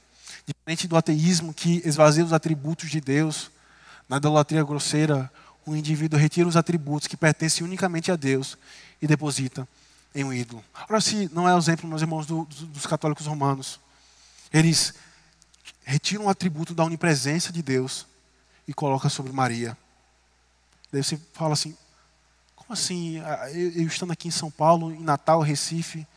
Diferente 0.49 0.87
do 0.87 0.97
ateísmo 0.97 1.53
que 1.53 1.79
esvazia 1.85 2.25
os 2.25 2.33
atributos 2.33 2.89
de 2.89 2.99
Deus, 2.99 3.51
na 4.07 4.17
idolatria 4.17 4.63
grosseira, 4.63 5.31
o 5.63 5.75
indivíduo 5.75 6.19
retira 6.19 6.49
os 6.49 6.57
atributos 6.57 7.07
que 7.07 7.15
pertencem 7.15 7.63
unicamente 7.63 8.11
a 8.11 8.15
Deus 8.15 8.57
e 8.99 9.05
deposita 9.05 9.67
em 10.15 10.23
um 10.23 10.33
ídolo. 10.33 10.63
Agora, 10.73 10.99
se 11.01 11.29
não 11.31 11.47
é 11.47 11.53
o 11.53 11.57
exemplo, 11.59 11.87
meus 11.87 12.01
irmãos, 12.01 12.25
do, 12.25 12.45
dos 12.45 12.87
católicos 12.87 13.27
romanos, 13.27 13.79
eles 14.51 14.95
retiram 15.83 16.25
o 16.25 16.29
atributo 16.29 16.73
da 16.73 16.83
onipresença 16.83 17.53
de 17.53 17.61
Deus 17.61 18.07
e 18.67 18.73
colocam 18.73 19.07
sobre 19.07 19.31
Maria. 19.31 19.77
Daí 20.91 21.03
você 21.03 21.19
fala 21.33 21.53
assim: 21.53 21.77
como 22.55 22.73
assim? 22.73 23.19
Ah, 23.19 23.51
eu, 23.51 23.71
eu 23.73 23.87
estando 23.87 24.13
aqui 24.13 24.27
em 24.27 24.31
São 24.31 24.49
Paulo, 24.49 24.91
em 24.91 24.99
Natal, 24.99 25.41
Recife, 25.41 26.07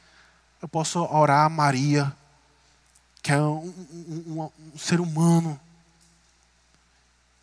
eu 0.63 0.69
posso 0.69 1.01
orar 1.01 1.45
a 1.45 1.51
Maria, 1.51 2.17
que 3.23 3.31
é 3.31 3.41
um, 3.41 3.73
um, 4.27 4.51
um, 4.75 4.79
ser 4.79 5.01
humano, 5.01 5.59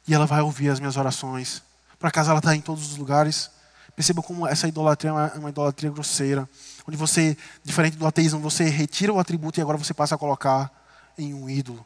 e 0.07 0.13
ela 0.13 0.25
vai 0.25 0.41
ouvir 0.41 0.69
as 0.69 0.79
minhas 0.79 0.97
orações. 0.97 1.63
Por 1.97 2.07
acaso 2.07 2.29
ela 2.29 2.39
está 2.39 2.55
em 2.55 2.61
todos 2.61 2.91
os 2.91 2.97
lugares? 2.97 3.49
Perceba 3.95 4.21
como 4.21 4.45
essa 4.45 4.67
idolatria 4.67 5.11
é 5.11 5.13
uma, 5.13 5.33
uma, 5.35 5.49
idolatria 5.49 5.89
grosseira, 5.89 6.49
onde 6.87 6.97
você, 6.97 7.37
diferente 7.63 7.95
do 7.97 8.05
ateísmo, 8.05 8.39
você 8.39 8.65
retira 8.65 9.13
o 9.13 9.19
atributo 9.19 9.59
e 9.59 9.61
agora 9.61 9.77
você 9.77 9.93
passa 9.93 10.15
a 10.15 10.17
colocar 10.17 10.71
em 11.17 11.33
um 11.33 11.49
ídolo. 11.49 11.85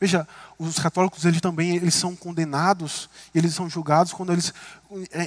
Veja, 0.00 0.28
os 0.58 0.78
católicos 0.78 1.24
eles 1.24 1.40
também 1.40 1.76
eles 1.76 1.94
são 1.94 2.14
condenados, 2.14 3.08
eles 3.34 3.54
são 3.54 3.70
julgados 3.70 4.12
quando 4.12 4.32
eles, 4.32 4.52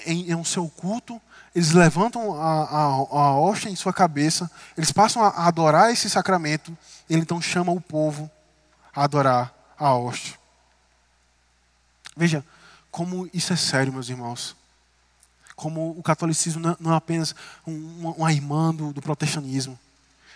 em, 0.05 0.31
em 0.31 0.35
um 0.35 0.43
seu 0.43 0.67
culto, 0.69 1.19
eles 1.57 1.71
levantam 1.71 2.39
a, 2.39 2.65
a, 2.65 2.83
a 2.83 3.39
hóstia 3.39 3.67
em 3.67 3.75
sua 3.75 3.91
cabeça, 3.91 4.49
eles 4.77 4.91
passam 4.91 5.23
a, 5.23 5.47
adorar 5.47 5.91
esse 5.91 6.07
sacramento, 6.07 6.77
ele 7.09 7.21
então 7.21 7.41
chama 7.41 7.71
o 7.71 7.81
povo 7.81 8.29
a 8.95 9.03
adorar 9.03 9.51
a 9.75 9.91
hóstia. 9.91 10.37
Veja 12.15 12.45
como 12.91 13.27
isso 13.33 13.51
é 13.53 13.55
sério, 13.55 13.91
meus 13.91 14.07
irmãos. 14.07 14.55
Como 15.55 15.97
o 15.97 16.03
catolicismo 16.03 16.61
não 16.79 16.93
é 16.93 16.95
apenas 16.95 17.33
uma 17.65 18.31
irmã 18.31 18.71
do, 18.71 18.93
do 18.93 19.01
protestantismo. 19.01 19.79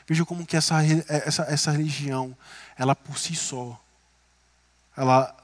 Veja 0.07 0.26
como 0.26 0.43
que 0.43 0.57
essa, 0.57 0.84
essa, 1.07 1.43
essa 1.43 1.69
religião, 1.69 2.36
ela 2.76 2.95
por 2.95 3.19
si 3.19 3.36
só, 3.36 3.80
ela 4.97 5.36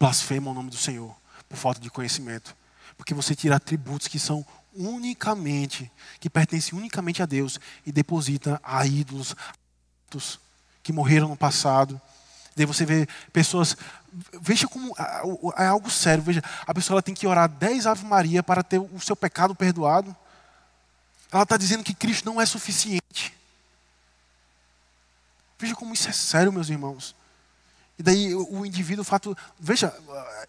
blasfema 0.00 0.50
o 0.50 0.54
nome 0.54 0.70
do 0.70 0.78
Senhor 0.78 1.14
por 1.46 1.56
falta 1.58 1.78
de 1.78 1.90
conhecimento. 1.90 2.56
Porque 2.96 3.12
você 3.12 3.34
tira 3.34 3.56
atributos 3.56 4.08
que 4.08 4.18
são 4.18 4.44
unicamente, 4.74 5.90
que 6.20 6.30
pertencem 6.30 6.78
unicamente 6.78 7.22
a 7.22 7.26
Deus 7.26 7.58
e 7.86 7.92
deposita 7.92 8.60
a 8.62 8.86
ídolos 8.86 9.34
que 10.82 10.92
morreram 10.92 11.28
no 11.28 11.36
passado. 11.36 12.00
Daí 12.56 12.66
você 12.66 12.84
vê 12.84 13.06
pessoas. 13.32 13.76
Veja 14.40 14.66
como 14.66 14.94
é 15.56 15.66
algo 15.66 15.90
sério. 15.90 16.22
Veja, 16.22 16.42
a 16.66 16.74
pessoa 16.74 16.96
ela 16.96 17.02
tem 17.02 17.14
que 17.14 17.26
orar 17.26 17.48
10 17.48 17.86
Ave 17.86 18.04
Maria 18.04 18.42
para 18.42 18.62
ter 18.62 18.78
o 18.78 19.00
seu 19.00 19.14
pecado 19.14 19.54
perdoado. 19.54 20.14
Ela 21.30 21.42
está 21.42 21.56
dizendo 21.56 21.84
que 21.84 21.94
Cristo 21.94 22.24
não 22.24 22.40
é 22.40 22.46
suficiente. 22.46 23.34
Veja 25.58 25.74
como 25.74 25.92
isso 25.92 26.08
é 26.08 26.12
sério, 26.12 26.52
meus 26.52 26.68
irmãos. 26.68 27.14
E 27.98 28.02
daí 28.02 28.34
o 28.34 28.64
indivíduo, 28.64 29.02
o 29.02 29.04
fato, 29.04 29.36
veja, 29.58 29.94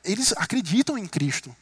eles 0.04 0.34
acreditam 0.38 0.98
em 0.98 1.08
Cristo. 1.08 1.56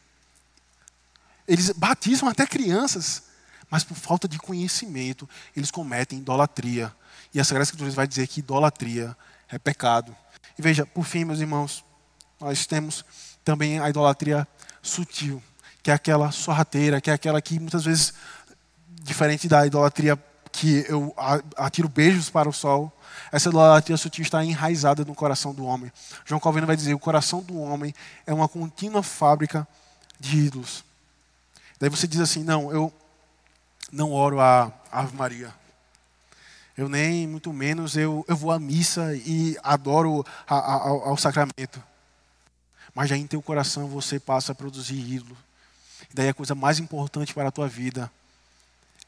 Eles 1.48 1.70
batizam 1.72 2.28
até 2.28 2.45
crianças, 2.45 3.24
mas 3.70 3.84
por 3.84 3.95
falta 3.95 4.28
de 4.28 4.38
conhecimento, 4.38 5.30
eles 5.56 5.72
cometem 5.72 6.20
idolatria. 6.20 6.93
E 7.34 7.39
a 7.39 7.43
Sagrada 7.43 7.64
Escritura 7.64 7.91
vai 7.91 8.08
dizer 8.08 8.28
que 8.28 8.39
idolatria 8.39 9.16
é 9.50 9.58
pecado. 9.58 10.16
E 10.58 10.62
veja, 10.62 10.86
por 10.86 11.06
fim, 11.06 11.24
meus 11.24 11.39
irmãos, 11.39 11.86
nós 12.39 12.66
temos 12.66 13.06
também 13.43 13.80
a 13.80 13.89
idolatria 13.89 14.48
sutil, 14.82 15.41
que 15.82 15.91
é 15.91 15.93
aquela 15.93 16.32
sorrateira, 16.32 17.00
que 17.00 17.10
é 17.10 17.14
aquela 17.14 17.41
que 17.41 17.60
muitas 17.60 17.86
vezes, 17.86 18.14
diferente 19.04 19.48
da 19.48 19.66
idolatria 19.66 20.18
que 20.52 20.86
eu 20.88 21.14
atiro 21.56 21.88
beijos 21.88 22.30
para 22.30 22.50
o 22.50 22.54
sol, 22.54 22.91
essa 23.32 23.50
idolatria 23.50 23.95
sutil 23.95 24.24
está 24.24 24.43
enraizada 24.43 25.06
no 25.06 25.14
coração 25.14 25.54
do 25.54 25.66
homem. 25.66 25.91
João 26.26 26.39
Calvino 26.39 26.66
vai 26.66 26.76
dizer: 26.76 26.93
o 26.93 27.00
coração 27.00 27.41
do 27.41 27.60
homem 27.60 27.93
é 28.26 28.34
uma 28.34 28.48
contínua 28.48 29.04
fábrica 29.04 29.68
de 30.20 30.38
ídolos. 30.38 30.84
Daí 31.80 31.89
você 31.89 32.07
diz 32.07 32.19
assim: 32.19 32.43
não, 32.43 32.71
eu 32.71 32.93
não 33.91 34.11
oro 34.11 34.39
a 34.39 34.71
Ave 34.91 35.15
Maria. 35.15 35.53
Eu 36.78 36.88
nem, 36.88 37.25
muito 37.25 37.51
menos, 37.51 37.97
eu, 37.97 38.23
eu 38.28 38.36
vou 38.36 38.51
à 38.51 38.59
missa 38.59 39.15
e 39.15 39.57
adoro 39.63 40.23
a, 40.47 40.55
a, 40.55 40.73
ao, 40.88 41.17
sacramento. 41.17 41.82
Mas 42.93 43.09
já 43.09 43.17
em 43.17 43.25
teu 43.25 43.41
coração 43.41 43.88
você 43.88 44.19
passa 44.19 44.51
a 44.51 44.55
produzir 44.55 44.95
ídolo. 44.95 45.36
E 46.11 46.13
daí 46.13 46.30
a 46.30 46.34
coisa 46.36 46.53
mais 46.53 46.78
importante 46.78 47.34
para 47.34 47.49
a 47.49 47.51
tua 47.51 47.67
vida 47.67 48.11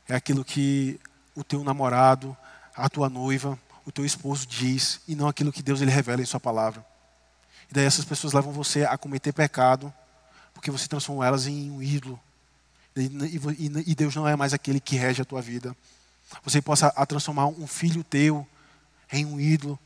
é 0.08 0.16
aquilo 0.16 0.44
que 0.44 1.00
o 1.36 1.44
teu 1.44 1.64
namorado, 1.64 2.36
a 2.76 2.90
tua 2.90 3.08
noiva, 3.08 3.58
o 3.86 3.92
teu 3.92 4.04
esposo 4.04 4.48
diz 4.48 5.02
e 5.08 5.14
não 5.16 5.28
aquilo 5.28 5.52
que 5.52 5.62
Deus 5.62 5.80
ele 5.80 5.92
revela 5.92 6.22
em 6.24 6.26
sua 6.26 6.40
palavra. 6.40 6.84
E 7.70 7.74
daí 7.74 7.86
essas 7.86 8.04
pessoas 8.04 8.34
levam 8.34 8.52
você 8.52 8.84
a 8.84 8.98
cometer 8.98 9.32
pecado 9.32 9.94
porque 10.56 10.72
você 10.72 10.88
transformou 10.88 11.24
elas 11.24 11.46
em 11.46 11.70
um 11.70 11.84
ídolo. 11.84 12.20
E 13.04 13.96
Deus 13.96 14.16
não 14.16 14.28
é 14.28 14.36
mais 14.36 14.54
aquele 14.54 14.80
que 14.80 14.96
rege 14.96 15.22
a 15.22 15.26
tua 15.26 15.42
vida. 15.42 15.76
Você 16.44 16.62
possa 16.62 16.92
transformar 17.06 17.48
um 17.48 17.68
filho 17.68 18.04
teu 18.04 18.48
em 19.12 19.26
um 19.26 19.40
ídolo. 19.40 19.80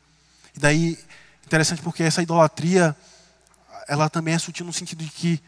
E 0.54 0.58
daí, 0.58 0.98
interessante 1.46 1.82
porque 1.82 2.02
essa 2.02 2.22
idolatria, 2.22 2.96
ela 3.88 4.08
também 4.08 4.34
é 4.34 4.38
sutil 4.38 4.66
no 4.66 4.72
sentido 4.72 5.04
de 5.04 5.10
que 5.10 5.42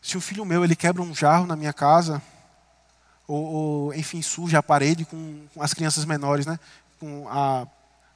se 0.00 0.16
um 0.16 0.20
filho 0.20 0.44
meu 0.44 0.64
ele 0.64 0.76
quebra 0.76 1.02
um 1.02 1.14
jarro 1.14 1.46
na 1.46 1.56
minha 1.56 1.72
casa, 1.72 2.22
ou, 3.26 3.44
ou 3.44 3.94
enfim, 3.94 4.20
suja 4.20 4.58
a 4.58 4.62
parede 4.62 5.04
com, 5.04 5.46
com, 5.52 5.62
as 5.62 5.72
crianças 5.72 6.04
menores, 6.04 6.44
né? 6.46 6.58
com, 7.00 7.26
a, 7.28 7.66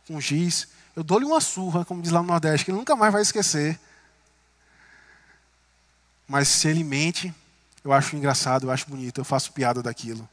com 0.06 0.20
giz, 0.20 0.68
eu 0.94 1.02
dou-lhe 1.02 1.24
uma 1.24 1.40
surra, 1.40 1.84
como 1.84 2.02
diz 2.02 2.12
lá 2.12 2.20
no 2.20 2.28
Nordeste, 2.28 2.64
que 2.64 2.70
ele 2.70 2.78
nunca 2.78 2.94
mais 2.94 3.12
vai 3.12 3.22
esquecer. 3.22 3.78
Mas 6.26 6.48
se 6.48 6.68
ele 6.68 6.84
mente, 6.84 7.34
eu 7.84 7.92
acho 7.92 8.16
engraçado, 8.16 8.66
eu 8.66 8.70
acho 8.70 8.88
bonito, 8.88 9.20
eu 9.20 9.24
faço 9.24 9.52
piada 9.52 9.82
daquilo. 9.82 10.28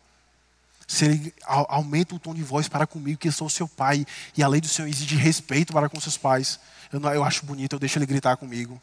Se 0.87 1.05
ele 1.05 1.33
aumenta 1.45 2.13
o 2.13 2.19
tom 2.19 2.33
de 2.33 2.43
voz 2.43 2.67
para 2.67 2.85
comigo, 2.85 3.17
que 3.17 3.27
eu 3.27 3.31
sou 3.31 3.49
seu 3.49 3.67
pai, 3.67 4.05
e 4.37 4.43
a 4.43 4.47
lei 4.47 4.61
do 4.61 4.67
Senhor 4.67 4.87
exige 4.87 5.15
respeito 5.15 5.73
para 5.73 5.89
com 5.89 5.99
seus 5.99 6.17
pais, 6.17 6.59
eu, 6.91 6.99
não, 6.99 7.11
eu 7.11 7.23
acho 7.23 7.45
bonito, 7.45 7.73
eu 7.73 7.79
deixo 7.79 7.97
ele 7.97 8.05
gritar 8.05 8.37
comigo. 8.37 8.79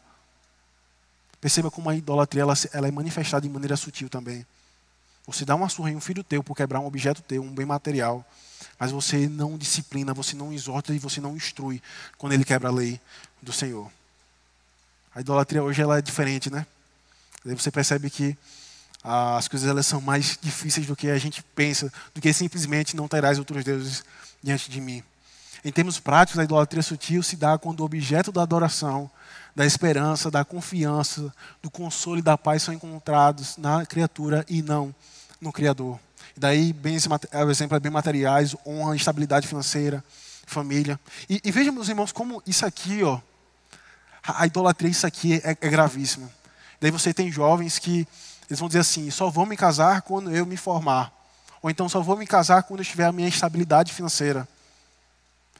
Perceba 1.39 1.71
como 1.71 1.89
a 1.89 1.95
idolatria 1.95 2.41
ela, 2.41 2.53
ela 2.73 2.87
é 2.87 2.91
manifestada 2.91 3.47
de 3.47 3.49
maneira 3.49 3.75
sutil 3.77 4.09
também. 4.09 4.45
Você 5.25 5.45
dá 5.45 5.55
uma 5.55 5.69
surra 5.69 5.91
em 5.91 5.95
um 5.95 6.01
filho 6.01 6.23
teu 6.23 6.43
por 6.43 6.55
quebrar 6.55 6.79
um 6.81 6.85
objeto 6.85 7.21
teu, 7.21 7.41
um 7.41 7.51
bem 7.51 7.65
material, 7.65 8.25
mas 8.77 8.91
você 8.91 9.27
não 9.29 9.57
disciplina, 9.57 10.13
você 10.13 10.35
não 10.35 10.51
exorta 10.51 10.93
e 10.93 10.99
você 10.99 11.21
não 11.21 11.35
instrui 11.35 11.81
quando 12.17 12.33
ele 12.33 12.43
quebra 12.43 12.67
a 12.67 12.71
lei 12.71 12.99
do 13.41 13.53
Senhor. 13.53 13.89
A 15.15 15.21
idolatria 15.21 15.63
hoje 15.63 15.81
ela 15.81 15.97
é 15.97 16.01
diferente, 16.01 16.49
né? 16.49 16.65
Aí 17.45 17.53
você 17.53 17.71
percebe 17.71 18.09
que 18.09 18.37
ah, 19.03 19.37
as 19.37 19.47
coisas 19.47 19.69
elas 19.69 19.85
são 19.85 19.99
mais 19.99 20.37
difíceis 20.41 20.87
do 20.87 20.95
que 20.95 21.09
a 21.09 21.17
gente 21.17 21.43
pensa, 21.55 21.91
do 22.13 22.21
que 22.21 22.31
simplesmente 22.31 22.95
não 22.95 23.07
terás 23.07 23.37
outros 23.37 23.63
deuses 23.63 24.03
diante 24.41 24.69
de 24.69 24.79
mim. 24.79 25.03
Em 25.65 25.71
termos 25.71 25.99
práticos, 25.99 26.39
a 26.39 26.43
idolatria 26.43 26.83
sutil 26.83 27.23
se 27.23 27.35
dá 27.35 27.57
quando 27.57 27.81
o 27.81 27.85
objeto 27.85 28.31
da 28.31 28.41
adoração 28.41 29.09
da 29.55 29.65
esperança, 29.65 30.31
da 30.31 30.43
confiança, 30.43 31.33
do 31.61 31.69
consolo 31.69 32.17
e 32.17 32.21
da 32.21 32.37
paz 32.37 32.63
são 32.63 32.73
encontrados 32.73 33.57
na 33.57 33.85
criatura 33.85 34.45
e 34.49 34.61
não 34.61 34.93
no 35.39 35.51
Criador. 35.51 35.99
E 36.35 36.39
daí, 36.39 36.75
esse, 36.85 37.07
o 37.07 37.51
exemplo 37.51 37.77
é 37.77 37.79
bem 37.79 37.91
materiais, 37.91 38.55
honra, 38.65 38.95
estabilidade 38.95 39.47
financeira, 39.47 40.03
família. 40.45 40.99
E, 41.29 41.39
e 41.43 41.51
veja, 41.51 41.71
meus 41.71 41.89
irmãos, 41.89 42.11
como 42.11 42.41
isso 42.47 42.65
aqui, 42.65 43.03
ó, 43.03 43.19
a 44.23 44.47
idolatria, 44.47 44.89
isso 44.89 45.05
aqui 45.05 45.35
é, 45.43 45.51
é 45.51 45.69
gravíssimo. 45.69 46.31
Daí 46.83 46.91
você 46.91 47.13
tem 47.13 47.31
jovens 47.31 47.79
que 47.79 48.05
eles 48.49 48.59
vão 48.59 48.67
dizer 48.67 48.81
assim: 48.81 49.09
só 49.09 49.29
vou 49.29 49.45
me 49.45 49.55
casar 49.55 50.01
quando 50.01 50.35
eu 50.35 50.45
me 50.45 50.57
formar. 50.57 51.13
Ou 51.61 51.69
então 51.69 51.87
só 51.87 52.01
vou 52.01 52.17
me 52.17 52.27
casar 52.27 52.63
quando 52.63 52.81
eu 52.81 52.85
tiver 52.85 53.05
a 53.05 53.11
minha 53.13 53.29
estabilidade 53.29 53.93
financeira. 53.93 54.45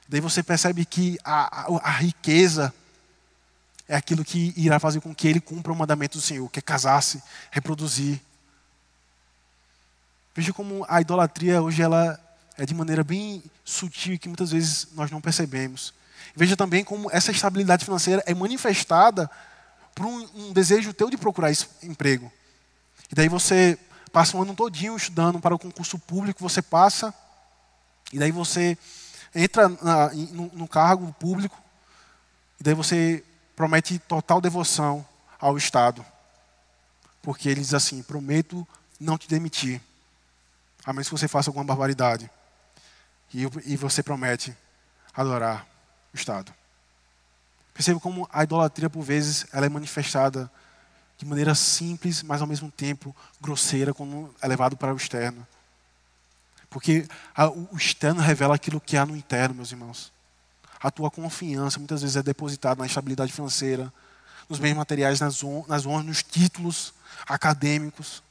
Daí 0.05 0.19
você 0.19 0.43
percebe 0.43 0.83
que 0.83 1.17
a, 1.23 1.61
a, 1.61 1.79
a 1.81 1.91
riqueza 1.91 2.73
é 3.87 3.95
aquilo 3.95 4.25
que 4.25 4.53
irá 4.57 4.81
fazer 4.81 4.99
com 4.99 5.15
que 5.15 5.25
ele 5.25 5.39
cumpra 5.39 5.71
o 5.71 5.75
mandamento 5.77 6.17
do 6.17 6.21
Senhor, 6.21 6.49
que 6.49 6.59
é 6.59 6.61
casar-se, 6.61 7.23
reproduzir. 7.51 8.19
Veja 10.35 10.51
como 10.51 10.85
a 10.89 10.99
idolatria 10.99 11.61
hoje 11.61 11.81
ela 11.81 12.19
é 12.57 12.65
de 12.65 12.73
maneira 12.73 13.01
bem 13.01 13.41
sutil 13.63 14.19
que 14.19 14.27
muitas 14.27 14.51
vezes 14.51 14.89
nós 14.93 15.09
não 15.09 15.21
percebemos. 15.21 15.93
Veja 16.35 16.57
também 16.57 16.83
como 16.83 17.09
essa 17.13 17.31
estabilidade 17.31 17.85
financeira 17.85 18.21
é 18.25 18.33
manifestada 18.33 19.31
por 19.95 20.05
um, 20.05 20.29
um 20.35 20.53
desejo 20.53 20.93
teu 20.93 21.09
de 21.09 21.17
procurar 21.17 21.51
esse 21.51 21.67
emprego. 21.83 22.31
E 23.11 23.15
daí 23.15 23.29
você 23.29 23.77
passa 24.11 24.37
um 24.37 24.41
ano 24.41 24.55
todinho 24.55 24.95
estudando 24.95 25.39
para 25.39 25.55
o 25.55 25.59
concurso 25.59 25.97
público, 25.97 26.39
você 26.39 26.61
passa, 26.61 27.13
e 28.11 28.19
daí 28.19 28.31
você 28.31 28.77
entra 29.33 29.67
na, 29.69 30.13
no, 30.13 30.51
no 30.53 30.67
cargo 30.67 31.11
público, 31.13 31.57
e 32.59 32.63
daí 32.63 32.73
você 32.73 33.23
promete 33.55 33.99
total 33.99 34.39
devoção 34.39 35.05
ao 35.39 35.57
Estado. 35.57 36.05
Porque 37.21 37.49
ele 37.49 37.61
diz 37.61 37.73
assim: 37.73 38.03
prometo 38.03 38.67
não 38.99 39.17
te 39.17 39.27
demitir, 39.27 39.81
a 40.85 40.93
menos 40.93 41.07
que 41.07 41.17
você 41.17 41.27
faça 41.27 41.49
alguma 41.49 41.65
barbaridade. 41.65 42.29
E, 43.33 43.43
e 43.65 43.75
você 43.75 44.03
promete 44.03 44.55
adorar 45.13 45.65
o 46.13 46.15
Estado. 46.15 46.53
Perceba 47.73 47.99
como 47.99 48.29
a 48.31 48.43
idolatria, 48.43 48.89
por 48.89 49.01
vezes, 49.01 49.45
ela 49.51 49.65
é 49.65 49.69
manifestada 49.69 50.49
de 51.17 51.25
maneira 51.25 51.55
simples, 51.55 52.21
mas 52.21 52.41
ao 52.41 52.47
mesmo 52.47 52.69
tempo 52.71 53.15
grosseira, 53.41 53.93
quando 53.93 54.33
é 54.41 54.47
levado 54.47 54.77
para 54.77 54.93
o 54.93 54.97
externo. 54.97 55.45
Porque 56.69 57.07
a, 57.35 57.47
o 57.47 57.75
externo 57.75 58.21
revela 58.21 58.55
aquilo 58.55 58.81
que 58.81 58.97
há 58.97 59.05
no 59.05 59.15
interno, 59.15 59.55
meus 59.55 59.71
irmãos. 59.71 60.11
A 60.79 60.91
tua 60.91 61.09
confiança 61.09 61.79
muitas 61.79 62.01
vezes 62.01 62.17
é 62.17 62.23
depositada 62.23 62.79
na 62.79 62.85
estabilidade 62.85 63.31
financeira, 63.31 63.91
nos 64.49 64.59
bens 64.59 64.75
materiais, 64.75 65.19
nas, 65.19 65.41
nas 65.67 65.85
honras, 65.85 66.05
nos 66.05 66.23
títulos 66.23 66.93
acadêmicos, 67.27 68.21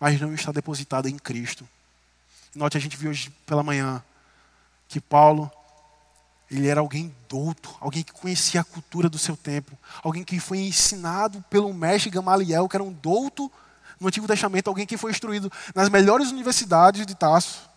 mas 0.00 0.20
não 0.20 0.34
está 0.34 0.50
depositada 0.52 1.08
em 1.08 1.18
Cristo. 1.18 1.66
Note, 2.54 2.76
a 2.76 2.80
gente 2.80 2.96
viu 2.96 3.10
hoje 3.10 3.30
pela 3.46 3.62
manhã 3.62 4.02
que 4.88 5.00
Paulo 5.00 5.50
ele 6.50 6.68
era 6.68 6.80
alguém 6.80 7.14
douto, 7.28 7.74
alguém 7.80 8.02
que 8.02 8.12
conhecia 8.12 8.60
a 8.60 8.64
cultura 8.64 9.08
do 9.08 9.18
seu 9.18 9.36
tempo, 9.36 9.76
alguém 10.02 10.22
que 10.22 10.38
foi 10.38 10.58
ensinado 10.58 11.44
pelo 11.50 11.72
mestre 11.74 12.10
Gamaliel, 12.10 12.68
que 12.68 12.76
era 12.76 12.84
um 12.84 12.92
douto 12.92 13.50
no 13.98 14.08
Antigo 14.08 14.26
Testamento, 14.26 14.68
alguém 14.68 14.86
que 14.86 14.96
foi 14.96 15.10
instruído 15.10 15.50
nas 15.74 15.88
melhores 15.88 16.30
universidades 16.30 17.04
de 17.04 17.14
Tarso, 17.14 17.68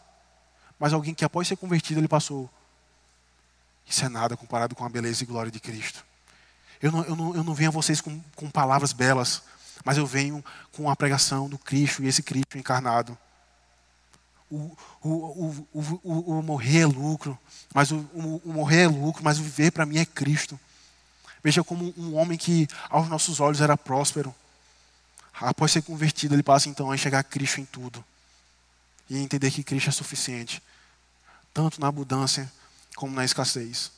mas 0.80 0.93
alguém 0.93 1.13
que 1.13 1.26
após 1.26 1.47
ser 1.47 1.55
convertido 1.55 1.99
ele 1.99 2.07
passou. 2.07 2.49
Isso 3.88 4.05
é 4.05 4.09
nada 4.09 4.38
comparado 4.38 4.76
com 4.76 4.86
a 4.86 4.89
beleza 4.89 5.24
e 5.24 5.26
glória 5.26 5.51
de 5.51 5.59
Cristo. 5.59 6.05
Eu 6.82 6.91
não, 6.91 7.03
eu 7.05 7.15
não, 7.15 7.36
eu 7.36 7.43
não 7.43 7.53
venho 7.53 7.70
a 7.70 7.74
vocês 7.74 7.99
com, 7.99 8.22
com 8.36 8.49
palavras 8.49 8.93
belas, 8.93 9.41
mas 9.84 9.97
eu 9.97 10.05
venho 10.05 10.45
com 10.72 10.89
a 10.89 10.95
pregação 10.95 11.49
do 11.49 11.57
Cristo 11.57 12.03
e 12.03 12.07
esse 12.07 12.22
Cristo 12.22 12.57
encarnado 12.57 13.17
o, 14.51 14.75
o, 15.01 15.67
o, 15.73 16.39
o, 16.39 16.43
morrer 16.43 16.81
é 16.81 16.85
lucro, 16.85 17.37
mas 17.73 17.91
o, 17.91 18.09
morrer 18.45 18.83
é 18.83 18.87
lucro, 18.87 19.23
mas 19.23 19.39
o 19.39 19.43
viver 19.43 19.71
para 19.71 19.85
mim 19.85 19.97
é 19.97 20.05
Cristo. 20.05 20.59
Veja 21.43 21.63
como 21.63 21.93
um 21.97 22.15
homem 22.15 22.37
que 22.37 22.67
aos 22.89 23.07
nossos 23.07 23.39
olhos 23.39 23.61
era 23.61 23.77
próspero, 23.77 24.33
após 25.33 25.71
ser 25.71 25.81
convertido, 25.83 26.35
ele 26.35 26.43
passa 26.43 26.67
então 26.67 26.91
a 26.91 26.95
enxergar 26.95 27.23
Cristo 27.23 27.61
em 27.61 27.65
tudo 27.65 28.03
e 29.09 29.17
entender 29.17 29.51
que 29.51 29.63
Cristo 29.63 29.89
é 29.89 29.91
suficiente, 29.91 30.61
tanto 31.53 31.79
na 31.79 31.87
abundância 31.87 32.51
como 32.95 33.13
na 33.13 33.23
escassez. 33.23 33.91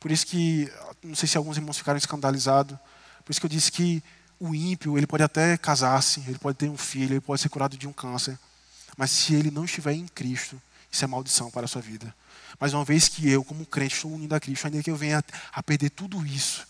Por 0.00 0.10
isso 0.10 0.26
que, 0.26 0.70
não 1.02 1.14
sei 1.14 1.28
se 1.28 1.36
alguns 1.36 1.56
irmãos 1.56 1.78
ficaram 1.78 1.96
escandalizados, 1.98 2.76
por 3.24 3.30
isso 3.30 3.40
que 3.40 3.46
eu 3.46 3.50
disse 3.50 3.70
que 3.70 4.02
o 4.40 4.54
ímpio, 4.54 4.98
ele 4.98 5.06
pode 5.06 5.22
até 5.22 5.56
casar-se, 5.56 6.20
ele 6.26 6.38
pode 6.38 6.58
ter 6.58 6.68
um 6.68 6.76
filho, 6.76 7.12
ele 7.12 7.20
pode 7.20 7.40
ser 7.40 7.48
curado 7.48 7.76
de 7.76 7.86
um 7.86 7.92
câncer, 7.92 8.36
mas 8.96 9.10
se 9.10 9.34
ele 9.34 9.50
não 9.50 9.64
estiver 9.64 9.92
em 9.92 10.06
Cristo, 10.08 10.60
isso 10.90 11.04
é 11.04 11.08
maldição 11.08 11.50
para 11.50 11.64
a 11.64 11.68
sua 11.68 11.80
vida. 11.80 12.14
Mas 12.60 12.74
uma 12.74 12.84
vez 12.84 13.08
que 13.08 13.28
eu, 13.28 13.42
como 13.42 13.64
crente, 13.66 13.94
estou 13.94 14.12
unido 14.12 14.34
a 14.34 14.40
Cristo, 14.40 14.66
ainda 14.66 14.82
que 14.82 14.90
eu 14.90 14.96
venha 14.96 15.24
a 15.52 15.62
perder 15.62 15.90
tudo 15.90 16.24
isso, 16.26 16.66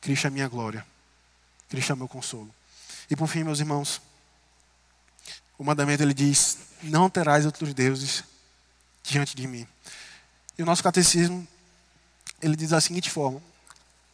Cristo 0.00 0.26
é 0.26 0.30
minha 0.30 0.48
glória. 0.48 0.84
Cristo 1.68 1.92
é 1.92 1.96
meu 1.96 2.08
consolo. 2.08 2.54
E 3.10 3.16
por 3.16 3.26
fim, 3.26 3.42
meus 3.42 3.60
irmãos, 3.60 4.00
o 5.58 5.64
mandamento 5.64 6.02
ele 6.02 6.14
diz: 6.14 6.58
Não 6.82 7.08
terás 7.08 7.46
outros 7.46 7.72
deuses 7.72 8.24
diante 9.02 9.36
de 9.36 9.46
mim. 9.46 9.66
E 10.58 10.62
o 10.62 10.66
nosso 10.66 10.82
catecismo 10.82 11.46
ele 12.40 12.56
diz 12.56 12.70
da 12.70 12.80
seguinte 12.80 13.10
forma: 13.10 13.42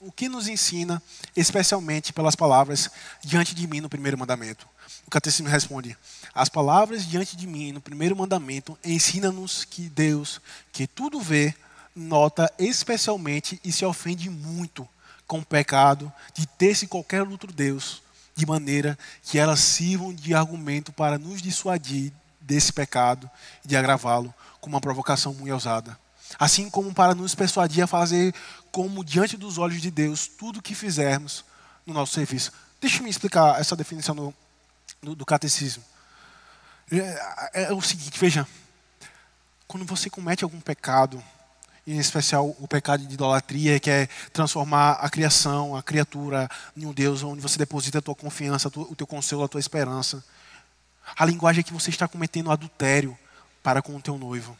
O 0.01 0.13
que 0.13 0.29
nos 0.29 0.49
ensina, 0.49 1.03
especialmente 1.37 2.13
pelas 2.13 2.37
palavras 2.37 2.91
diante 3.23 3.55
de 3.55 3.67
mim 3.67 3.81
no 3.81 3.89
primeiro 3.89 4.19
mandamento? 4.19 4.69
O 5.11 5.19
catecismo 5.19 5.49
responde: 5.49 5.97
As 6.33 6.49
palavras 6.49 7.05
diante 7.05 7.37
de 7.37 7.45
mim 7.45 7.73
no 7.73 7.81
primeiro 7.81 8.15
mandamento 8.15 8.79
ensina-nos 8.85 9.65
que 9.65 9.89
Deus, 9.89 10.41
que 10.73 10.87
tudo 10.87 11.21
vê, 11.21 11.53
nota 11.97 12.49
especialmente 12.57 13.61
e 13.65 13.73
se 13.73 13.85
ofende 13.85 14.31
muito 14.31 14.89
com 15.27 15.41
o 15.41 15.45
pecado 15.45 16.13
de 16.33 16.47
ter-se 16.47 16.87
qualquer 16.87 17.23
outro 17.23 17.53
Deus, 17.53 18.05
de 18.37 18.47
maneira 18.47 18.97
que 19.25 19.37
elas 19.37 19.59
sirvam 19.59 20.15
de 20.15 20.33
argumento 20.33 20.93
para 20.93 21.19
nos 21.19 21.43
dissuadir 21.43 22.13
desse 22.41 22.73
pecado 22.73 23.29
e 23.65 23.69
de 23.69 23.77
agravá-lo 23.77 24.33
com 24.61 24.71
uma 24.71 24.81
provocação 24.81 25.35
muito 25.35 25.53
ousada. 25.53 25.99
Assim 26.39 26.71
como 26.71 26.95
para 26.95 27.17
nos 27.17 27.35
persuadir 27.35 27.83
a 27.83 27.89
fazer 27.89 28.33
como 28.71 29.05
diante 29.05 29.37
dos 29.37 29.59
olhos 29.59 29.83
de 29.83 29.91
Deus 29.91 30.29
tudo 30.29 30.61
o 30.61 30.63
que 30.63 30.73
fizermos 30.73 31.45
no 31.85 31.93
nosso 31.93 32.15
serviço. 32.15 32.53
Deixa 32.81 33.03
me 33.03 33.11
explicar 33.11 33.61
essa 33.61 33.75
definição 33.75 34.15
no, 34.15 34.33
do, 35.03 35.15
do 35.15 35.27
catecismo. 35.27 35.83
É, 36.91 37.63
é, 37.63 37.63
é 37.65 37.73
o 37.73 37.81
seguinte, 37.81 38.19
veja, 38.19 38.47
quando 39.67 39.85
você 39.85 40.11
comete 40.11 40.45
algum 40.45 40.61
pecado, 40.61 41.23
em 41.87 41.99
especial 41.99 42.55
o 42.59 42.69
pecado 42.69 43.07
de 43.07 43.15
idolatria, 43.15 43.81
que 43.81 43.91
é 43.91 44.07
transformar 44.33 44.93
a 44.93 45.09
criação, 45.09 45.77
a 45.77 45.83
criatura, 45.83 46.49
em 46.77 46.85
um 46.85 46.93
Deus 46.93 47.23
onde 47.23 47.41
você 47.41 47.59
deposita 47.59 47.99
a 47.99 48.03
tua 48.03 48.15
confiança, 48.15 48.69
o 48.69 48.95
teu 48.95 49.07
consolo, 49.07 49.45
a 49.45 49.49
tua 49.49 49.61
esperança. 49.61 50.25
A 51.17 51.25
linguagem 51.25 51.61
é 51.61 51.63
que 51.63 51.73
você 51.73 51.91
está 51.91 52.07
cometendo 52.07 52.51
adultério 52.51 53.17
para 53.63 53.83
com 53.83 53.97
o 53.97 54.03
teu 54.03 54.19
noivo. 54.19 54.57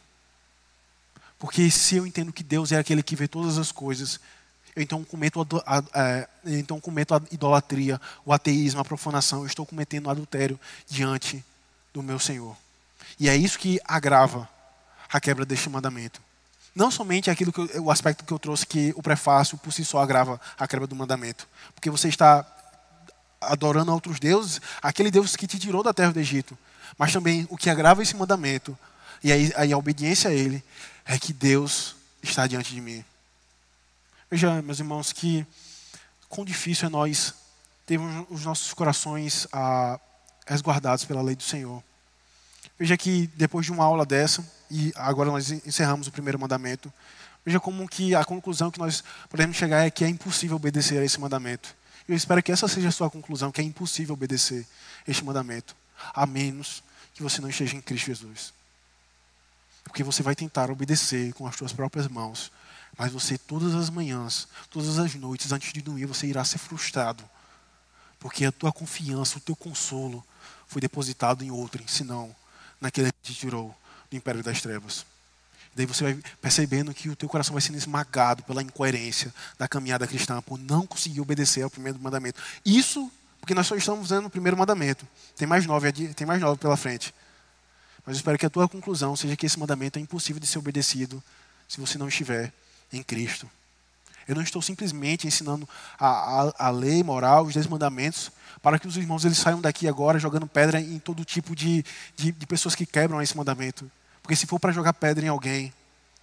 Porque 1.37 1.69
se 1.71 1.95
eu 1.95 2.05
entendo 2.05 2.31
que 2.31 2.43
Deus 2.43 2.71
é 2.71 2.77
aquele 2.77 3.01
que 3.01 3.15
vê 3.15 3.27
todas 3.27 3.57
as 3.57 3.71
coisas, 3.71 4.19
eu 4.75 4.81
então 4.81 5.03
cometo 5.03 5.41
a, 5.65 5.77
a, 5.77 5.79
a, 5.79 6.27
então 6.45 6.79
cometo 6.79 7.13
a 7.13 7.21
idolatria, 7.31 7.99
o 8.25 8.31
ateísmo, 8.31 8.79
a 8.79 8.85
profanação, 8.85 9.41
eu 9.41 9.47
estou 9.47 9.65
cometendo 9.65 10.09
adultério 10.09 10.59
diante 10.87 11.43
do 11.93 12.01
meu 12.01 12.19
Senhor. 12.19 12.55
E 13.19 13.27
é 13.27 13.35
isso 13.35 13.59
que 13.59 13.79
agrava 13.85 14.47
a 15.11 15.19
quebra 15.19 15.45
deste 15.45 15.69
mandamento. 15.69 16.21
Não 16.73 16.89
somente 16.89 17.29
aquilo 17.29 17.51
que 17.51 17.59
eu, 17.59 17.83
o 17.83 17.91
aspecto 17.91 18.23
que 18.23 18.31
eu 18.31 18.39
trouxe, 18.39 18.65
que 18.65 18.93
o 18.95 19.03
prefácio 19.03 19.57
por 19.57 19.73
si 19.73 19.83
só 19.83 19.99
agrava 19.99 20.39
a 20.57 20.67
quebra 20.67 20.87
do 20.87 20.95
mandamento. 20.95 21.47
Porque 21.75 21.89
você 21.89 22.07
está 22.07 22.45
adorando 23.41 23.91
a 23.91 23.93
outros 23.93 24.19
deuses, 24.19 24.61
aquele 24.81 25.11
Deus 25.11 25.35
que 25.35 25.47
te 25.47 25.59
tirou 25.59 25.83
da 25.83 25.93
terra 25.93 26.13
do 26.13 26.19
Egito. 26.19 26.57
Mas 26.97 27.11
também 27.11 27.45
o 27.49 27.57
que 27.57 27.69
agrava 27.69 28.01
esse 28.01 28.15
mandamento, 28.15 28.77
e 29.23 29.31
a, 29.33 29.75
a 29.75 29.77
obediência 29.77 30.29
a 30.29 30.33
ele, 30.33 30.63
é 31.05 31.17
que 31.17 31.33
Deus 31.33 31.95
está 32.23 32.47
diante 32.47 32.73
de 32.73 32.79
mim. 32.79 33.03
Veja, 34.33 34.61
meus 34.61 34.79
irmãos, 34.79 35.11
que 35.11 35.45
quão 36.29 36.45
difícil 36.45 36.87
é 36.87 36.89
nós 36.89 37.33
termos 37.85 38.25
os 38.29 38.45
nossos 38.45 38.73
corações 38.73 39.45
ah, 39.51 39.99
resguardados 40.47 41.03
pela 41.03 41.21
lei 41.21 41.35
do 41.35 41.43
Senhor. 41.43 41.83
Veja 42.79 42.95
que 42.95 43.27
depois 43.35 43.65
de 43.65 43.73
uma 43.73 43.83
aula 43.83 44.05
dessa, 44.05 44.41
e 44.69 44.93
agora 44.95 45.29
nós 45.29 45.51
encerramos 45.51 46.07
o 46.07 46.13
primeiro 46.13 46.39
mandamento, 46.39 46.91
veja 47.45 47.59
como 47.59 47.85
que 47.89 48.15
a 48.15 48.23
conclusão 48.23 48.71
que 48.71 48.79
nós 48.79 49.03
podemos 49.29 49.57
chegar 49.57 49.85
é 49.85 49.91
que 49.91 50.05
é 50.05 50.07
impossível 50.07 50.55
obedecer 50.55 51.01
a 51.01 51.03
esse 51.03 51.19
mandamento. 51.19 51.75
Eu 52.07 52.15
espero 52.15 52.41
que 52.41 52.53
essa 52.53 52.69
seja 52.69 52.87
a 52.87 52.91
sua 52.93 53.09
conclusão, 53.09 53.51
que 53.51 53.59
é 53.59 53.63
impossível 53.65 54.13
obedecer 54.13 54.65
este 55.05 55.25
mandamento, 55.25 55.75
a 56.13 56.25
menos 56.25 56.81
que 57.13 57.21
você 57.21 57.41
não 57.41 57.49
esteja 57.49 57.75
em 57.75 57.81
Cristo 57.81 58.05
Jesus. 58.05 58.53
Porque 59.83 60.05
você 60.05 60.23
vai 60.23 60.35
tentar 60.35 60.71
obedecer 60.71 61.33
com 61.33 61.45
as 61.45 61.57
suas 61.57 61.73
próprias 61.73 62.07
mãos. 62.07 62.49
Mas 62.97 63.11
você, 63.11 63.37
todas 63.37 63.73
as 63.73 63.89
manhãs, 63.89 64.47
todas 64.69 64.99
as 64.99 65.15
noites, 65.15 65.51
antes 65.51 65.73
de 65.73 65.81
dormir, 65.81 66.05
você 66.05 66.27
irá 66.27 66.43
ser 66.43 66.57
frustrado. 66.57 67.23
Porque 68.19 68.45
a 68.45 68.51
tua 68.51 68.71
confiança, 68.71 69.37
o 69.37 69.41
teu 69.41 69.55
consolo 69.55 70.23
foi 70.67 70.81
depositado 70.81 71.43
em 71.43 71.51
outrem, 71.51 71.87
senão 71.87 72.35
naquele 72.79 73.11
que 73.11 73.33
te 73.33 73.33
tirou 73.33 73.75
do 74.09 74.15
império 74.15 74.43
das 74.43 74.61
trevas. 74.61 75.05
Daí 75.75 75.85
você 75.85 76.03
vai 76.03 76.23
percebendo 76.41 76.93
que 76.93 77.09
o 77.09 77.15
teu 77.15 77.29
coração 77.29 77.53
vai 77.53 77.61
sendo 77.61 77.77
esmagado 77.77 78.43
pela 78.43 78.61
incoerência 78.61 79.33
da 79.57 79.67
caminhada 79.67 80.05
cristã, 80.05 80.41
por 80.41 80.59
não 80.59 80.85
conseguir 80.85 81.21
obedecer 81.21 81.63
ao 81.63 81.69
primeiro 81.69 81.97
mandamento. 81.99 82.41
Isso 82.65 83.09
porque 83.39 83.55
nós 83.55 83.65
só 83.65 83.75
estamos 83.75 84.09
vendo 84.09 84.27
o 84.27 84.29
primeiro 84.29 84.55
mandamento. 84.55 85.07
Tem 85.35 85.47
mais 85.47 85.65
nove, 85.65 85.91
tem 85.91 86.27
mais 86.27 86.39
nove 86.39 86.59
pela 86.59 86.77
frente. 86.77 87.13
Mas 88.05 88.15
eu 88.15 88.19
espero 88.19 88.37
que 88.37 88.45
a 88.45 88.49
tua 88.49 88.69
conclusão 88.69 89.15
seja 89.15 89.35
que 89.35 89.45
esse 89.45 89.59
mandamento 89.59 89.97
é 89.97 90.01
impossível 90.01 90.39
de 90.39 90.45
ser 90.45 90.59
obedecido 90.59 91.21
se 91.67 91.79
você 91.79 91.97
não 91.97 92.07
estiver 92.07 92.53
em 92.91 93.03
Cristo. 93.03 93.49
Eu 94.27 94.35
não 94.35 94.41
estou 94.41 94.61
simplesmente 94.61 95.27
ensinando 95.27 95.67
a, 95.99 96.07
a, 96.07 96.67
a 96.67 96.69
lei 96.69 97.03
moral, 97.03 97.45
os 97.45 97.53
dez 97.53 97.67
mandamentos, 97.67 98.31
para 98.61 98.77
que 98.77 98.87
os 98.87 98.95
irmãos 98.95 99.25
eles 99.25 99.37
saiam 99.37 99.59
daqui 99.59 99.87
agora 99.87 100.19
jogando 100.19 100.47
pedra 100.47 100.79
em 100.79 100.99
todo 100.99 101.25
tipo 101.25 101.55
de, 101.55 101.83
de, 102.15 102.31
de 102.31 102.47
pessoas 102.47 102.75
que 102.75 102.85
quebram 102.85 103.21
esse 103.21 103.35
mandamento. 103.35 103.89
Porque 104.21 104.35
se 104.35 104.45
for 104.45 104.59
para 104.59 104.71
jogar 104.71 104.93
pedra 104.93 105.25
em 105.25 105.29
alguém, 105.29 105.73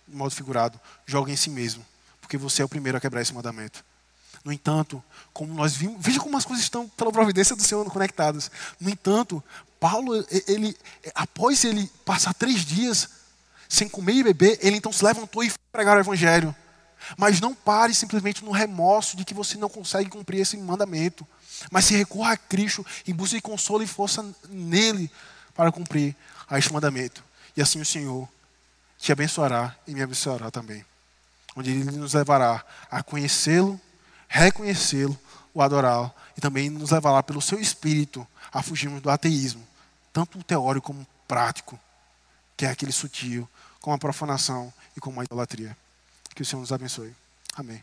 de 0.06 0.16
modo 0.16 0.34
figurado, 0.34 0.80
joga 1.04 1.32
em 1.32 1.36
si 1.36 1.50
mesmo. 1.50 1.84
Porque 2.20 2.38
você 2.38 2.62
é 2.62 2.64
o 2.64 2.68
primeiro 2.68 2.96
a 2.96 3.00
quebrar 3.00 3.20
esse 3.20 3.34
mandamento. 3.34 3.84
No 4.44 4.52
entanto, 4.52 5.02
como 5.32 5.52
nós 5.52 5.74
vimos, 5.74 5.96
veja 6.00 6.20
como 6.20 6.36
as 6.36 6.44
coisas 6.44 6.64
estão 6.64 6.88
pela 6.88 7.10
providência 7.10 7.56
do 7.56 7.62
Senhor 7.62 7.84
conectadas. 7.90 8.50
No 8.80 8.88
entanto, 8.88 9.42
Paulo, 9.80 10.24
ele, 10.46 10.76
após 11.14 11.64
ele 11.64 11.90
passar 12.04 12.32
três 12.34 12.64
dias 12.64 13.17
sem 13.68 13.88
comer 13.88 14.14
e 14.14 14.22
beber, 14.22 14.58
ele 14.62 14.76
então 14.76 14.92
se 14.92 15.04
levantou 15.04 15.42
e 15.42 15.50
foi 15.50 15.58
pregar 15.70 15.96
o 15.96 16.00
evangelho. 16.00 16.54
Mas 17.16 17.40
não 17.40 17.54
pare 17.54 17.94
simplesmente 17.94 18.44
no 18.44 18.50
remorso 18.50 19.16
de 19.16 19.24
que 19.24 19.34
você 19.34 19.56
não 19.56 19.68
consegue 19.68 20.10
cumprir 20.10 20.40
esse 20.40 20.56
mandamento. 20.56 21.26
Mas 21.70 21.84
se 21.84 21.96
recorra 21.96 22.32
a 22.32 22.36
Cristo 22.36 22.84
e 23.06 23.12
busque 23.12 23.40
consolo 23.40 23.82
e 23.82 23.86
força 23.86 24.24
nele 24.48 25.10
para 25.54 25.72
cumprir 25.72 26.14
este 26.52 26.72
mandamento. 26.72 27.22
E 27.56 27.62
assim 27.62 27.80
o 27.80 27.84
Senhor 27.84 28.28
te 28.98 29.12
abençoará 29.12 29.74
e 29.86 29.92
me 29.92 30.02
abençoará 30.02 30.50
também. 30.50 30.84
Onde 31.56 31.70
Ele 31.70 31.90
nos 31.96 32.14
levará 32.14 32.64
a 32.90 33.02
conhecê-lo, 33.02 33.80
reconhecê-lo, 34.28 35.18
o 35.52 35.62
adorá-lo 35.62 36.12
e 36.36 36.40
também 36.40 36.70
nos 36.70 36.90
levará 36.90 37.22
pelo 37.22 37.42
seu 37.42 37.58
Espírito 37.58 38.26
a 38.52 38.62
fugirmos 38.62 39.00
do 39.00 39.10
ateísmo, 39.10 39.66
tanto 40.12 40.42
teórico 40.44 40.88
como 40.88 41.06
prático, 41.26 41.78
que 42.56 42.64
é 42.64 42.70
aquele 42.70 42.92
sutil, 42.92 43.48
como 43.81 43.95
a 43.95 43.99
profanação 43.99 44.72
e 44.97 45.01
como 45.01 45.20
a 45.20 45.24
idolatria. 45.24 45.76
Que 46.35 46.43
o 46.43 46.45
Senhor 46.45 46.61
nos 46.61 46.72
abençoe. 46.72 47.14
Amém. 47.57 47.83